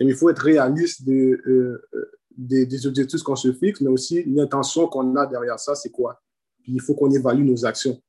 Et 0.00 0.04
il 0.04 0.14
faut 0.14 0.30
être 0.30 0.42
réaliste 0.42 1.04
de, 1.04 1.40
euh, 1.46 1.88
euh, 1.94 2.10
des, 2.36 2.86
objectifs 2.86 3.22
qu'on 3.22 3.36
se 3.36 3.52
fixe, 3.52 3.80
mais 3.80 3.90
aussi 3.90 4.24
l'intention 4.24 4.86
qu'on 4.88 5.14
a 5.16 5.26
derrière 5.26 5.58
ça, 5.58 5.74
c'est 5.74 5.90
quoi? 5.90 6.20
Puis 6.62 6.72
il 6.72 6.80
faut 6.80 6.94
qu'on 6.94 7.10
évalue 7.10 7.44
nos 7.44 7.64
actions. 7.64 8.00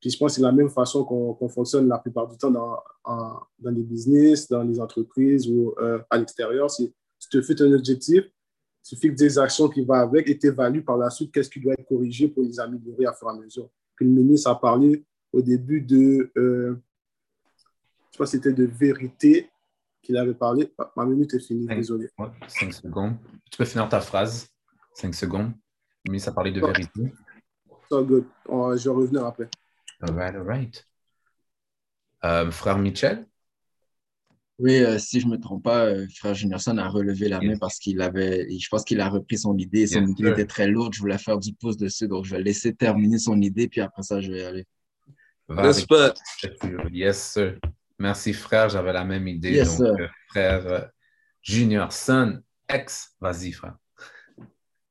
Puis 0.00 0.10
je 0.10 0.18
pense 0.18 0.32
que 0.32 0.36
c'est 0.36 0.42
la 0.42 0.52
même 0.52 0.70
façon 0.70 1.04
qu'on 1.04 1.48
fonctionne 1.48 1.88
la 1.88 1.98
plupart 1.98 2.28
du 2.28 2.36
temps 2.36 2.50
dans, 2.50 2.78
dans 3.04 3.70
les 3.70 3.82
business, 3.82 4.48
dans 4.48 4.62
les 4.62 4.78
entreprises 4.78 5.48
ou 5.48 5.74
euh, 5.78 5.98
à 6.10 6.18
l'extérieur. 6.18 6.70
Si 6.70 6.94
tu 7.18 7.28
te 7.28 7.42
fixes 7.42 7.62
un 7.62 7.72
objectif, 7.72 8.24
tu 8.84 8.94
fixes 8.96 9.16
des 9.16 9.38
actions 9.38 9.68
qui 9.68 9.84
vont 9.84 9.94
avec 9.94 10.28
et 10.28 10.38
tu 10.38 10.46
évalues 10.46 10.84
par 10.84 10.96
la 10.96 11.10
suite 11.10 11.32
qu'est-ce 11.32 11.50
qui 11.50 11.60
doit 11.60 11.72
être 11.72 11.88
corrigé 11.88 12.28
pour 12.28 12.44
les 12.44 12.60
améliorer 12.60 13.06
à 13.06 13.12
fur 13.12 13.28
et 13.28 13.30
à 13.32 13.34
mesure. 13.34 13.68
Le 14.00 14.08
ministre 14.08 14.50
a 14.50 14.60
parlé 14.60 15.04
au 15.32 15.42
début 15.42 15.80
de 15.80 16.30
je 16.34 18.18
crois 18.18 18.26
c'était 18.26 18.52
de 18.52 18.64
vérité 18.64 19.50
qu'il 20.00 20.16
avait 20.16 20.34
parlé. 20.34 20.72
Ah, 20.78 20.90
ma 20.96 21.04
minute 21.04 21.34
est 21.34 21.40
finie, 21.40 21.66
désolé. 21.66 22.08
cinq 22.48 22.72
secondes. 22.72 23.16
Tu 23.50 23.58
peux 23.58 23.64
finir 23.64 23.88
ta 23.88 24.00
phrase. 24.00 24.48
Cinq 24.94 25.14
secondes. 25.14 25.52
Mais 26.08 26.18
ça 26.18 26.32
parlait 26.32 26.52
de 26.52 26.60
vérité. 26.60 27.12
So 27.90 28.04
good. 28.04 28.24
je 28.48 28.88
vais 28.88 28.94
revenir 28.94 29.26
après. 29.26 29.50
All 30.00 30.14
right, 30.14 30.34
all 30.34 30.46
right. 30.46 30.86
Euh, 32.24 32.50
frère 32.50 32.78
Michel? 32.78 33.26
Oui, 34.58 34.82
euh, 34.82 34.98
si 34.98 35.20
je 35.20 35.26
ne 35.26 35.32
me 35.32 35.38
trompe 35.38 35.64
pas, 35.64 35.84
euh, 35.84 36.06
frère 36.14 36.34
Juniorson 36.34 36.78
a 36.78 36.88
relevé 36.88 37.28
la 37.28 37.40
main 37.40 37.58
parce 37.58 37.78
qu'il 37.78 38.00
avait, 38.00 38.48
je 38.50 38.68
pense 38.68 38.84
qu'il 38.84 39.00
a 39.00 39.08
repris 39.08 39.36
son 39.36 39.56
idée. 39.58 39.86
Son 39.86 40.06
idée 40.06 40.30
était 40.30 40.46
très 40.46 40.66
lourde. 40.66 40.94
Je 40.94 41.00
voulais 41.00 41.18
faire 41.18 41.38
du 41.38 41.52
pouce 41.52 41.76
dessus, 41.76 42.08
donc 42.08 42.24
je 42.24 42.36
vais 42.36 42.42
laisser 42.42 42.74
terminer 42.74 43.18
son 43.18 43.40
idée, 43.42 43.68
puis 43.68 43.82
après 43.82 44.02
ça, 44.02 44.20
je 44.20 44.32
vais 44.32 44.44
aller. 44.44 44.66
Respect. 45.48 46.14
Yes, 46.90 47.32
sir. 47.32 47.58
Merci, 47.98 48.32
frère. 48.32 48.70
J'avais 48.70 48.92
la 48.92 49.04
même 49.04 49.28
idée. 49.28 49.62
donc, 49.62 49.80
euh, 49.80 50.08
frère 50.28 50.90
Juniorson, 51.42 52.40
ex, 52.68 53.14
vas-y, 53.20 53.52
frère. 53.52 53.76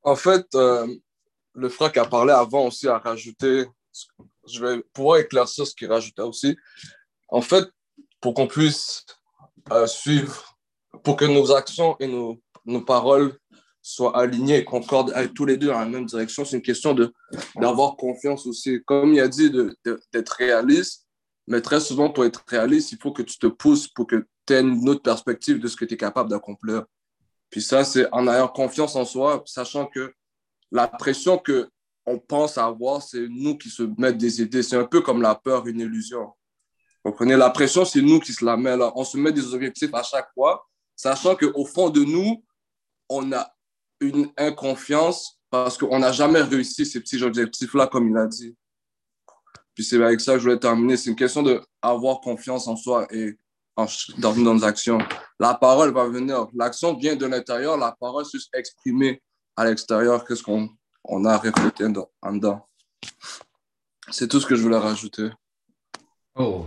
En 0.04 0.16
fait, 0.16 0.46
le 0.54 1.70
frère 1.70 1.92
qui 1.92 2.00
a 2.00 2.06
parlé 2.06 2.34
avant 2.34 2.68
aussi 2.68 2.88
a 2.88 3.00
rajouté, 3.00 3.66
je 4.48 4.64
vais 4.64 4.84
pouvoir 4.94 5.18
éclaircir 5.18 5.66
ce 5.66 5.74
qu'il 5.74 5.92
rajoutait 5.92 6.22
aussi. 6.22 6.56
En 7.28 7.42
fait, 7.42 7.68
pour 8.22 8.36
qu'on 8.36 8.48
puisse 8.48 9.06
suivre 9.88 10.58
pour 11.04 11.16
que 11.16 11.26
nos 11.26 11.52
actions 11.52 11.96
et 12.00 12.08
nos, 12.08 12.42
nos 12.66 12.82
paroles 12.82 13.38
soient 13.82 14.18
alignées 14.18 14.58
et 14.58 14.66
concordent 14.66 15.12
avec 15.14 15.34
tous 15.34 15.46
les 15.46 15.58
deux 15.58 15.68
dans 15.68 15.80
la 15.80 15.86
même 15.86 16.06
direction. 16.06 16.44
C'est 16.44 16.58
une 16.58 16.64
question 16.64 16.96
d'avoir 17.56 17.96
confiance 17.96 18.48
aussi. 18.48 18.82
Comme 18.86 19.14
il 19.14 19.20
a 19.20 19.28
dit, 19.28 19.52
d'être 20.12 20.32
réaliste, 20.32 21.06
mais 21.48 21.62
très 21.62 21.80
souvent, 21.80 22.10
pour 22.10 22.26
être 22.26 22.44
réaliste, 22.48 22.92
il 22.92 22.98
faut 22.98 23.12
que 23.12 23.22
tu 23.22 23.38
te 23.38 23.48
pousses 23.48 23.88
pour 23.88 24.08
que 24.08 24.26
tu 24.48 24.54
aies 24.54 24.62
une 24.62 24.90
autre 24.90 25.04
perspective 25.04 25.60
de 25.60 25.68
ce 25.68 25.76
que 25.76 25.86
tu 25.86 25.94
es 25.94 25.98
capable 25.98 26.30
d'accomplir. 26.30 26.86
Puis 27.52 27.62
ça, 27.62 27.84
c'est 27.84 28.12
en 28.12 28.28
ayant 28.28 28.48
confiance 28.48 28.96
en 28.96 29.06
soi, 29.06 29.44
sachant 29.46 29.86
que 29.86 30.12
la 30.72 30.88
pression 30.88 31.38
que 31.38 31.70
on 32.08 32.20
pense 32.20 32.58
avoir, 32.58 33.02
c'est 33.02 33.28
nous 33.30 33.58
qui 33.58 33.70
se 33.70 33.84
mettons 33.98 34.18
des 34.18 34.42
idées. 34.42 34.64
C'est 34.64 34.78
un 34.78 34.86
peu 34.86 35.02
comme 35.02 35.22
la 35.22 35.36
peur, 35.36 35.66
une 35.68 35.80
illusion. 35.80 36.34
Comprenez, 37.06 37.38
la 37.38 37.52
pression, 37.52 37.86
c'est 37.86 38.02
nous 38.02 38.20
qui 38.20 38.34
se 38.34 38.44
la 38.44 38.58
met 38.58 38.76
là. 38.76 38.92
On 38.96 39.04
se 39.04 39.16
met 39.16 39.32
des 39.32 39.54
objectifs 39.54 39.94
à 39.94 40.02
chaque 40.02 40.28
fois, 40.34 40.68
sachant 40.96 41.36
qu'au 41.36 41.64
fond 41.64 41.92
de 41.92 42.04
nous, 42.04 42.44
on 43.10 43.32
a 43.32 43.48
une 44.00 44.32
inconfiance 44.36 45.40
parce 45.52 45.78
qu'on 45.78 46.00
n'a 46.00 46.12
jamais 46.12 46.42
réussi 46.42 46.84
ces 46.84 47.00
petits 47.00 47.22
objectifs-là, 47.22 47.86
comme 47.86 48.10
il 48.10 48.18
a 48.18 48.26
dit. 48.26 48.58
Puis 49.76 49.84
c'est 49.84 50.04
avec 50.04 50.20
ça 50.20 50.34
que 50.34 50.40
je 50.40 50.46
voulais 50.46 50.58
terminer. 50.58 50.98
C'est 50.98 51.12
une 51.12 51.16
question 51.16 51.44
d'avoir 51.44 52.22
confiance 52.22 52.68
en 52.68 52.76
soi 52.76 53.06
et 53.12 53.38
dans 54.18 54.36
nos 54.36 54.64
actions. 54.64 54.98
La 55.40 55.54
parole 55.54 55.94
va 55.94 56.08
venir. 56.08 56.48
L'action 56.56 56.96
vient 56.96 57.16
de 57.16 57.28
l'intérieur. 57.28 57.78
La 57.78 57.92
parole, 57.92 58.26
c'est 58.26 58.40
exprimer 58.58 59.22
à 59.56 59.66
l'extérieur 59.66 60.26
qu'est-ce 60.26 60.42
qu'on 60.42 60.70
on 61.04 61.24
a 61.26 61.38
reflété 61.38 61.86
en 62.24 62.34
dedans? 62.34 62.68
C'est 64.10 64.28
tout 64.28 64.40
ce 64.40 64.48
que 64.48 64.56
je 64.56 64.64
voulais 64.64 64.80
rajouter. 64.80 65.30
Oh, 66.34 66.66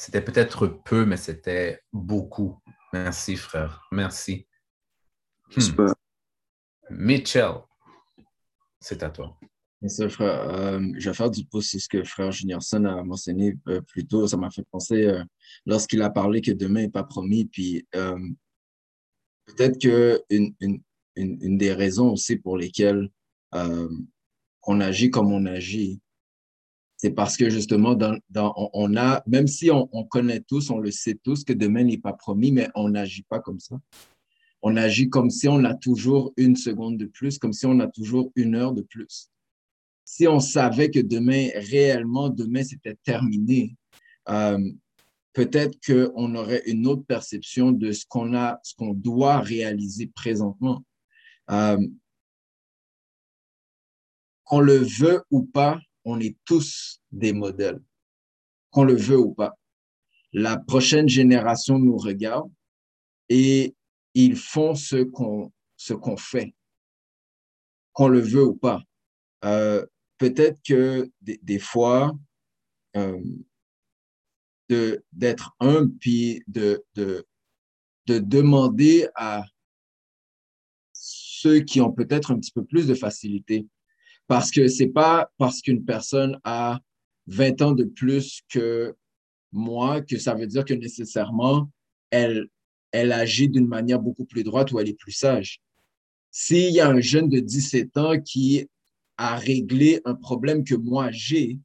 c'était 0.00 0.22
peut-être 0.22 0.66
peu, 0.66 1.04
mais 1.04 1.18
c'était 1.18 1.78
beaucoup. 1.92 2.58
Merci, 2.94 3.36
frère. 3.36 3.86
Merci. 3.92 4.46
Hmm. 5.54 5.92
Mitchell, 6.88 7.56
c'est 8.80 9.02
à 9.02 9.10
toi. 9.10 9.38
Merci, 9.82 10.08
frère. 10.08 10.48
Euh, 10.48 10.80
je 10.96 11.10
vais 11.10 11.14
faire 11.14 11.30
du 11.30 11.44
pouce 11.44 11.68
sur 11.68 11.78
ce 11.78 11.86
que 11.86 12.02
frère 12.02 12.32
Juniorson 12.32 12.82
a 12.86 13.04
mentionné 13.04 13.58
euh, 13.68 13.82
plus 13.82 14.06
tôt. 14.06 14.26
Ça 14.26 14.38
m'a 14.38 14.48
fait 14.48 14.64
penser 14.70 15.04
euh, 15.04 15.22
lorsqu'il 15.66 16.00
a 16.00 16.08
parlé 16.08 16.40
que 16.40 16.52
demain 16.52 16.80
n'est 16.80 16.88
pas 16.88 17.04
promis. 17.04 17.44
Puis 17.44 17.86
peut-être 17.92 19.78
qu'une 19.78 20.54
une, 20.60 20.82
une, 21.14 21.58
des 21.58 21.74
raisons 21.74 22.12
aussi 22.12 22.36
pour 22.36 22.56
lesquelles 22.56 23.10
on 23.52 24.80
agit 24.80 25.10
comme 25.10 25.30
on 25.30 25.44
agit, 25.44 26.00
c'est 27.02 27.12
parce 27.12 27.38
que 27.38 27.48
justement, 27.48 27.96
on, 28.74 28.96
a, 28.98 29.22
même 29.26 29.46
si 29.46 29.70
on, 29.70 30.04
connaît 30.04 30.40
tous, 30.40 30.68
on 30.68 30.80
le 30.80 30.90
sait 30.90 31.18
tous 31.24 31.44
que 31.44 31.54
demain 31.54 31.82
n'est 31.82 31.96
pas 31.96 32.12
promis, 32.12 32.52
mais 32.52 32.68
on 32.74 32.90
n'agit 32.90 33.22
pas 33.22 33.40
comme 33.40 33.58
ça. 33.58 33.80
On 34.60 34.76
agit 34.76 35.08
comme 35.08 35.30
si 35.30 35.48
on 35.48 35.64
a 35.64 35.72
toujours 35.74 36.34
une 36.36 36.56
seconde 36.56 36.98
de 36.98 37.06
plus, 37.06 37.38
comme 37.38 37.54
si 37.54 37.64
on 37.64 37.80
a 37.80 37.86
toujours 37.86 38.30
une 38.36 38.54
heure 38.54 38.74
de 38.74 38.82
plus. 38.82 39.30
Si 40.04 40.28
on 40.28 40.40
savait 40.40 40.90
que 40.90 41.00
demain, 41.00 41.48
réellement, 41.54 42.28
demain, 42.28 42.64
c'était 42.64 42.98
terminé, 43.02 43.74
euh, 44.28 44.58
peut-être 45.32 45.78
qu'on 45.82 46.34
aurait 46.34 46.64
une 46.66 46.86
autre 46.86 47.06
perception 47.06 47.72
de 47.72 47.92
ce 47.92 48.04
qu'on 48.06 48.34
a, 48.34 48.60
ce 48.62 48.74
qu'on 48.74 48.92
doit 48.92 49.38
réaliser 49.38 50.08
présentement. 50.08 50.84
Euh, 51.50 51.78
qu'on 54.44 54.60
le 54.60 54.76
veut 54.76 55.22
ou 55.30 55.44
pas, 55.44 55.80
on 56.04 56.20
est 56.20 56.36
tous 56.44 57.00
des 57.10 57.32
modèles, 57.32 57.80
qu'on 58.70 58.84
le 58.84 58.94
veut 58.94 59.18
ou 59.18 59.34
pas. 59.34 59.56
La 60.32 60.56
prochaine 60.56 61.08
génération 61.08 61.78
nous 61.78 61.96
regarde 61.96 62.50
et 63.28 63.74
ils 64.14 64.36
font 64.36 64.74
ce 64.74 65.02
qu'on 65.02 65.52
ce 65.76 65.94
qu'on 65.94 66.16
fait, 66.16 66.54
qu'on 67.92 68.08
le 68.08 68.20
veut 68.20 68.44
ou 68.44 68.54
pas. 68.54 68.82
Euh, 69.44 69.86
peut-être 70.18 70.60
que 70.62 71.10
des, 71.22 71.58
fois, 71.58 72.14
euh, 72.96 73.18
d'être 74.68 75.56
un 75.58 75.88
puis 75.88 76.44
de, 76.46 76.84
de, 76.94 77.26
de 78.06 78.18
demander 78.18 79.08
à 79.14 79.44
ceux 80.92 81.60
qui 81.60 81.80
ont 81.80 81.92
peut-être 81.92 82.30
un 82.30 82.38
petit 82.38 82.52
peu 82.52 82.64
plus 82.64 82.86
de 82.86 82.94
facilité 82.94 83.66
parce 84.30 84.52
que 84.52 84.68
c'est 84.68 84.86
pas 84.86 85.28
parce 85.38 85.60
qu'une 85.60 85.84
personne 85.84 86.38
a 86.44 86.78
20 87.26 87.62
ans 87.62 87.72
de 87.72 87.82
plus 87.82 88.42
que 88.48 88.94
moi 89.50 90.02
que 90.02 90.18
ça 90.18 90.34
veut 90.34 90.46
dire 90.46 90.64
que 90.64 90.72
nécessairement 90.72 91.68
elle, 92.10 92.46
elle 92.92 93.10
agit 93.10 93.48
d'une 93.48 93.66
manière 93.66 93.98
beaucoup 93.98 94.24
plus 94.24 94.44
droite 94.44 94.70
ou 94.70 94.78
elle 94.78 94.88
est 94.88 94.94
plus 94.94 95.10
sage. 95.10 95.60
S'il 96.30 96.72
y 96.72 96.78
a 96.78 96.88
un 96.88 97.00
jeune 97.00 97.28
de 97.28 97.40
17 97.40 97.96
ans 97.96 98.20
qui 98.20 98.68
a 99.16 99.34
réglé 99.34 100.00
un 100.04 100.14
problème 100.14 100.62
que 100.62 100.76
moi 100.76 101.10
j'ai, 101.10 101.58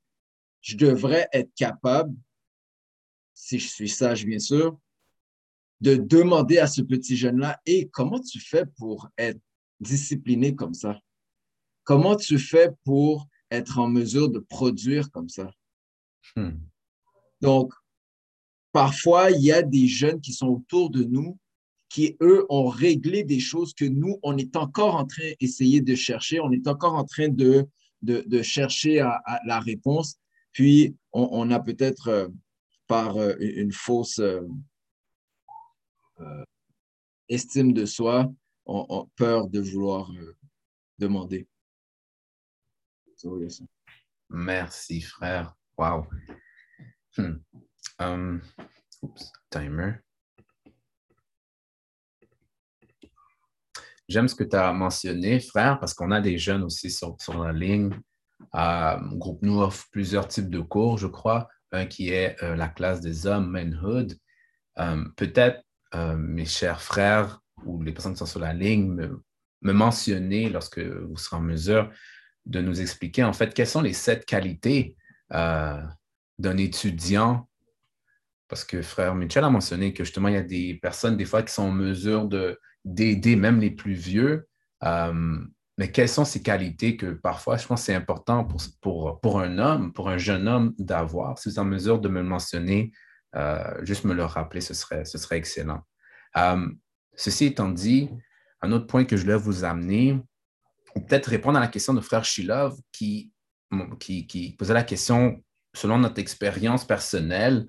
je 0.62 0.76
devrais 0.76 1.28
être 1.34 1.54
capable, 1.54 2.16
si 3.36 3.60
je 3.60 3.68
suis 3.68 3.90
sage 3.90 4.26
bien 4.26 4.40
sûr, 4.40 4.76
de 5.82 5.98
demander 5.98 6.58
à 6.58 6.66
ce 6.66 6.82
petit 6.82 7.16
jeune-là, 7.16 7.62
et 7.68 7.90
comment 7.90 8.20
tu 8.20 8.40
fais 8.40 8.66
pour 8.66 9.08
être 9.20 9.40
discipliné 9.80 10.56
comme 10.56 10.74
ça? 10.74 11.00
Comment 11.86 12.16
tu 12.16 12.38
fais 12.38 12.72
pour 12.84 13.28
être 13.50 13.80
en 13.80 13.88
mesure 13.88 14.30
de 14.30 14.40
produire 14.40 15.10
comme 15.12 15.30
ça? 15.30 15.50
Hmm. 16.36 16.58
Donc, 17.42 17.72
parfois, 18.72 19.32
il 19.32 19.42
y 19.42 19.52
a 19.52 19.62
des 19.62 19.88
jeunes 19.88 20.20
qui 20.20 20.34
sont 20.34 20.48
autour 20.48 20.90
de 20.90 21.04
nous 21.04 21.38
qui, 21.88 22.18
eux, 22.22 22.46
ont 22.50 22.68
réglé 22.68 23.24
des 23.24 23.40
choses 23.40 23.74
que 23.74 23.86
nous, 23.86 24.20
on 24.24 24.38
est 24.38 24.58
encore 24.58 24.96
en 24.96 25.06
train 25.06 25.32
d'essayer 25.40 25.80
de 25.80 25.96
chercher, 25.96 26.42
on 26.42 26.52
est 26.52 26.68
encore 26.68 26.96
en 26.96 27.06
train 27.06 27.30
de, 27.30 27.70
de, 28.02 28.42
chercher 28.42 29.00
à, 29.00 29.22
la 29.46 29.60
réponse. 29.60 30.18
Puis, 30.52 30.96
on, 31.14 31.52
a 31.52 31.60
peut-être, 31.60 32.08
euh, 32.10 32.28
par 32.88 33.16
euh, 33.18 33.36
une 33.40 33.72
fausse 33.72 34.20
euh, 34.20 34.42
estime 37.30 37.72
de 37.72 37.86
soi, 37.86 38.30
on, 38.66 39.08
peur 39.16 39.48
de 39.48 39.60
vouloir 39.60 40.12
demander. 40.98 41.48
Merci, 44.30 45.02
frère. 45.02 45.56
Wow. 45.78 46.08
Hmm. 47.18 47.38
Um, 48.00 48.42
timer. 49.50 49.94
J'aime 54.08 54.28
ce 54.28 54.36
que 54.36 54.44
tu 54.44 54.56
as 54.56 54.72
mentionné, 54.72 55.40
frère, 55.40 55.80
parce 55.80 55.94
qu'on 55.94 56.12
a 56.12 56.22
des 56.22 56.38
jeunes 56.38 56.64
aussi 56.64 56.92
sur, 56.92 57.18
la 57.44 57.52
ligne. 57.52 57.92
Euh, 58.54 58.98
groupe 59.14 59.42
nous 59.42 59.62
offre 59.62 59.86
plusieurs 59.92 60.28
types 60.28 60.50
de 60.50 60.60
cours, 60.60 60.98
je 60.98 61.08
crois. 61.08 61.48
Un 61.72 61.88
qui 61.88 62.10
est 62.10 62.42
euh, 62.44 62.56
la 62.56 62.68
classe 62.68 63.02
des 63.02 63.26
hommes, 63.26 63.50
Manhood. 63.50 64.18
Euh, 64.80 65.04
peut-être, 65.16 65.62
mes 66.18 66.46
chers 66.46 66.82
frères 66.82 67.40
ou 67.64 67.82
les 67.82 67.94
personnes 67.94 68.12
qui 68.12 68.18
sont 68.18 68.26
sur 68.26 68.42
la 68.42 68.52
ligne, 68.52 69.18
me 69.62 69.72
mentionner 69.72 70.50
lorsque 70.50 70.80
vous 70.80 71.16
serez 71.16 71.38
en 71.38 71.42
mesure 71.42 71.90
de 72.46 72.62
nous 72.62 72.82
expliquer 72.82 73.24
en 73.24 73.34
fait 73.34 73.54
quelles 73.54 73.68
sont 73.68 73.82
les 73.82 73.94
sept 73.94 74.26
qualités 74.26 74.96
euh, 75.34 75.82
d'un 76.38 76.58
étudiant? 76.58 77.50
Parce 78.48 78.64
que 78.64 78.82
frère 78.82 79.16
Michel 79.16 79.44
a 79.44 79.50
mentionné 79.50 79.94
que 79.94 80.04
justement, 80.04 80.28
il 80.28 80.36
y 80.36 80.38
a 80.38 80.44
des 80.44 80.76
personnes 80.76 81.18
des 81.18 81.26
fois 81.26 81.42
qui 81.42 81.54
sont 81.54 81.64
en 81.64 81.72
mesure 81.72 82.30
d'aider 82.84 83.36
même 83.36 83.60
les 83.60 83.72
plus 83.72 83.94
vieux. 83.94 84.48
Euh, 84.84 85.40
mais 85.78 85.92
quelles 85.92 86.10
sont 86.10 86.24
ces 86.24 86.42
qualités 86.42 86.96
que 86.96 87.08
parfois, 87.08 87.58
je 87.58 87.66
pense 87.66 87.82
que 87.82 87.86
c'est 87.88 87.96
important 87.96 88.48
pour, 88.82 89.42
un 89.42 89.58
homme, 89.58 89.92
pour 89.92 90.10
un 90.10 90.18
jeune 90.18 90.48
homme 90.48 90.74
d'avoir? 90.78 91.38
Si 91.38 91.50
vous 91.50 91.56
êtes 91.56 91.60
en 91.60 91.66
mesure 91.66 92.00
de 92.00 92.08
me 92.08 92.22
le 92.22 92.28
mentionner, 92.28 92.92
euh, 93.36 93.84
juste 93.84 94.06
me 94.06 94.14
le 94.14 94.24
rappeler, 94.24 94.62
ce 94.62 94.74
serait, 94.74 95.04
ce 95.04 95.18
serait 95.18 95.38
excellent. 95.38 95.82
ceci 97.16 97.46
étant 97.46 97.70
dit, 97.70 98.10
un 98.62 98.72
autre 98.72 98.88
point 98.88 99.06
que 99.06 99.18
je 99.18 99.24
voulais 99.24 99.36
vous 99.36 99.64
amener, 99.64 100.22
peut-être 100.96 101.28
répondre 101.28 101.58
à 101.58 101.62
la 101.62 101.68
question 101.68 101.94
de 101.94 102.02
frère 102.02 102.26
Shilov 102.26 102.78
qui, 102.92 103.32
qui, 104.00 104.56
posait 104.58 104.74
la 104.74 104.84
question, 104.84 105.44
selon 105.74 105.98
notre 105.98 106.20
expérience 106.20 106.86
personnelle, 106.86 107.66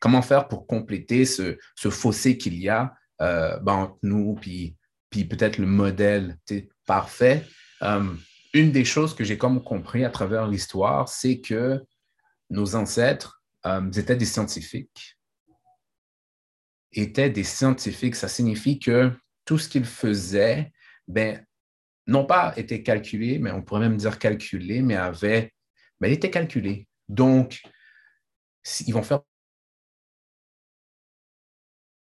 comment 0.00 0.22
faire 0.22 0.48
pour 0.48 0.66
compléter 0.66 1.24
ce, 1.24 1.58
ce 1.74 1.90
fossé 1.90 2.36
qu'il 2.36 2.58
y 2.58 2.68
a 2.68 2.94
euh, 3.22 3.58
ben, 3.60 3.72
entre 3.72 3.98
nous, 4.02 4.34
puis, 4.34 4.76
puis 5.10 5.24
peut-être 5.24 5.58
le 5.58 5.66
modèle 5.66 6.38
parfait. 6.86 7.46
Euh, 7.82 8.14
une 8.52 8.72
des 8.72 8.84
choses 8.84 9.14
que 9.14 9.24
j'ai 9.24 9.38
comme 9.38 9.62
compris 9.62 10.04
à 10.04 10.10
travers 10.10 10.46
l'histoire, 10.46 11.08
c'est 11.08 11.40
que 11.40 11.82
nos 12.50 12.74
ancêtres 12.74 13.42
euh, 13.64 13.90
étaient 13.92 14.16
des 14.16 14.26
scientifiques. 14.26 15.18
Étaient 16.92 17.30
des 17.30 17.44
scientifiques. 17.44 18.16
Ça 18.16 18.28
signifie 18.28 18.78
que 18.78 19.12
tout 19.44 19.58
ce 19.58 19.68
qu'ils 19.68 19.84
faisaient, 19.84 20.72
ben, 21.08 21.45
non 22.06 22.24
pas 22.24 22.52
était 22.56 22.82
calculé, 22.82 23.38
mais 23.38 23.50
on 23.50 23.62
pourrait 23.62 23.80
même 23.80 23.96
dire 23.96 24.18
calculé, 24.18 24.82
mais 24.82 24.96
avait, 24.96 25.52
ben, 26.00 26.10
était 26.10 26.30
calculé. 26.30 26.86
Donc, 27.08 27.62
ils 28.86 28.92
vont 28.92 29.02
faire 29.02 29.20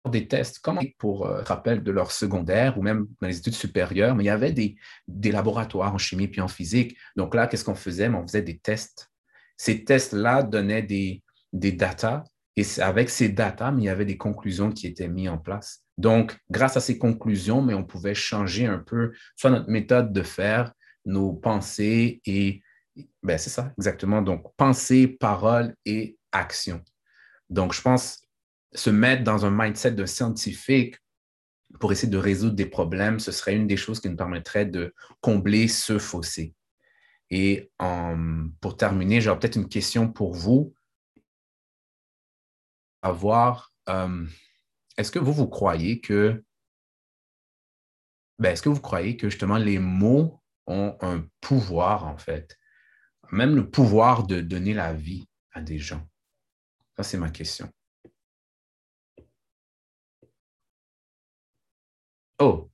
des 0.09 0.27
tests 0.27 0.59
comme 0.59 0.79
pour 0.97 1.25
euh, 1.25 1.41
rappel 1.43 1.81
de 1.81 1.91
leur 1.91 2.11
secondaire 2.11 2.77
ou 2.77 2.81
même 2.81 3.07
dans 3.21 3.27
les 3.27 3.37
études 3.37 3.53
supérieures, 3.53 4.15
mais 4.15 4.23
il 4.23 4.27
y 4.27 4.29
avait 4.29 4.51
des, 4.51 4.75
des 5.07 5.31
laboratoires 5.31 5.93
en 5.93 5.97
chimie 5.97 6.27
puis 6.27 6.41
en 6.41 6.47
physique. 6.49 6.97
Donc 7.15 7.33
là, 7.33 7.47
qu'est-ce 7.47 7.63
qu'on 7.63 7.75
faisait? 7.75 8.09
On 8.09 8.27
faisait 8.27 8.41
des 8.41 8.57
tests. 8.59 9.09
Ces 9.55 9.85
tests-là 9.85 10.43
donnaient 10.43 10.81
des, 10.81 11.23
des 11.53 11.71
datas 11.71 12.23
et 12.57 12.65
avec 12.81 13.09
ces 13.09 13.29
datas, 13.29 13.71
mais 13.71 13.83
il 13.83 13.85
y 13.85 13.89
avait 13.89 14.05
des 14.05 14.17
conclusions 14.17 14.71
qui 14.71 14.87
étaient 14.87 15.07
mises 15.07 15.29
en 15.29 15.37
place. 15.37 15.82
Donc, 15.97 16.37
grâce 16.49 16.77
à 16.77 16.79
ces 16.81 16.97
conclusions, 16.97 17.61
mais 17.61 17.73
on 17.73 17.83
pouvait 17.83 18.15
changer 18.15 18.65
un 18.65 18.79
peu 18.79 19.13
soit 19.35 19.51
notre 19.51 19.69
méthode 19.69 20.11
de 20.11 20.23
faire, 20.23 20.73
nos 21.05 21.33
pensées 21.33 22.21
et 22.25 22.61
ben, 23.23 23.37
c'est 23.37 23.49
ça, 23.49 23.73
exactement. 23.77 24.21
Donc, 24.21 24.55
pensée, 24.55 25.07
parole 25.07 25.75
et 25.85 26.17
action. 26.31 26.83
Donc, 27.49 27.73
je 27.73 27.81
pense 27.81 28.27
se 28.73 28.89
mettre 28.89 29.23
dans 29.23 29.45
un 29.45 29.51
mindset 29.51 29.91
de 29.91 30.05
scientifique 30.05 30.97
pour 31.79 31.91
essayer 31.91 32.09
de 32.09 32.17
résoudre 32.17 32.55
des 32.55 32.65
problèmes, 32.65 33.19
ce 33.19 33.31
serait 33.31 33.55
une 33.55 33.67
des 33.67 33.77
choses 33.77 33.99
qui 33.99 34.09
nous 34.09 34.15
permettrait 34.15 34.65
de 34.65 34.93
combler 35.21 35.67
ce 35.67 35.97
fossé. 35.97 36.53
Et 37.29 37.71
pour 38.61 38.77
terminer, 38.77 39.21
j'aurais 39.21 39.39
peut-être 39.39 39.55
une 39.55 39.69
question 39.69 40.07
pour 40.11 40.33
vous. 40.33 40.73
Avoir, 43.01 43.73
euh, 43.89 44.25
est-ce 44.97 45.11
que 45.11 45.19
vous, 45.19 45.33
vous 45.33 45.47
croyez 45.47 46.01
que, 46.01 46.43
ben, 48.39 48.51
est-ce 48.51 48.61
que 48.61 48.69
vous 48.69 48.81
croyez 48.81 49.17
que 49.17 49.29
justement 49.29 49.57
les 49.57 49.79
mots 49.79 50.41
ont 50.67 50.97
un 51.01 51.25
pouvoir, 51.41 52.05
en 52.05 52.17
fait, 52.17 52.57
même 53.31 53.55
le 53.55 53.69
pouvoir 53.69 54.25
de 54.25 54.41
donner 54.41 54.73
la 54.73 54.93
vie 54.93 55.27
à 55.51 55.61
des 55.61 55.79
gens? 55.79 56.07
Ça, 56.95 57.03
c'est 57.03 57.17
ma 57.17 57.29
question. 57.29 57.69
Oh, 62.39 62.69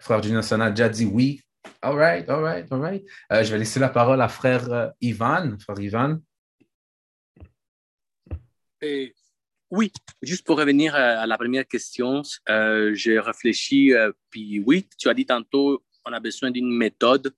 frère 0.00 0.22
Jonathan 0.22 0.60
a 0.60 0.70
déjà 0.70 0.88
dit 0.88 1.06
oui. 1.06 1.40
All 1.82 1.96
right, 1.96 2.28
all 2.28 2.42
right, 2.42 2.70
all 2.70 2.80
right. 2.80 3.04
Euh, 3.32 3.42
je 3.42 3.52
vais 3.52 3.58
laisser 3.58 3.80
la 3.80 3.88
parole 3.88 4.20
à 4.20 4.28
frère 4.28 4.70
euh, 4.72 4.90
Ivan. 5.00 5.58
Frère 5.58 5.80
Ivan. 5.80 6.18
Oui, 9.70 9.92
juste 10.22 10.46
pour 10.46 10.58
revenir 10.58 10.94
à, 10.94 11.26
la 11.26 11.38
première 11.38 11.66
question, 11.66 12.22
euh, 12.48 12.94
j'ai 12.94 13.18
réfléchi, 13.18 13.92
puis 14.30 14.60
oui, 14.60 14.88
tu 14.98 15.08
as 15.08 15.14
dit 15.14 15.26
tantôt, 15.26 15.84
on 16.04 16.12
a 16.12 16.20
besoin 16.20 16.50
d'une 16.50 16.70
méthode 16.70 17.34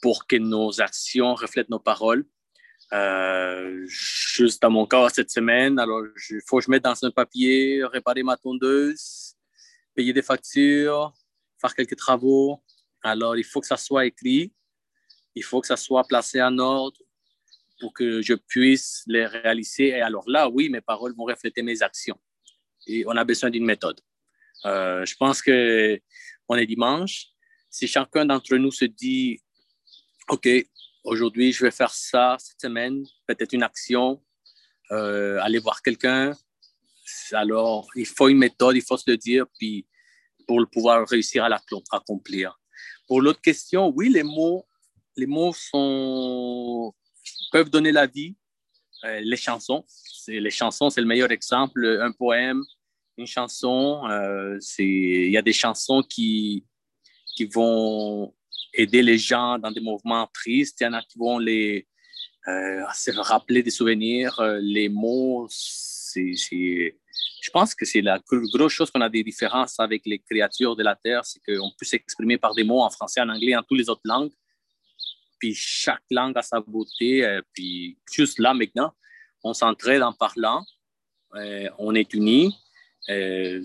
pour 0.00 0.26
que 0.26 0.36
nos 0.36 0.80
actions 0.80 1.34
reflètent 1.34 1.68
nos 1.68 1.80
paroles. 1.80 2.24
juste 3.86 4.62
dans 4.62 4.70
mon 4.70 4.86
cas 4.86 5.08
cette 5.10 5.30
semaine, 5.30 5.78
alors 5.78 6.02
il 6.30 6.40
faut 6.46 6.58
que 6.58 6.64
je 6.64 6.70
mette 6.70 6.84
dans 6.84 7.04
un 7.04 7.10
papier, 7.10 7.84
réparer 7.84 8.22
ma 8.22 8.36
tondeuse, 8.36 9.34
payer 9.94 10.12
des 10.12 10.22
factures, 10.22 11.12
faire 11.60 11.74
quelques 11.74 11.96
travaux. 11.96 12.62
Alors, 13.02 13.36
il 13.36 13.44
faut 13.44 13.60
que 13.60 13.66
ça 13.66 13.76
soit 13.76 14.06
écrit, 14.06 14.52
il 15.34 15.42
faut 15.42 15.60
que 15.60 15.66
ça 15.66 15.76
soit 15.76 16.04
placé 16.04 16.42
en 16.42 16.58
ordre 16.58 16.98
pour 17.82 17.92
que 17.92 18.22
je 18.22 18.34
puisse 18.34 19.02
les 19.08 19.26
réaliser. 19.26 19.88
Et 19.88 20.02
alors 20.02 20.22
là, 20.30 20.48
oui, 20.48 20.68
mes 20.68 20.80
paroles 20.80 21.14
vont 21.16 21.24
refléter 21.24 21.62
mes 21.62 21.82
actions. 21.82 22.16
Et 22.86 23.04
on 23.08 23.16
a 23.16 23.24
besoin 23.24 23.50
d'une 23.50 23.64
méthode. 23.64 24.00
Euh, 24.66 25.04
je 25.04 25.16
pense 25.16 25.42
que 25.42 26.00
on 26.48 26.54
est 26.54 26.66
dimanche. 26.66 27.26
Si 27.70 27.88
chacun 27.88 28.24
d'entre 28.24 28.54
nous 28.56 28.70
se 28.70 28.84
dit, 28.84 29.40
OK, 30.28 30.48
aujourd'hui, 31.02 31.52
je 31.52 31.64
vais 31.64 31.72
faire 31.72 31.92
ça 31.92 32.36
cette 32.38 32.60
semaine, 32.60 33.02
peut-être 33.26 33.52
une 33.52 33.64
action, 33.64 34.22
euh, 34.92 35.40
aller 35.40 35.58
voir 35.58 35.82
quelqu'un, 35.82 36.36
alors, 37.32 37.88
il 37.96 38.06
faut 38.06 38.28
une 38.28 38.38
méthode, 38.38 38.76
il 38.76 38.82
faut 38.82 38.96
se 38.96 39.10
le 39.10 39.16
dire, 39.16 39.46
puis 39.58 39.88
pour 40.46 40.60
pouvoir 40.70 41.08
réussir 41.08 41.42
à 41.42 41.48
l'accomplir. 41.48 42.60
Pour 43.08 43.20
l'autre 43.20 43.40
question, 43.40 43.92
oui, 43.96 44.08
les 44.08 44.22
mots, 44.22 44.64
les 45.16 45.26
mots 45.26 45.52
sont, 45.52 46.94
peuvent 47.52 47.70
donner 47.70 47.92
la 47.92 48.06
vie. 48.06 48.34
Euh, 49.04 49.20
les 49.20 49.36
chansons, 49.36 49.84
les 50.28 50.50
chansons, 50.50 50.90
c'est 50.90 51.00
le 51.00 51.06
meilleur 51.06 51.30
exemple. 51.30 51.84
Un 52.00 52.12
poème, 52.12 52.62
une 53.18 53.26
chanson, 53.26 54.02
euh, 54.08 54.58
il 54.78 55.30
y 55.30 55.36
a 55.36 55.42
des 55.42 55.52
chansons 55.52 56.02
qui, 56.02 56.64
qui 57.36 57.44
vont 57.44 58.34
aider 58.72 59.02
les 59.02 59.18
gens 59.18 59.58
dans 59.58 59.70
des 59.70 59.80
mouvements 59.80 60.28
tristes. 60.32 60.80
Il 60.80 60.84
y 60.84 60.86
en 60.86 60.94
a 60.94 61.02
qui 61.02 61.18
vont 61.18 61.38
les 61.38 61.86
euh, 62.48 62.82
se 62.94 63.10
rappeler 63.10 63.62
des 63.62 63.70
souvenirs. 63.70 64.40
les 64.60 64.88
mots, 64.88 65.46
c'est 65.50 66.34
je 67.42 67.50
pense 67.50 67.74
que 67.74 67.84
c'est 67.84 68.02
la 68.02 68.20
grosse 68.20 68.72
chose 68.72 68.90
qu'on 68.90 69.00
a 69.00 69.08
des 69.08 69.24
différences 69.24 69.78
avec 69.80 70.02
les 70.06 70.20
créatures 70.20 70.76
de 70.76 70.84
la 70.84 70.94
Terre, 70.94 71.24
c'est 71.24 71.40
qu'on 71.40 71.70
peut 71.76 71.84
s'exprimer 71.84 72.38
par 72.38 72.54
des 72.54 72.62
mots 72.62 72.82
en 72.82 72.90
français, 72.90 73.20
en 73.20 73.28
anglais, 73.28 73.56
en 73.56 73.62
toutes 73.64 73.78
les 73.78 73.90
autres 73.90 74.02
langues. 74.04 74.30
Puis 75.42 75.56
chaque 75.56 76.04
langue 76.08 76.38
a 76.38 76.42
sa 76.42 76.60
beauté. 76.60 77.24
Euh, 77.24 77.42
puis 77.52 77.98
juste 78.12 78.38
là, 78.38 78.54
maintenant, 78.54 78.92
on 79.42 79.52
s'entraide 79.52 80.00
en 80.00 80.12
parlant. 80.12 80.64
Euh, 81.34 81.68
on 81.78 81.96
est 81.96 82.14
unis. 82.14 82.54
Euh, 83.08 83.60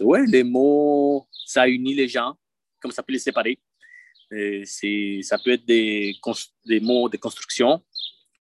ouais, 0.00 0.26
les 0.26 0.42
mots, 0.42 1.28
ça 1.46 1.68
unit 1.68 1.94
les 1.94 2.08
gens, 2.08 2.36
comme 2.80 2.90
ça 2.90 3.04
peut 3.04 3.12
les 3.12 3.20
séparer. 3.20 3.60
ça 4.32 5.38
peut 5.38 5.52
être 5.52 5.64
des, 5.64 6.16
des 6.66 6.80
mots 6.80 7.08
de 7.08 7.16
construction, 7.16 7.80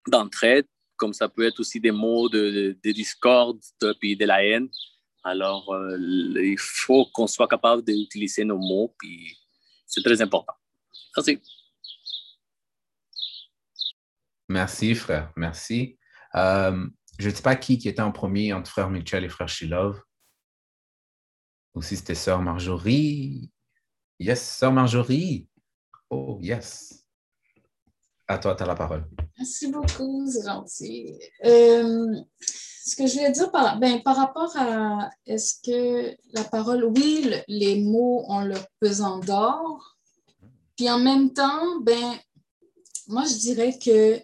d'entraide, 0.06 0.64
comme 0.96 1.12
ça 1.12 1.28
peut 1.28 1.46
être 1.46 1.60
aussi 1.60 1.80
des 1.80 1.90
mots 1.90 2.30
de, 2.30 2.74
de, 2.82 2.92
discorde 2.92 3.60
puis 4.00 4.16
de 4.16 4.24
la 4.24 4.42
haine. 4.42 4.70
Alors, 5.24 5.76
il 5.98 6.56
faut 6.58 7.04
qu'on 7.12 7.26
soit 7.26 7.48
capable 7.48 7.84
d'utiliser 7.84 8.44
nos 8.44 8.56
mots, 8.56 8.94
puis 8.98 9.36
c'est 9.84 10.02
très 10.02 10.22
important. 10.22 10.54
Merci. 11.14 11.38
Merci, 14.48 14.94
frère. 14.94 15.32
Merci. 15.36 15.98
Euh, 16.34 16.86
je 17.18 17.28
ne 17.28 17.34
sais 17.34 17.42
pas 17.42 17.56
qui, 17.56 17.74
était 17.74 18.00
en 18.00 18.12
premier 18.12 18.52
entre 18.52 18.70
frère 18.70 18.90
Mitchell 18.90 19.24
et 19.24 19.28
frère 19.28 19.48
Shilov. 19.48 20.00
Ou 21.74 21.82
si 21.82 21.96
c'était 21.96 22.14
sœur 22.14 22.40
Marjorie. 22.40 23.50
Yes, 24.18 24.42
sœur 24.42 24.72
Marjorie. 24.72 25.48
Oh, 26.10 26.38
yes. 26.40 27.04
À 28.26 28.38
toi, 28.38 28.54
tu 28.54 28.62
as 28.62 28.66
la 28.66 28.74
parole. 28.74 29.06
Merci 29.36 29.70
beaucoup, 29.70 30.26
c'est 30.30 30.44
gentil. 30.44 31.18
Euh, 31.44 32.14
ce 32.40 32.96
que 32.96 33.06
je 33.06 33.14
voulais 33.14 33.32
dire 33.32 33.50
par, 33.50 33.78
ben, 33.78 34.02
par 34.02 34.16
rapport 34.16 34.56
à 34.56 35.10
est-ce 35.26 35.60
que 35.62 36.16
la 36.32 36.44
parole, 36.44 36.84
oui, 36.84 37.30
les 37.48 37.82
mots 37.82 38.24
ont 38.28 38.40
leur 38.40 38.66
pesant 38.80 39.18
d'or, 39.18 39.96
puis 40.76 40.90
en 40.90 40.98
même 40.98 41.32
temps, 41.32 41.80
ben, 41.82 42.18
moi 43.08 43.24
je 43.24 43.34
dirais 43.34 43.78
que 43.78 44.20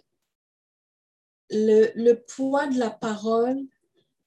le, 1.49 2.13
poids 2.13 2.67
de 2.67 2.79
la 2.79 2.89
parole 2.89 3.59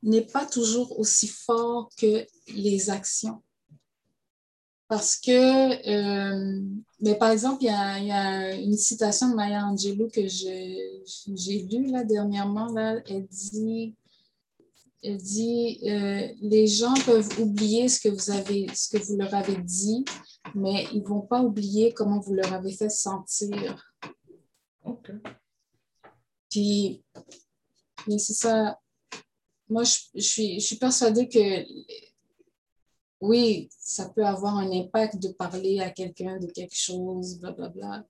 n'est 0.03 0.27
pas 0.27 0.47
toujours 0.47 0.99
aussi 0.99 1.29
fort 1.29 1.91
que 1.97 2.27
les 2.49 2.91
actions. 2.91 3.43
Parce 4.87 5.17
que, 5.17 5.31
euh, 5.31 6.63
mais 7.01 7.15
par 7.17 7.31
exemple, 7.31 7.63
il 7.63 7.67
y, 7.67 7.71
a, 7.71 8.55
une 8.55 8.77
citation 8.77 9.29
de 9.31 9.35
Maya 9.35 9.67
Angelou 9.67 10.09
que 10.09 10.27
j'ai 10.27 11.63
lue 11.71 11.91
là, 11.91 12.05
dernièrement. 12.05 12.75
Elle 13.07 13.27
dit, 13.27 13.95
elle 15.03 15.19
dit 15.19 15.81
euh, 15.85 16.29
Les 16.41 16.67
gens 16.67 16.95
peuvent 17.05 17.39
oublier 17.39 17.89
ce 17.89 18.01
que, 18.01 18.09
vous 18.09 18.31
avez, 18.31 18.67
ce 18.75 18.89
que 18.89 19.03
vous 19.03 19.17
leur 19.19 19.35
avez 19.35 19.57
dit, 19.57 20.07
mais 20.55 20.87
ils 20.93 21.03
ne 21.03 21.07
vont 21.07 21.21
pas 21.21 21.43
oublier 21.43 21.93
comment 21.93 22.21
vous 22.21 22.33
leur 22.33 22.53
avez 22.55 22.73
fait 22.73 22.89
sentir. 22.89 23.93
OK. 24.85 25.11
Puis, 26.51 27.03
c'est 28.07 28.35
ça. 28.35 28.81
Moi, 29.69 29.83
je, 29.85 30.21
suis, 30.21 30.77
persuadée 30.77 31.29
que 31.29 31.65
oui, 33.21 33.69
ça 33.79 34.09
peut 34.09 34.25
avoir 34.25 34.57
un 34.57 34.71
impact 34.71 35.19
de 35.19 35.29
parler 35.29 35.81
à 35.81 35.91
quelqu'un 35.91 36.39
de 36.39 36.47
quelque 36.47 36.77
chose, 36.77 37.39
blablabla. 37.39 37.71
Bla, 37.71 37.99
bla. 37.99 38.07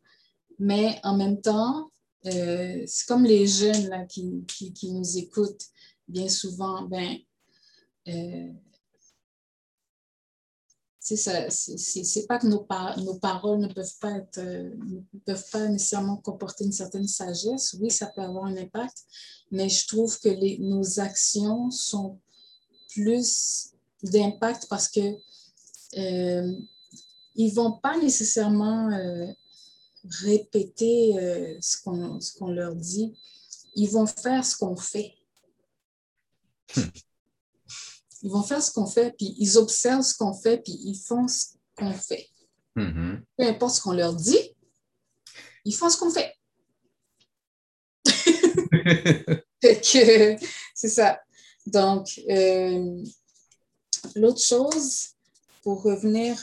Mais 0.59 1.01
en 1.03 1.17
même 1.17 1.41
temps, 1.41 1.91
euh, 2.27 2.83
c'est 2.87 3.07
comme 3.07 3.25
les 3.25 3.47
jeunes 3.47 3.89
là, 3.89 4.05
qui, 4.05 4.45
qui, 4.47 4.73
qui, 4.73 4.93
nous 4.93 5.19
écoutent. 5.19 5.67
bien 6.09 6.29
souvent, 6.29 6.83
ben, 6.83 7.17
euh, 8.09 8.53
c'est 11.17 12.27
pas 12.27 12.39
que 12.39 12.47
nos, 12.47 12.65
paroles 13.15 13.59
ne 13.61 13.73
peuvent 13.73 13.99
pas 14.01 14.13
être, 14.13 14.39
euh, 14.39 14.71
ne 15.13 15.19
peuvent 15.25 15.51
pas 15.51 15.69
nécessairement 15.69 16.17
comporter 16.17 16.65
une 16.65 16.73
certaine 16.73 17.09
sagesse. 17.09 17.77
Oui, 17.81 17.91
ça 17.91 18.07
peut 18.07 18.23
avoir 18.23 18.45
un 18.45 18.57
impact, 18.57 19.05
mais 19.51 19.69
je 19.69 19.87
trouve 19.87 20.19
que 20.21 20.61
nos 20.61 21.01
actions 21.01 21.71
sont 21.71 22.19
plus 22.93 23.71
d'impact 24.03 24.67
parce 24.69 24.89
que 24.89 25.17
euh, 25.97 26.53
ils 27.35 27.55
vont 27.55 27.73
pas 27.73 27.97
nécessairement 27.99 28.91
euh, 28.91 29.27
répéter 30.23 31.19
euh, 31.19 31.57
ce 31.61 31.81
qu'on 31.83 32.51
leur 32.51 32.75
dit. 32.75 33.15
Ils 33.75 33.91
vont 33.91 34.07
faire 34.07 34.45
ce 34.45 34.57
qu'on 34.57 34.77
fait. 34.77 35.15
Ils 38.23 38.31
vont 38.31 38.43
faire 38.43 38.63
ce 38.63 38.73
qu'on 38.73 38.87
fait, 38.87 39.15
puis 39.17 39.35
ils 39.39 39.59
observent 39.59 40.03
ce 40.03 40.15
qu'on 40.15 40.35
fait, 40.35 40.59
puis 40.59 40.79
ils 40.85 40.99
font 40.99 41.29
ce 41.29 41.55
qu'on 41.77 41.93
fait. 41.93 42.29
Mm-hmm. 42.77 43.21
Peu 43.37 43.47
importe 43.47 43.75
ce 43.77 43.81
qu'on 43.81 43.93
leur 43.93 44.15
dit, 44.15 44.57
ils 45.65 45.75
font 45.75 45.91
ce 45.91 45.97
qu'on 45.97 46.11
fait. 46.11 46.35
c'est 49.63 50.89
ça. 50.89 51.21
Donc, 51.67 52.21
euh, 52.31 53.03
l'autre 54.15 54.41
chose, 54.41 55.09
pour 55.63 55.83
revenir 55.83 56.43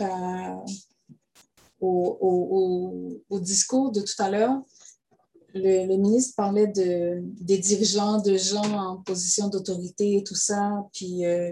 au, 1.80 3.40
discours 3.42 3.92
de 3.92 4.02
tout 4.02 4.22
à 4.22 4.30
l'heure, 4.30 4.62
le, 5.56 5.98
ministre 5.98 6.36
parlait 6.36 6.68
de, 6.68 7.22
des 7.24 7.58
dirigeants, 7.58 8.22
de 8.22 8.36
gens 8.36 8.64
en 8.64 8.98
position 8.98 9.48
d'autorité 9.48 10.18
et 10.18 10.24
tout 10.24 10.36
ça. 10.36 10.86
Puis, 10.94 11.26
euh, 11.26 11.52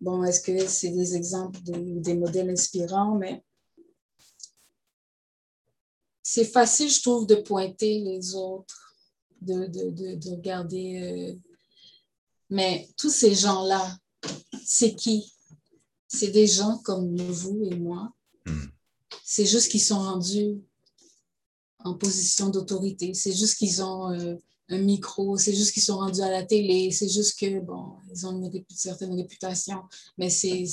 bon, 0.00 0.24
est-ce 0.24 0.40
que 0.40 0.66
c'est 0.66 0.90
des 0.90 1.14
exemples, 1.14 1.58
des 1.62 2.14
modèles 2.14 2.50
inspirants? 2.50 3.14
Mais 3.14 3.44
c'est 6.22 6.44
facile, 6.44 6.90
je 6.90 7.00
trouve, 7.00 7.26
de 7.26 7.36
pointer 7.36 8.00
les 8.00 8.34
autres, 8.34 8.96
de, 9.40 9.66
de, 9.66 10.30
regarder. 10.30 11.00
Euh, 11.00 11.34
mais 12.50 12.88
tous 12.96 13.10
ces 13.10 13.34
gens-là, 13.34 13.96
c'est 14.64 14.94
qui? 14.94 15.32
C'est 16.08 16.32
des 16.32 16.46
gens 16.46 16.78
comme 16.78 17.16
vous 17.16 17.62
et 17.70 17.76
moi. 17.76 18.12
Hmm. 18.46 18.66
C'est 19.24 19.46
juste 19.46 19.70
qu'ils 19.70 19.82
sont 19.82 20.00
rendus 20.00 20.60
en 21.84 21.94
position 21.94 22.48
d'autorité. 22.48 23.14
C'est 23.14 23.32
juste 23.32 23.56
qu'ils 23.56 23.82
ont 23.82 24.12
euh, 24.12 24.34
un 24.70 24.78
micro, 24.78 25.36
c'est 25.38 25.54
juste 25.54 25.72
qu'ils 25.72 25.82
sont 25.82 25.98
rendus 25.98 26.20
à 26.20 26.30
la 26.30 26.44
télé, 26.44 26.90
c'est 26.90 27.08
juste 27.08 27.38
que, 27.38 27.60
bon, 27.60 27.94
ils 28.12 28.26
ont 28.26 28.32
une, 28.32 28.64
certaine 28.70 29.14
réputation, 29.14 29.82
mais 30.18 30.28
c'est 30.28 30.66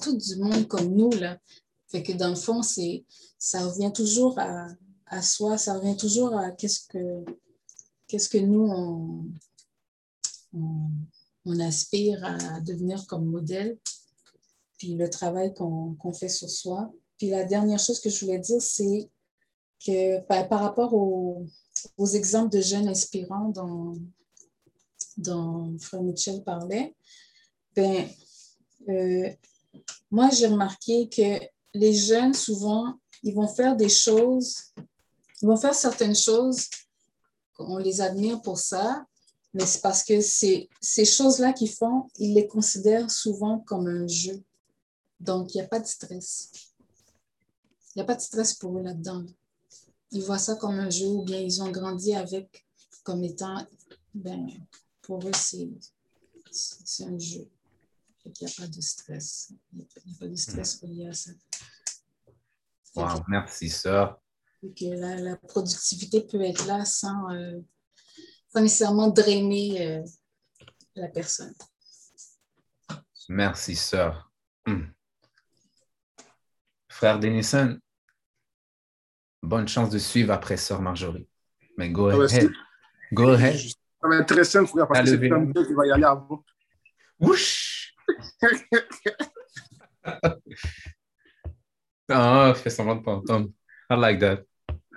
tout 0.00 0.16
du 0.16 0.36
monde 0.36 0.68
comme 0.68 0.94
nous, 0.94 1.10
là. 1.10 1.38
Fait 1.88 2.02
que 2.02 2.12
dans 2.12 2.28
le 2.28 2.36
fond, 2.36 2.62
ça 2.62 3.66
revient 3.66 3.92
toujours 3.92 4.38
à, 4.38 4.68
à, 5.06 5.22
soi, 5.22 5.58
ça 5.58 5.74
revient 5.74 5.96
toujours 5.96 6.36
à 6.36 6.50
qu'est-ce 6.50 6.80
que, 6.88 7.24
que 8.08 8.38
nous, 8.38 8.68
on, 8.68 9.24
on, 11.44 11.60
aspire 11.60 12.24
à 12.24 12.60
devenir 12.60 13.06
comme 13.06 13.26
modèle, 13.26 13.78
puis 14.78 14.94
le 14.94 15.08
travail 15.08 15.54
qu'on 15.54 16.12
fait 16.12 16.28
sur 16.28 16.50
soi. 16.50 16.92
Puis 17.18 17.30
la 17.30 17.44
dernière 17.44 17.78
chose 17.78 18.00
que 18.00 18.10
je 18.10 18.24
voulais 18.24 18.38
dire, 18.38 18.60
c'est 18.60 19.08
que 19.84 20.20
par, 20.20 20.60
rapport 20.60 20.94
aux, 20.94 21.46
exemples 22.14 22.50
de 22.56 22.60
jeunes 22.60 22.88
inspirants 22.88 23.50
dont, 23.50 23.94
dont 25.16 25.76
Frère 25.78 26.02
Mitchell 26.02 26.42
parlait, 26.42 26.94
ben, 27.74 28.08
euh, 28.88 29.30
moi, 30.10 30.30
j'ai 30.30 30.46
remarqué 30.46 31.08
que 31.08 31.40
les 31.74 31.94
jeunes, 31.94 32.34
souvent, 32.34 32.94
ils 33.22 33.34
vont 33.34 33.48
faire 33.48 33.76
des 33.76 33.88
choses, 33.88 34.72
ils 35.42 35.48
vont 35.48 35.56
faire 35.56 35.74
certaines 35.74 36.14
choses, 36.14 36.68
on 37.58 37.78
les 37.78 38.00
admire 38.00 38.40
pour 38.42 38.58
ça, 38.58 39.04
mais 39.52 39.66
c'est 39.66 39.80
parce 39.80 40.04
que 40.04 40.20
ces 40.20 40.68
choses-là 41.04 41.52
qu'ils 41.52 41.70
font, 41.70 42.08
ils 42.18 42.34
les 42.34 42.46
considèrent 42.46 43.10
souvent 43.10 43.60
comme 43.60 43.86
un 43.86 44.06
jeu. 44.06 44.42
Donc, 45.18 45.54
il 45.54 45.58
n'y 45.58 45.64
a 45.64 45.68
pas 45.68 45.80
de 45.80 45.86
stress. 45.86 46.50
Il 47.94 47.98
n'y 47.98 48.02
a 48.02 48.04
pas 48.04 48.14
de 48.14 48.20
stress 48.20 48.54
pour 48.54 48.78
eux 48.78 48.82
là-dedans. 48.82 49.24
Ils 50.12 50.22
voient 50.22 50.38
ça 50.38 50.56
comme 50.56 50.78
un 50.78 50.90
jeu 50.90 51.06
ou 51.06 51.24
bien 51.24 51.38
ils 51.38 51.62
ont 51.62 51.70
grandi 51.70 52.14
avec 52.14 52.66
comme 53.02 53.22
étant, 53.22 53.66
ben, 54.14 54.48
pour 55.02 55.24
eux, 55.26 55.32
c'est 55.32 57.04
un 57.04 57.18
jeu. 57.18 57.48
Il 58.24 58.32
n'y 58.40 58.48
a 58.48 58.50
pas 58.58 58.66
de 58.66 58.80
stress. 58.80 59.52
Il 59.72 59.78
n'y 59.78 59.84
a, 59.84 60.18
pas 60.18 60.26
de 60.26 60.34
stress 60.34 60.82
hmm. 60.82 60.86
relié 60.86 61.06
à 61.06 61.12
ça. 61.12 61.30
Wow, 62.96 63.22
merci, 63.28 63.68
ça. 63.68 64.20
Que 64.60 64.98
la, 64.98 65.16
la, 65.16 65.36
productivité 65.36 66.22
peut 66.22 66.40
être 66.40 66.66
là 66.66 66.84
sans, 66.84 67.30
euh, 67.30 67.60
nécessairement 68.56 69.08
drainer 69.08 69.86
euh, 69.86 70.04
la 70.96 71.08
personne. 71.08 71.54
Merci, 73.28 73.76
sœur. 73.76 74.32
Hmm. 74.66 74.86
Frère 76.88 77.20
Denison, 77.20 77.78
bonne 79.46 79.68
chance 79.68 79.90
de 79.90 79.98
suivre 79.98 80.32
après 80.32 80.56
Sœur 80.56 80.82
Marjorie. 80.82 81.28
Mais 81.78 81.90
go 81.90 82.08
ah 82.08 82.24
ahead. 82.24 82.50
go 83.12 83.30
ahead. 83.30 83.56
Ça 83.56 84.08
va 84.08 84.16
être 84.18 84.26
très 84.26 84.44
simple, 84.44 84.68
frère, 84.68 84.88
parce 84.88 85.10
que 85.10 85.18
c'est 85.18 85.28
comme 85.28 85.52
qui 85.52 85.74
va 85.74 85.86
y 85.86 85.92
aller 85.92 86.04
avant. 86.04 86.44
Wouch! 87.20 87.94
ah, 92.08 92.54
fais 92.54 92.70
semblant 92.70 92.96
de 92.96 93.02
pas 93.02 93.12
entendre. 93.12 93.50
I 93.90 93.96
like 93.96 94.20
that. 94.20 94.42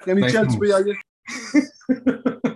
Frère 0.01 0.15
Michel, 0.15 0.47
tu 0.47 0.57
peux 0.57 0.69
y 0.69 0.73
aller. 0.73 0.95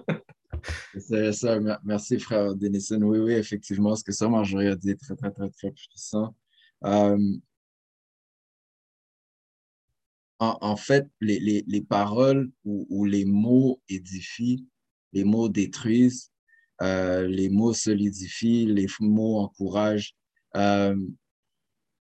C'est 0.99 1.33
ça, 1.33 1.59
merci 1.83 2.19
frère 2.19 2.55
Denison. 2.55 3.01
Oui, 3.01 3.19
oui, 3.19 3.33
effectivement, 3.33 3.95
ce 3.95 4.03
que 4.03 4.11
Sœur 4.11 4.29
Marjorie 4.29 4.67
a 4.67 4.75
dit 4.75 4.91
est 4.91 4.95
très, 4.95 5.15
très, 5.15 5.31
très, 5.31 5.49
très 5.49 5.71
puissant. 5.71 6.35
Euh, 6.85 7.17
en, 10.61 10.75
fait, 10.75 11.07
les, 11.21 11.85
paroles 11.87 12.49
ou, 12.65 13.05
les 13.05 13.25
mots 13.25 13.81
édifient, 13.89 14.65
les 15.13 15.23
mots 15.23 15.49
détruisent, 15.49 16.31
euh, 16.81 17.27
les 17.27 17.49
mots 17.49 17.73
solidifient, 17.73 18.65
les 18.65 18.87
mots 18.99 19.39
encouragent. 19.39 20.15
Euh, 20.55 20.95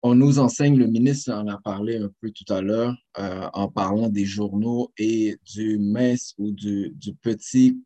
on 0.02 0.14
nous 0.14 0.38
enseigne, 0.38 0.76
le 0.76 0.86
ministre 0.86 1.32
en 1.32 1.48
a 1.48 1.58
parlé 1.58 1.96
un 1.96 2.10
peu 2.20 2.30
tout 2.30 2.52
à 2.52 2.60
l'heure, 2.60 2.94
euh, 3.18 3.48
en 3.52 3.68
parlant 3.68 4.08
des 4.08 4.24
journaux 4.24 4.92
et 4.98 5.36
du 5.54 5.78
mince 5.78 6.34
ou 6.38 6.52
du, 6.52 6.92
du 6.94 7.14
petit 7.14 7.80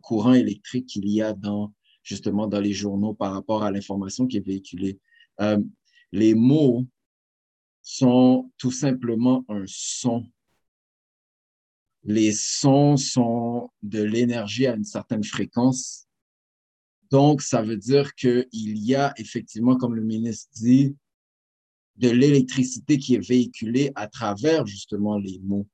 courant 0.00 0.32
électrique 0.32 0.86
qu'il 0.86 1.06
y 1.06 1.20
a 1.20 1.34
dans, 1.34 1.70
justement 2.02 2.46
dans 2.46 2.60
les 2.60 2.72
journaux 2.72 3.12
par 3.12 3.34
rapport 3.34 3.62
à 3.62 3.70
l'information 3.70 4.26
qui 4.26 4.38
est 4.38 4.46
véhiculée. 4.46 4.98
les 6.12 6.34
mots 6.34 6.86
sont 7.88 8.50
tout 8.58 8.72
simplement 8.72 9.44
un 9.48 9.62
son. 9.68 10.26
Les 12.02 12.32
sons 12.32 12.96
sont 12.96 13.70
de 13.80 14.02
l'énergie 14.02 14.66
à 14.66 14.74
une 14.74 14.84
certaine 14.84 15.22
fréquence. 15.22 16.08
Donc, 17.12 17.42
ça 17.42 17.62
veut 17.62 17.76
dire 17.76 18.16
qu'il 18.16 18.48
y 18.52 18.96
a 18.96 19.14
effectivement, 19.18 19.76
comme 19.76 19.94
le 19.94 20.02
ministre 20.02 20.50
dit, 20.56 20.96
de 21.94 22.10
l'électricité 22.10 22.98
qui 22.98 23.14
est 23.14 23.26
véhiculée 23.26 23.92
à 23.94 24.08
travers 24.08 24.66
justement 24.66 25.16
les 25.16 25.38
mots. 25.38 25.68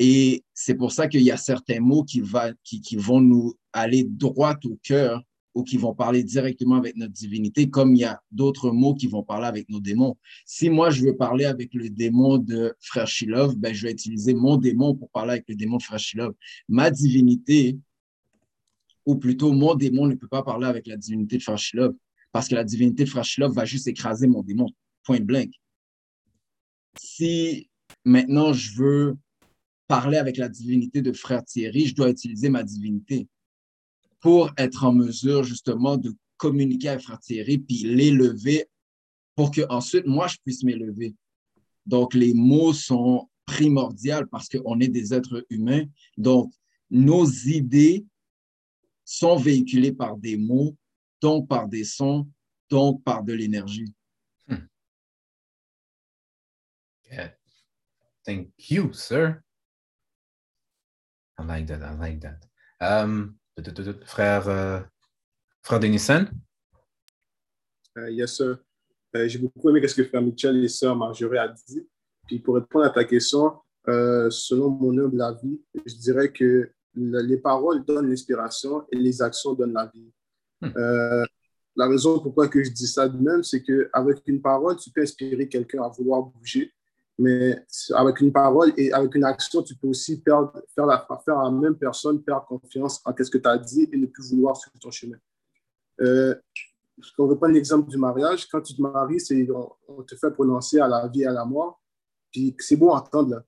Et 0.00 0.44
c'est 0.54 0.74
pour 0.74 0.90
ça 0.90 1.06
qu'il 1.06 1.22
y 1.22 1.30
a 1.30 1.36
certains 1.36 1.78
mots 1.78 2.02
qui, 2.02 2.20
va, 2.20 2.52
qui, 2.64 2.80
qui 2.80 2.96
vont 2.96 3.20
nous 3.20 3.56
aller 3.72 4.02
droit 4.02 4.56
au 4.64 4.76
cœur 4.82 5.22
ou 5.54 5.64
qui 5.64 5.76
vont 5.76 5.94
parler 5.94 6.22
directement 6.24 6.76
avec 6.76 6.96
notre 6.96 7.12
divinité, 7.12 7.68
comme 7.68 7.94
il 7.94 8.00
y 8.00 8.04
a 8.04 8.20
d'autres 8.30 8.70
mots 8.70 8.94
qui 8.94 9.06
vont 9.06 9.22
parler 9.22 9.46
avec 9.46 9.68
nos 9.68 9.80
démons. 9.80 10.16
Si 10.46 10.70
moi, 10.70 10.90
je 10.90 11.04
veux 11.04 11.16
parler 11.16 11.44
avec 11.44 11.74
le 11.74 11.90
démon 11.90 12.38
de 12.38 12.74
Frère 12.80 13.06
Shilov, 13.06 13.56
ben, 13.56 13.74
je 13.74 13.86
vais 13.86 13.92
utiliser 13.92 14.34
mon 14.34 14.56
démon 14.56 14.94
pour 14.94 15.10
parler 15.10 15.32
avec 15.32 15.44
le 15.48 15.54
démon 15.54 15.76
de 15.76 15.82
Frère 15.82 15.98
Shilov. 15.98 16.32
Ma 16.68 16.90
divinité, 16.90 17.78
ou 19.04 19.16
plutôt 19.16 19.52
mon 19.52 19.74
démon 19.74 20.06
ne 20.06 20.14
peut 20.14 20.28
pas 20.28 20.42
parler 20.42 20.66
avec 20.66 20.86
la 20.86 20.96
divinité 20.96 21.36
de 21.36 21.42
Frère 21.42 21.58
Shilov, 21.58 21.94
parce 22.32 22.48
que 22.48 22.54
la 22.54 22.64
divinité 22.64 23.04
de 23.04 23.08
Frère 23.08 23.24
Shilov 23.24 23.52
va 23.52 23.64
juste 23.64 23.86
écraser 23.88 24.26
mon 24.26 24.42
démon, 24.42 24.68
point 25.04 25.20
blank. 25.20 25.50
Si 26.98 27.68
maintenant 28.04 28.52
je 28.52 28.74
veux 28.76 29.18
parler 29.86 30.16
avec 30.16 30.38
la 30.38 30.48
divinité 30.48 31.02
de 31.02 31.12
Frère 31.12 31.44
Thierry, 31.44 31.86
je 31.86 31.94
dois 31.94 32.08
utiliser 32.08 32.48
ma 32.48 32.62
divinité 32.62 33.28
pour 34.22 34.50
être 34.56 34.84
en 34.84 34.92
mesure 34.92 35.44
justement 35.44 35.98
de 35.98 36.14
communiquer 36.38 36.88
avec 36.88 37.02
Frère 37.02 37.20
Thierry, 37.20 37.58
puis 37.58 37.82
l'élever 37.84 38.66
pour 39.34 39.50
que 39.50 39.60
ensuite 39.68 40.06
moi 40.06 40.26
je 40.28 40.38
puisse 40.42 40.64
m'élever. 40.64 41.14
Donc 41.84 42.14
les 42.14 42.32
mots 42.32 42.72
sont 42.72 43.28
primordiaux 43.44 44.26
parce 44.30 44.48
qu'on 44.48 44.80
est 44.80 44.88
des 44.88 45.12
êtres 45.12 45.44
humains. 45.50 45.84
Donc 46.16 46.50
nos 46.90 47.26
idées 47.26 48.06
sont 49.04 49.36
véhiculées 49.36 49.92
par 49.92 50.16
des 50.16 50.38
mots 50.38 50.74
donc 51.22 51.48
par 51.48 51.68
des 51.68 51.84
sons, 51.84 52.28
donc 52.68 53.02
par 53.04 53.22
de 53.22 53.32
l'énergie. 53.32 53.94
Hmm. 54.48 54.66
Thank 58.24 58.50
you, 58.70 58.92
sir. 58.92 59.42
I 61.38 61.44
like 61.44 61.66
that, 61.68 61.82
I 61.82 61.94
like 61.94 62.20
that. 62.20 62.44
Um, 62.80 63.38
frère, 64.06 64.48
euh, 64.48 64.80
frère 65.62 65.80
Denison? 65.80 66.26
Uh, 67.96 68.10
yes, 68.10 68.36
sir. 68.36 68.58
Euh, 69.14 69.28
j'ai 69.28 69.38
beaucoup 69.38 69.68
aimé 69.68 69.86
ce 69.86 69.94
que 69.94 70.04
frère 70.04 70.22
Michel 70.22 70.64
et 70.64 70.68
sœur 70.68 70.96
Marjorie 70.96 71.38
a 71.38 71.48
dit. 71.48 71.86
Puis 72.26 72.38
pour 72.38 72.54
répondre 72.54 72.86
à 72.86 72.90
ta 72.90 73.04
question, 73.04 73.52
euh, 73.88 74.30
selon 74.30 74.70
mon 74.70 74.96
humble 74.96 75.20
avis, 75.20 75.60
je 75.84 75.94
dirais 75.96 76.32
que 76.32 76.70
les 76.94 77.38
paroles 77.38 77.84
donnent 77.84 78.08
l'inspiration 78.08 78.86
et 78.90 78.96
les 78.96 79.20
actions 79.20 79.54
donnent 79.54 79.72
la 79.72 79.90
vie. 79.92 80.12
Hmm. 80.60 80.70
Euh, 80.76 81.24
la 81.74 81.88
raison 81.88 82.20
pourquoi 82.20 82.48
que 82.48 82.62
je 82.62 82.70
dis 82.70 82.86
ça 82.86 83.08
de 83.08 83.18
même, 83.18 83.42
c'est 83.42 83.62
qu'avec 83.62 84.18
une 84.26 84.40
parole, 84.40 84.76
tu 84.76 84.90
peux 84.90 85.02
inspirer 85.02 85.48
quelqu'un 85.48 85.82
à 85.82 85.88
vouloir 85.88 86.22
bouger, 86.22 86.70
mais 87.18 87.64
avec 87.94 88.20
une 88.20 88.32
parole 88.32 88.72
et 88.76 88.92
avec 88.92 89.14
une 89.14 89.24
action, 89.24 89.62
tu 89.62 89.74
peux 89.74 89.88
aussi 89.88 90.22
faire, 90.22 90.50
la, 90.76 91.06
faire 91.24 91.38
à 91.38 91.44
la 91.44 91.50
même 91.50 91.76
personne 91.76 92.22
perdre 92.22 92.46
confiance 92.46 93.00
en 93.04 93.12
ce 93.16 93.30
que 93.30 93.38
tu 93.38 93.48
as 93.48 93.58
dit 93.58 93.88
et 93.92 93.96
ne 93.96 94.06
plus 94.06 94.30
vouloir 94.30 94.56
suivre 94.56 94.78
ton 94.80 94.90
chemin. 94.90 95.16
Euh, 96.00 96.34
on 97.18 97.26
veut 97.26 97.36
prendre 97.36 97.54
l'exemple 97.54 97.88
du 97.88 97.96
mariage, 97.96 98.48
quand 98.48 98.60
tu 98.60 98.74
te 98.74 98.82
maries, 98.82 99.22
on, 99.50 99.70
on, 99.88 100.02
te 100.02 100.14
fait 100.16 100.30
prononcer 100.30 100.80
à 100.80 100.88
la 100.88 101.08
vie 101.08 101.22
et 101.22 101.26
à 101.26 101.32
la 101.32 101.44
mort, 101.44 101.80
puis 102.30 102.54
c'est 102.58 102.76
bon 102.76 102.92
à 102.92 102.98
entendre, 102.98 103.30
là. 103.30 103.42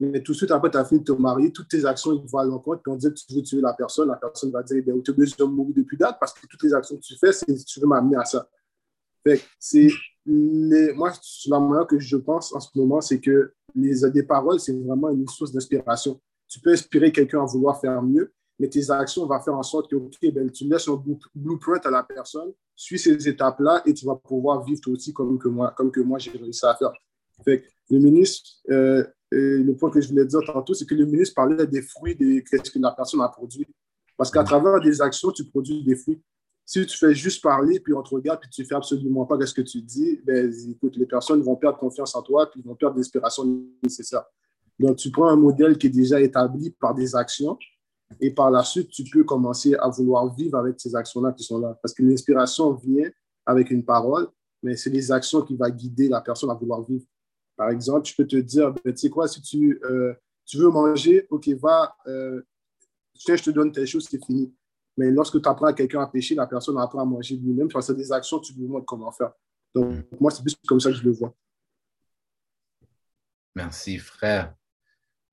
Mais 0.00 0.22
tout 0.22 0.30
de 0.30 0.36
suite, 0.36 0.52
après, 0.52 0.70
tu 0.70 0.76
as 0.76 0.84
fini 0.84 1.00
de 1.00 1.04
te 1.04 1.12
marier, 1.12 1.50
toutes 1.50 1.68
tes 1.68 1.84
actions, 1.84 2.12
ils 2.12 2.30
vont 2.30 2.38
à 2.38 2.44
l'encontre, 2.44 2.82
puis 2.82 2.92
on 2.92 2.96
dit 2.96 3.08
que 3.08 3.14
tu 3.14 3.34
veux 3.34 3.42
tuer 3.42 3.60
la 3.60 3.72
personne, 3.72 4.08
la 4.08 4.16
personne 4.16 4.52
va 4.52 4.62
dire, 4.62 4.82
ben, 4.86 5.02
tu 5.02 5.12
veux 5.12 5.46
mourir 5.46 5.74
depuis 5.76 5.96
date, 5.96 6.18
parce 6.20 6.32
que 6.34 6.46
toutes 6.46 6.62
les 6.62 6.72
actions 6.72 6.96
que 6.96 7.02
tu 7.02 7.16
fais, 7.18 7.32
c'est 7.32 7.52
tu 7.64 7.80
veux 7.80 7.86
m'amener 7.86 8.16
à 8.16 8.24
ça. 8.24 8.48
Fait 9.28 9.42
c'est 9.58 9.88
moi, 10.26 11.12
la 11.46 11.60
manière 11.60 11.86
que 11.86 11.98
je 11.98 12.16
pense 12.16 12.54
en 12.54 12.60
ce 12.60 12.68
moment, 12.74 13.00
c'est 13.00 13.20
que 13.20 13.52
les, 13.74 14.22
paroles, 14.22 14.60
c'est 14.60 14.72
vraiment 14.72 15.10
une 15.10 15.26
source 15.28 15.52
d'inspiration. 15.52 16.20
Tu 16.48 16.60
peux 16.60 16.72
inspirer 16.72 17.12
quelqu'un 17.12 17.42
à 17.42 17.46
vouloir 17.46 17.80
faire 17.80 18.02
mieux, 18.02 18.32
mais 18.58 18.68
tes 18.68 18.90
actions 18.90 19.26
vont 19.26 19.40
faire 19.40 19.54
en 19.54 19.62
sorte 19.62 19.90
que, 19.90 19.96
ben, 20.30 20.50
tu 20.50 20.64
laisses 20.64 20.88
un 20.88 21.02
blueprint 21.34 21.84
à 21.86 21.90
la 21.90 22.02
personne, 22.02 22.52
suis 22.74 22.98
ces 22.98 23.28
étapes-là 23.28 23.82
et 23.86 23.94
tu 23.94 24.06
vas 24.06 24.16
pouvoir 24.16 24.64
vivre 24.64 24.80
toi 24.80 24.92
aussi 24.92 25.12
comme 25.12 25.38
que 25.38 25.48
moi, 25.48 25.72
comme 25.76 25.90
que 25.90 26.00
moi 26.00 26.18
j'ai 26.18 26.30
réussi 26.30 26.64
à 26.64 26.74
faire. 26.74 26.92
Fait 27.44 27.64
le 27.90 27.98
ministre, 27.98 28.50
euh, 28.70 29.04
le 29.30 29.72
point 29.72 29.90
que 29.90 30.00
je 30.00 30.08
voulais 30.08 30.26
dire 30.26 30.40
tantôt, 30.44 30.74
c'est 30.74 30.86
que 30.86 30.94
le 30.94 31.06
ministre 31.06 31.34
parlait 31.34 31.66
des 31.66 31.82
fruits 31.82 32.16
de 32.16 32.42
ce 32.46 32.70
que 32.70 32.78
la 32.78 32.92
personne 32.92 33.20
a 33.20 33.28
produit. 33.28 33.66
Parce 34.16 34.30
qu'à 34.30 34.42
travers 34.42 34.80
des 34.80 35.00
actions, 35.00 35.30
tu 35.30 35.44
produis 35.44 35.84
des 35.84 35.94
fruits. 35.94 36.20
Si 36.68 36.84
tu 36.84 36.98
fais 36.98 37.14
juste 37.14 37.42
parler, 37.42 37.80
puis 37.80 37.94
on 37.94 38.02
te 38.02 38.14
regarde, 38.14 38.40
puis 38.40 38.50
tu 38.50 38.62
fais 38.62 38.74
absolument 38.74 39.24
pas 39.24 39.40
ce 39.46 39.54
que 39.54 39.62
tu 39.62 39.80
dis, 39.80 40.20
ben, 40.22 40.52
écoute, 40.68 40.98
les 40.98 41.06
personnes 41.06 41.40
vont 41.40 41.56
perdre 41.56 41.78
confiance 41.78 42.14
en 42.14 42.20
toi, 42.20 42.50
puis 42.50 42.60
vont 42.60 42.74
perdre 42.74 42.98
l'inspiration 42.98 43.64
nécessaire. 43.82 44.24
Donc, 44.78 44.98
tu 44.98 45.10
prends 45.10 45.28
un 45.28 45.36
modèle 45.36 45.78
qui 45.78 45.86
est 45.86 45.90
déjà 45.90 46.20
établi 46.20 46.76
par 46.78 46.94
des 46.94 47.16
actions, 47.16 47.56
et 48.20 48.34
par 48.34 48.50
la 48.50 48.62
suite, 48.64 48.90
tu 48.90 49.02
peux 49.04 49.24
commencer 49.24 49.76
à 49.76 49.88
vouloir 49.88 50.34
vivre 50.34 50.58
avec 50.58 50.78
ces 50.78 50.94
actions-là 50.94 51.32
qui 51.32 51.42
sont 51.42 51.58
là. 51.58 51.78
Parce 51.82 51.94
que 51.94 52.02
l'inspiration 52.02 52.74
vient 52.74 53.08
avec 53.46 53.70
une 53.70 53.82
parole, 53.82 54.28
mais 54.62 54.76
c'est 54.76 54.90
les 54.90 55.10
actions 55.10 55.40
qui 55.40 55.56
vont 55.56 55.70
guider 55.70 56.10
la 56.10 56.20
personne 56.20 56.50
à 56.50 56.54
vouloir 56.54 56.84
vivre. 56.84 57.06
Par 57.56 57.70
exemple, 57.70 58.06
je 58.06 58.14
peux 58.14 58.26
te 58.26 58.36
dire, 58.36 58.74
ben, 58.84 58.92
tu 58.92 58.98
sais 58.98 59.08
quoi, 59.08 59.26
si 59.26 59.40
tu, 59.40 59.80
euh, 59.84 60.12
tu 60.44 60.58
veux 60.58 60.68
manger, 60.68 61.26
OK, 61.30 61.48
va, 61.62 61.96
euh, 62.08 62.42
je 63.26 63.42
te 63.42 63.48
donne 63.48 63.72
telle 63.72 63.86
chose, 63.86 64.06
c'est 64.06 64.22
fini. 64.22 64.52
Mais 64.98 65.12
lorsque 65.12 65.40
tu 65.40 65.48
apprends 65.48 65.66
à 65.66 65.72
quelqu'un 65.72 66.02
à 66.02 66.08
pêcher, 66.08 66.34
la 66.34 66.48
personne 66.48 66.76
apprend 66.76 67.00
à 67.00 67.04
manger 67.04 67.36
lui-même. 67.36 67.68
C'est 67.80 67.94
des 67.94 68.10
actions, 68.10 68.40
tu 68.40 68.52
lui 68.54 68.66
montres 68.66 68.84
comment 68.84 69.12
faire. 69.12 69.30
Donc, 69.72 70.04
moi, 70.20 70.32
c'est 70.32 70.42
plus 70.42 70.56
comme 70.66 70.80
ça 70.80 70.90
que 70.90 70.96
je 70.96 71.04
le 71.04 71.12
vois. 71.12 71.32
Merci, 73.54 73.96
frère. 73.98 74.54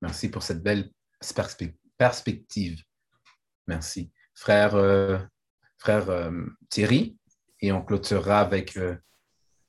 Merci 0.03 0.29
pour 0.29 0.43
cette 0.43 0.61
belle 0.61 0.91
perspective. 1.97 2.83
Merci. 3.65 4.11
Frère, 4.35 4.75
euh, 4.75 5.17
frère 5.79 6.31
Thierry, 6.69 7.17
et 7.59 7.71
on 7.71 7.81
clôturera 7.83 8.41
avec 8.41 8.77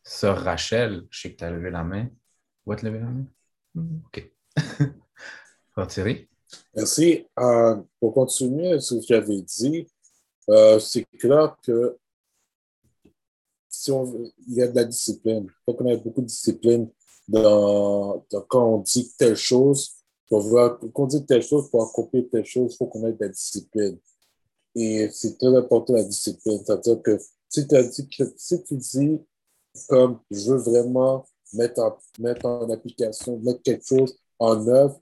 sœur 0.03 0.42
Rachel. 0.42 1.07
Je 1.09 1.20
sais 1.22 1.32
que 1.32 1.38
tu 1.38 1.44
as 1.44 1.51
levé 1.51 1.70
la 1.70 1.84
main. 1.84 2.11
What 2.66 2.82
level 2.82 3.24
OK. 3.74 4.30
Thierry? 5.88 6.28
Merci. 6.74 7.26
Euh, 7.38 7.76
pour 8.01 8.14
continuer 8.14 8.80
ce 8.80 8.97
que 8.97 9.03
j'avais 9.03 9.42
dit, 9.42 9.86
euh, 10.51 10.78
c'est 10.78 11.05
clair 11.18 11.57
que 11.62 11.97
si 13.68 13.90
on 13.90 14.05
il 14.49 14.55
y 14.55 14.62
a 14.62 14.68
de 14.68 14.76
la 14.76 14.84
discipline. 14.84 15.49
Faut 15.64 15.74
qu'on 15.74 15.86
ait 15.86 15.97
beaucoup 15.97 16.22
de 16.22 16.26
discipline 16.26 16.88
dans, 17.28 18.24
quand 18.49 18.74
on 18.74 18.78
dit 18.78 19.12
telle 19.18 19.36
chose. 19.36 19.92
Pour 20.28 20.40
voir, 20.40 20.80
quand 20.92 21.14
on 21.14 21.20
telle 21.20 21.42
chose, 21.42 21.70
pour 21.70 21.84
accomplir 21.84 22.24
telle 22.32 22.44
chose, 22.44 22.72
il 22.74 22.76
faut 22.76 22.86
qu'on 22.86 23.07
ait 23.07 23.12
de 23.12 23.18
la 23.20 23.28
discipline. 23.28 23.97
Et 24.74 25.09
c'est 25.12 25.38
très 25.38 25.55
important 25.57 25.94
la 25.94 26.03
discipline. 26.03 26.59
C'est-à-dire 26.64 27.01
que 27.03 27.16
si, 27.49 27.64
dit 27.64 28.09
que, 28.09 28.24
si 28.36 28.64
tu 28.64 28.76
dis 28.76 29.20
comme 29.88 30.20
je 30.30 30.53
veux 30.53 30.59
vraiment 30.59 31.26
mettre 31.53 31.99
mettre 32.18 32.47
en 32.47 32.68
application, 32.70 33.38
mettre 33.38 33.62
quelque 33.62 33.86
chose 33.86 34.18
en 34.38 34.66
œuvre. 34.66 35.01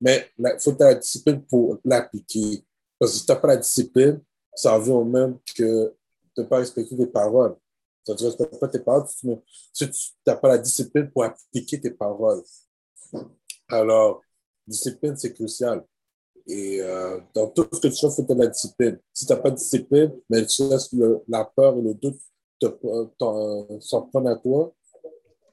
Mais 0.00 0.30
il 0.38 0.56
faut 0.60 0.76
la 0.78 0.94
discipline 0.94 1.42
pour 1.42 1.78
l'appliquer. 1.84 2.64
Parce 2.98 3.12
que 3.12 3.18
si 3.18 3.26
tu 3.26 3.32
n'as 3.32 3.38
pas 3.38 3.48
la 3.48 3.56
discipline, 3.56 4.20
ça 4.54 4.74
revient 4.74 4.90
au 4.90 5.04
même 5.04 5.38
que 5.56 5.94
de 6.36 6.42
ne 6.42 6.46
pas 6.46 6.58
respecter 6.58 6.96
tes 6.96 7.06
paroles. 7.06 7.56
Tu 8.04 8.12
ne 8.12 8.28
respectes 8.28 8.58
pas 8.58 8.68
tes 8.68 8.78
paroles, 8.78 9.06
si 9.08 9.90
tu 9.90 10.00
n'as 10.26 10.36
pas 10.36 10.48
la 10.48 10.58
discipline 10.58 11.10
pour 11.10 11.24
appliquer 11.24 11.80
tes 11.80 11.90
paroles. 11.90 12.42
Alors, 13.68 14.22
discipline, 14.66 15.16
c'est 15.16 15.32
crucial. 15.32 15.84
Et 16.46 16.80
euh, 16.80 17.20
dans 17.34 17.48
tout 17.48 17.68
ce 17.70 17.78
que 17.78 17.88
tu 17.88 18.00
fais, 18.00 18.06
il 18.06 18.26
faut 18.26 18.34
de 18.34 18.40
la 18.40 18.46
discipline. 18.46 18.98
Si 19.12 19.26
tu 19.26 19.32
n'as 19.32 19.38
pas 19.38 19.50
de 19.50 19.56
discipline, 19.56 20.12
mais 20.30 20.46
tu 20.46 20.66
laisses 20.68 20.90
la 21.28 21.44
peur 21.44 21.76
et 21.76 21.82
le 21.82 21.94
doute 21.94 22.18
s'en 23.80 24.02
prendre 24.02 24.30
à 24.30 24.36
toi, 24.36 24.74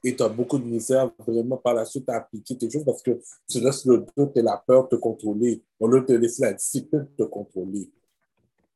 et 0.06 0.14
tu 0.14 0.22
as 0.22 0.28
beaucoup 0.28 0.56
de 0.56 0.64
misère 0.64 1.10
vraiment 1.18 1.56
par 1.56 1.74
la 1.74 1.84
suite 1.84 2.08
à 2.08 2.18
appliquer 2.18 2.56
quelque 2.56 2.72
chose 2.72 2.84
parce 2.84 3.02
que 3.02 3.20
tu 3.50 3.58
laisses 3.58 3.84
le 3.86 4.06
doute 4.16 4.36
et 4.36 4.42
la 4.42 4.62
peur 4.64 4.88
te 4.88 4.94
contrôler 4.94 5.64
au 5.80 5.88
lieu 5.88 6.04
te 6.06 6.12
laisser 6.12 6.42
la 6.42 6.52
discipline 6.52 7.08
te 7.18 7.24
contrôler. 7.24 7.90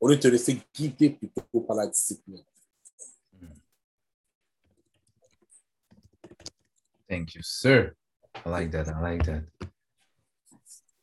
Au 0.01 0.09
lieu 0.09 0.19
te 0.19 0.27
laisser 0.27 0.61
guider 0.75 1.11
plutôt 1.11 1.61
par 1.61 1.77
la 1.77 1.87
discipline. 1.87 2.43
Thank 7.09 7.35
you, 7.37 7.43
sir. 7.43 7.95
I 8.45 8.49
like 8.49 8.73
that. 8.73 8.89
I 8.89 9.01
like 9.01 9.25
that. 9.27 9.43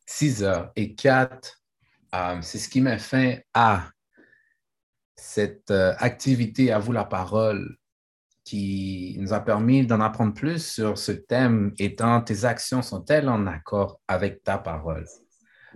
6 0.05 0.43
heures 0.43 0.71
et 0.75 0.93
4, 0.93 1.61
um, 2.11 2.41
c'est 2.41 2.57
ce 2.57 2.67
qui 2.67 2.82
met 2.82 2.97
fin 2.97 3.38
à 3.53 3.89
cette 5.15 5.71
euh, 5.71 5.93
activité 5.99 6.71
à 6.71 6.80
vous 6.80 6.91
la 6.91 7.05
parole 7.05 7.78
qui 8.47 9.17
nous 9.19 9.33
a 9.33 9.41
permis 9.41 9.85
d'en 9.85 9.99
apprendre 9.99 10.33
plus 10.33 10.65
sur 10.65 10.97
ce 10.97 11.11
thème, 11.11 11.73
étant 11.79 12.21
tes 12.21 12.45
actions 12.45 12.81
sont-elles 12.81 13.27
en 13.27 13.45
accord 13.45 13.99
avec 14.07 14.41
ta 14.41 14.57
parole? 14.57 15.05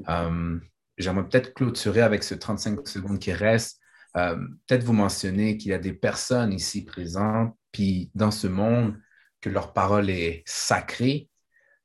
Euh, 0.08 0.58
j'aimerais 0.98 1.28
peut-être 1.28 1.54
clôturer 1.54 2.00
avec 2.00 2.24
ce 2.24 2.34
35 2.34 2.88
secondes 2.88 3.20
qui 3.20 3.34
reste. 3.34 3.82
Euh, 4.16 4.38
peut-être 4.68 4.86
vous 4.86 4.94
mentionner 4.94 5.58
qu'il 5.58 5.72
y 5.72 5.74
a 5.74 5.80
des 5.80 5.92
personnes 5.92 6.54
ici 6.54 6.86
présentes, 6.86 7.54
puis 7.74 8.10
dans 8.16 8.32
ce 8.32 8.48
monde, 8.48 8.98
que 9.42 9.50
leur 9.50 9.74
parole 9.74 10.10
est 10.10 10.42
sacrée, 10.46 11.28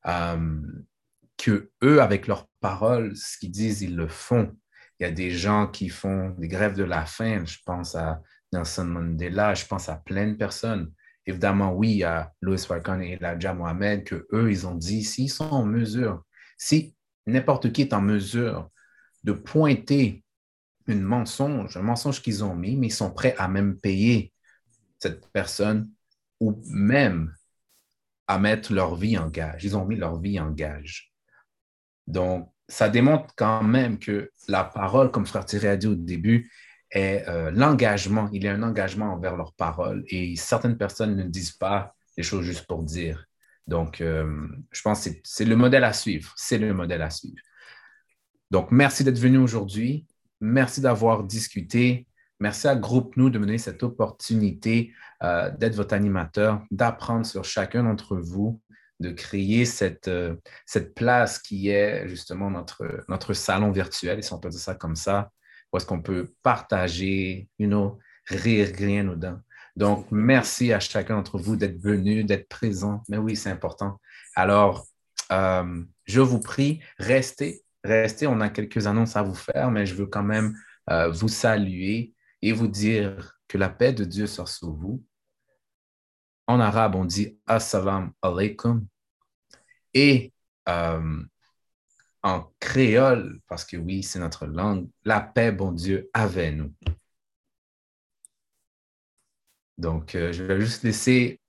euh, 0.07 0.61
que 1.37 1.73
eux, 1.83 2.01
avec 2.01 2.29
leur 2.29 2.47
parole, 2.61 3.17
ce 3.17 3.39
qu'ils 3.39 3.51
disent, 3.51 3.83
ils 3.83 3.97
le 3.97 4.07
font. 4.07 4.57
Il 5.01 5.03
y 5.03 5.07
a 5.07 5.13
des 5.13 5.33
gens 5.33 5.67
qui 5.67 5.89
font 5.89 6.31
des 6.39 6.47
grèves 6.47 6.77
de 6.77 6.85
la 6.85 7.07
faim, 7.07 7.43
je 7.45 7.59
pense 7.67 7.97
à 7.97 8.23
Nelson 8.53 8.85
Mandela, 8.85 9.55
je 9.55 9.67
pense 9.67 9.89
à 9.89 9.97
plein 9.97 10.29
de 10.29 10.35
personnes. 10.35 10.93
Évidemment, 11.27 11.73
oui, 11.73 12.05
a 12.05 12.33
Louis 12.41 12.59
Farrakhan 12.59 13.01
et 13.01 13.19
Elijah 13.21 13.53
Mohamed 13.53 14.05
que 14.05 14.27
eux, 14.33 14.51
ils 14.51 14.67
ont 14.67 14.75
dit, 14.77 15.03
s'ils 15.03 15.31
sont 15.31 15.51
en 15.51 15.65
mesure, 15.65 16.25
si 16.57 16.95
n'importe 17.27 17.73
qui 17.73 17.83
est 17.83 17.93
en 17.93 18.01
mesure 18.01 18.71
de 19.25 19.33
pointer 19.33 20.25
une 20.87 21.03
mensonge, 21.03 21.77
un 21.77 21.83
mensonge 21.83 22.23
qu'ils 22.23 22.45
ont 22.45 22.55
mis, 22.55 22.77
mais 22.77 22.87
ils 22.87 22.93
sont 22.93 23.11
prêts 23.11 23.35
à 23.39 23.49
même 23.49 23.77
payer 23.77 24.33
cette 25.01 25.27
personne 25.33 25.91
ou 26.41 26.63
même 26.67 27.35
à 28.29 28.39
mettre 28.39 28.73
leur 28.73 28.95
vie 28.95 29.19
en 29.19 29.29
gage. 29.29 29.65
Ils 29.65 29.77
ont 29.77 29.85
mis 29.85 29.97
leur 29.97 30.21
vie 30.21 30.39
en 30.39 30.51
gage. 30.51 31.13
Donc, 32.07 32.53
ça 32.69 32.89
démontre 32.89 33.35
quand 33.37 33.63
même 33.63 33.99
que 33.99 34.31
la 34.49 34.65
parole, 34.65 35.11
comme 35.11 35.27
Frère 35.27 35.45
Thierry 35.45 35.69
a 35.69 35.77
dit 35.77 35.87
au 35.87 35.95
début, 35.95 36.51
euh, 36.97 37.51
l'engagement. 37.51 38.29
Il 38.33 38.45
y 38.45 38.49
a 38.49 38.55
un 38.55 38.63
engagement 38.63 39.13
envers 39.13 39.37
leurs 39.37 39.53
paroles 39.53 40.05
et 40.09 40.35
certaines 40.37 40.79
personnes 40.79 41.17
ne 41.17 41.25
disent 41.25 41.53
pas 41.53 41.95
les 42.17 42.23
choses 42.23 42.45
juste 42.45 42.67
pour 42.67 42.83
dire. 42.83 43.27
Donc, 43.67 44.01
euh, 44.01 44.49
je 44.71 44.83
pense 44.83 45.05
que 45.05 45.11
c'est 45.25 45.45
le 45.45 45.57
modèle 45.57 45.85
à 45.85 45.93
suivre. 45.93 46.33
C'est 46.37 46.59
le 46.59 46.73
modèle 46.73 47.03
à 47.03 47.11
suivre. 47.11 47.37
Donc, 48.51 48.71
merci 48.71 49.05
d'être 49.05 49.19
venu 49.19 49.39
aujourd'hui. 49.39 50.07
Merci 50.41 50.81
d'avoir 50.81 51.25
discuté. 51.25 52.07
Merci 52.39 52.69
à 52.69 52.77
Groupe 52.77 53.17
Nous 53.17 53.31
de 53.31 53.39
me 53.39 53.47
donner 53.47 53.59
cette 53.59 53.83
opportunité 53.83 54.93
euh, 55.23 55.51
d'être 55.51 55.75
votre 55.75 55.95
animateur, 55.95 56.63
d'apprendre 56.71 57.27
sur 57.27 57.45
chacun 57.45 57.83
d'entre 57.83 58.17
vous, 58.17 58.61
de 59.01 59.11
créer 59.11 59.67
cette, 59.67 60.11
cette 60.65 60.95
place 60.95 61.39
qui 61.39 61.69
est 61.69 62.09
justement 62.09 62.51
notre, 62.51 63.05
notre 63.09 63.35
salon 63.35 63.71
virtuel, 63.71 64.23
si 64.23 64.33
on 64.33 64.39
peut 64.39 64.49
dire 64.49 64.61
ça 64.61 64.75
comme 64.75 64.97
ça, 64.97 65.31
où 65.85 65.87
qu'on 65.87 66.03
peut 66.03 66.33
partager, 66.43 67.49
you 67.59 67.69
know, 67.69 67.99
rire, 68.27 68.73
griller 68.73 69.03
nos 69.03 69.17
dents. 69.17 69.41
Donc, 69.77 70.07
merci 70.11 70.73
à 70.73 70.81
chacun 70.81 71.17
d'entre 71.17 71.39
vous 71.39 71.57
d'être 71.57 71.79
venu, 71.79 72.25
d'être 72.25 72.49
présent. 72.49 73.03
Mais 73.09 73.19
oui, 73.19 73.37
c'est 73.37 73.51
important. 73.51 74.01
Alors, 74.35 74.87
euh, 75.33 75.85
je 76.05 76.21
vous 76.21 76.41
prie, 76.41 76.81
restez, 76.99 77.63
restez. 77.85 78.27
On 78.27 78.41
a 78.41 78.49
quelques 78.49 78.87
annonces 78.87 79.17
à 79.17 79.23
vous 79.23 79.35
faire, 79.35 79.71
mais 79.71 79.85
je 79.85 79.95
veux 79.95 80.07
quand 80.07 80.23
même 80.23 80.57
euh, 80.91 81.11
vous 81.11 81.29
saluer 81.29 82.15
et 82.43 82.53
vous 82.53 82.69
dire 82.69 83.39
que 83.49 83.59
la 83.59 83.69
paix 83.69 83.93
de 83.93 84.05
Dieu 84.05 84.27
soit 84.27 84.47
sur 84.47 84.73
vous. 84.73 85.05
En 86.47 86.61
arabe, 86.61 86.95
on 86.95 87.05
dit 87.05 87.39
Assalamu 87.47 88.11
alaikum. 88.23 88.87
Et 89.93 90.33
euh, 90.69 91.23
en 92.23 92.53
créole, 92.61 93.41
parce 93.49 93.65
que 93.65 93.77
oui, 93.77 94.03
c'est 94.03 94.19
notre 94.19 94.47
langue, 94.47 94.89
la 95.05 95.21
paix, 95.21 95.53
bon 95.53 95.73
Dieu, 95.73 96.11
avec 96.15 96.57
nous. 96.57 96.73
Donc, 99.79 100.15
euh, 100.15 100.33
je 100.33 100.43
vais 100.43 100.61
juste 100.61 100.83
laisser 100.83 101.41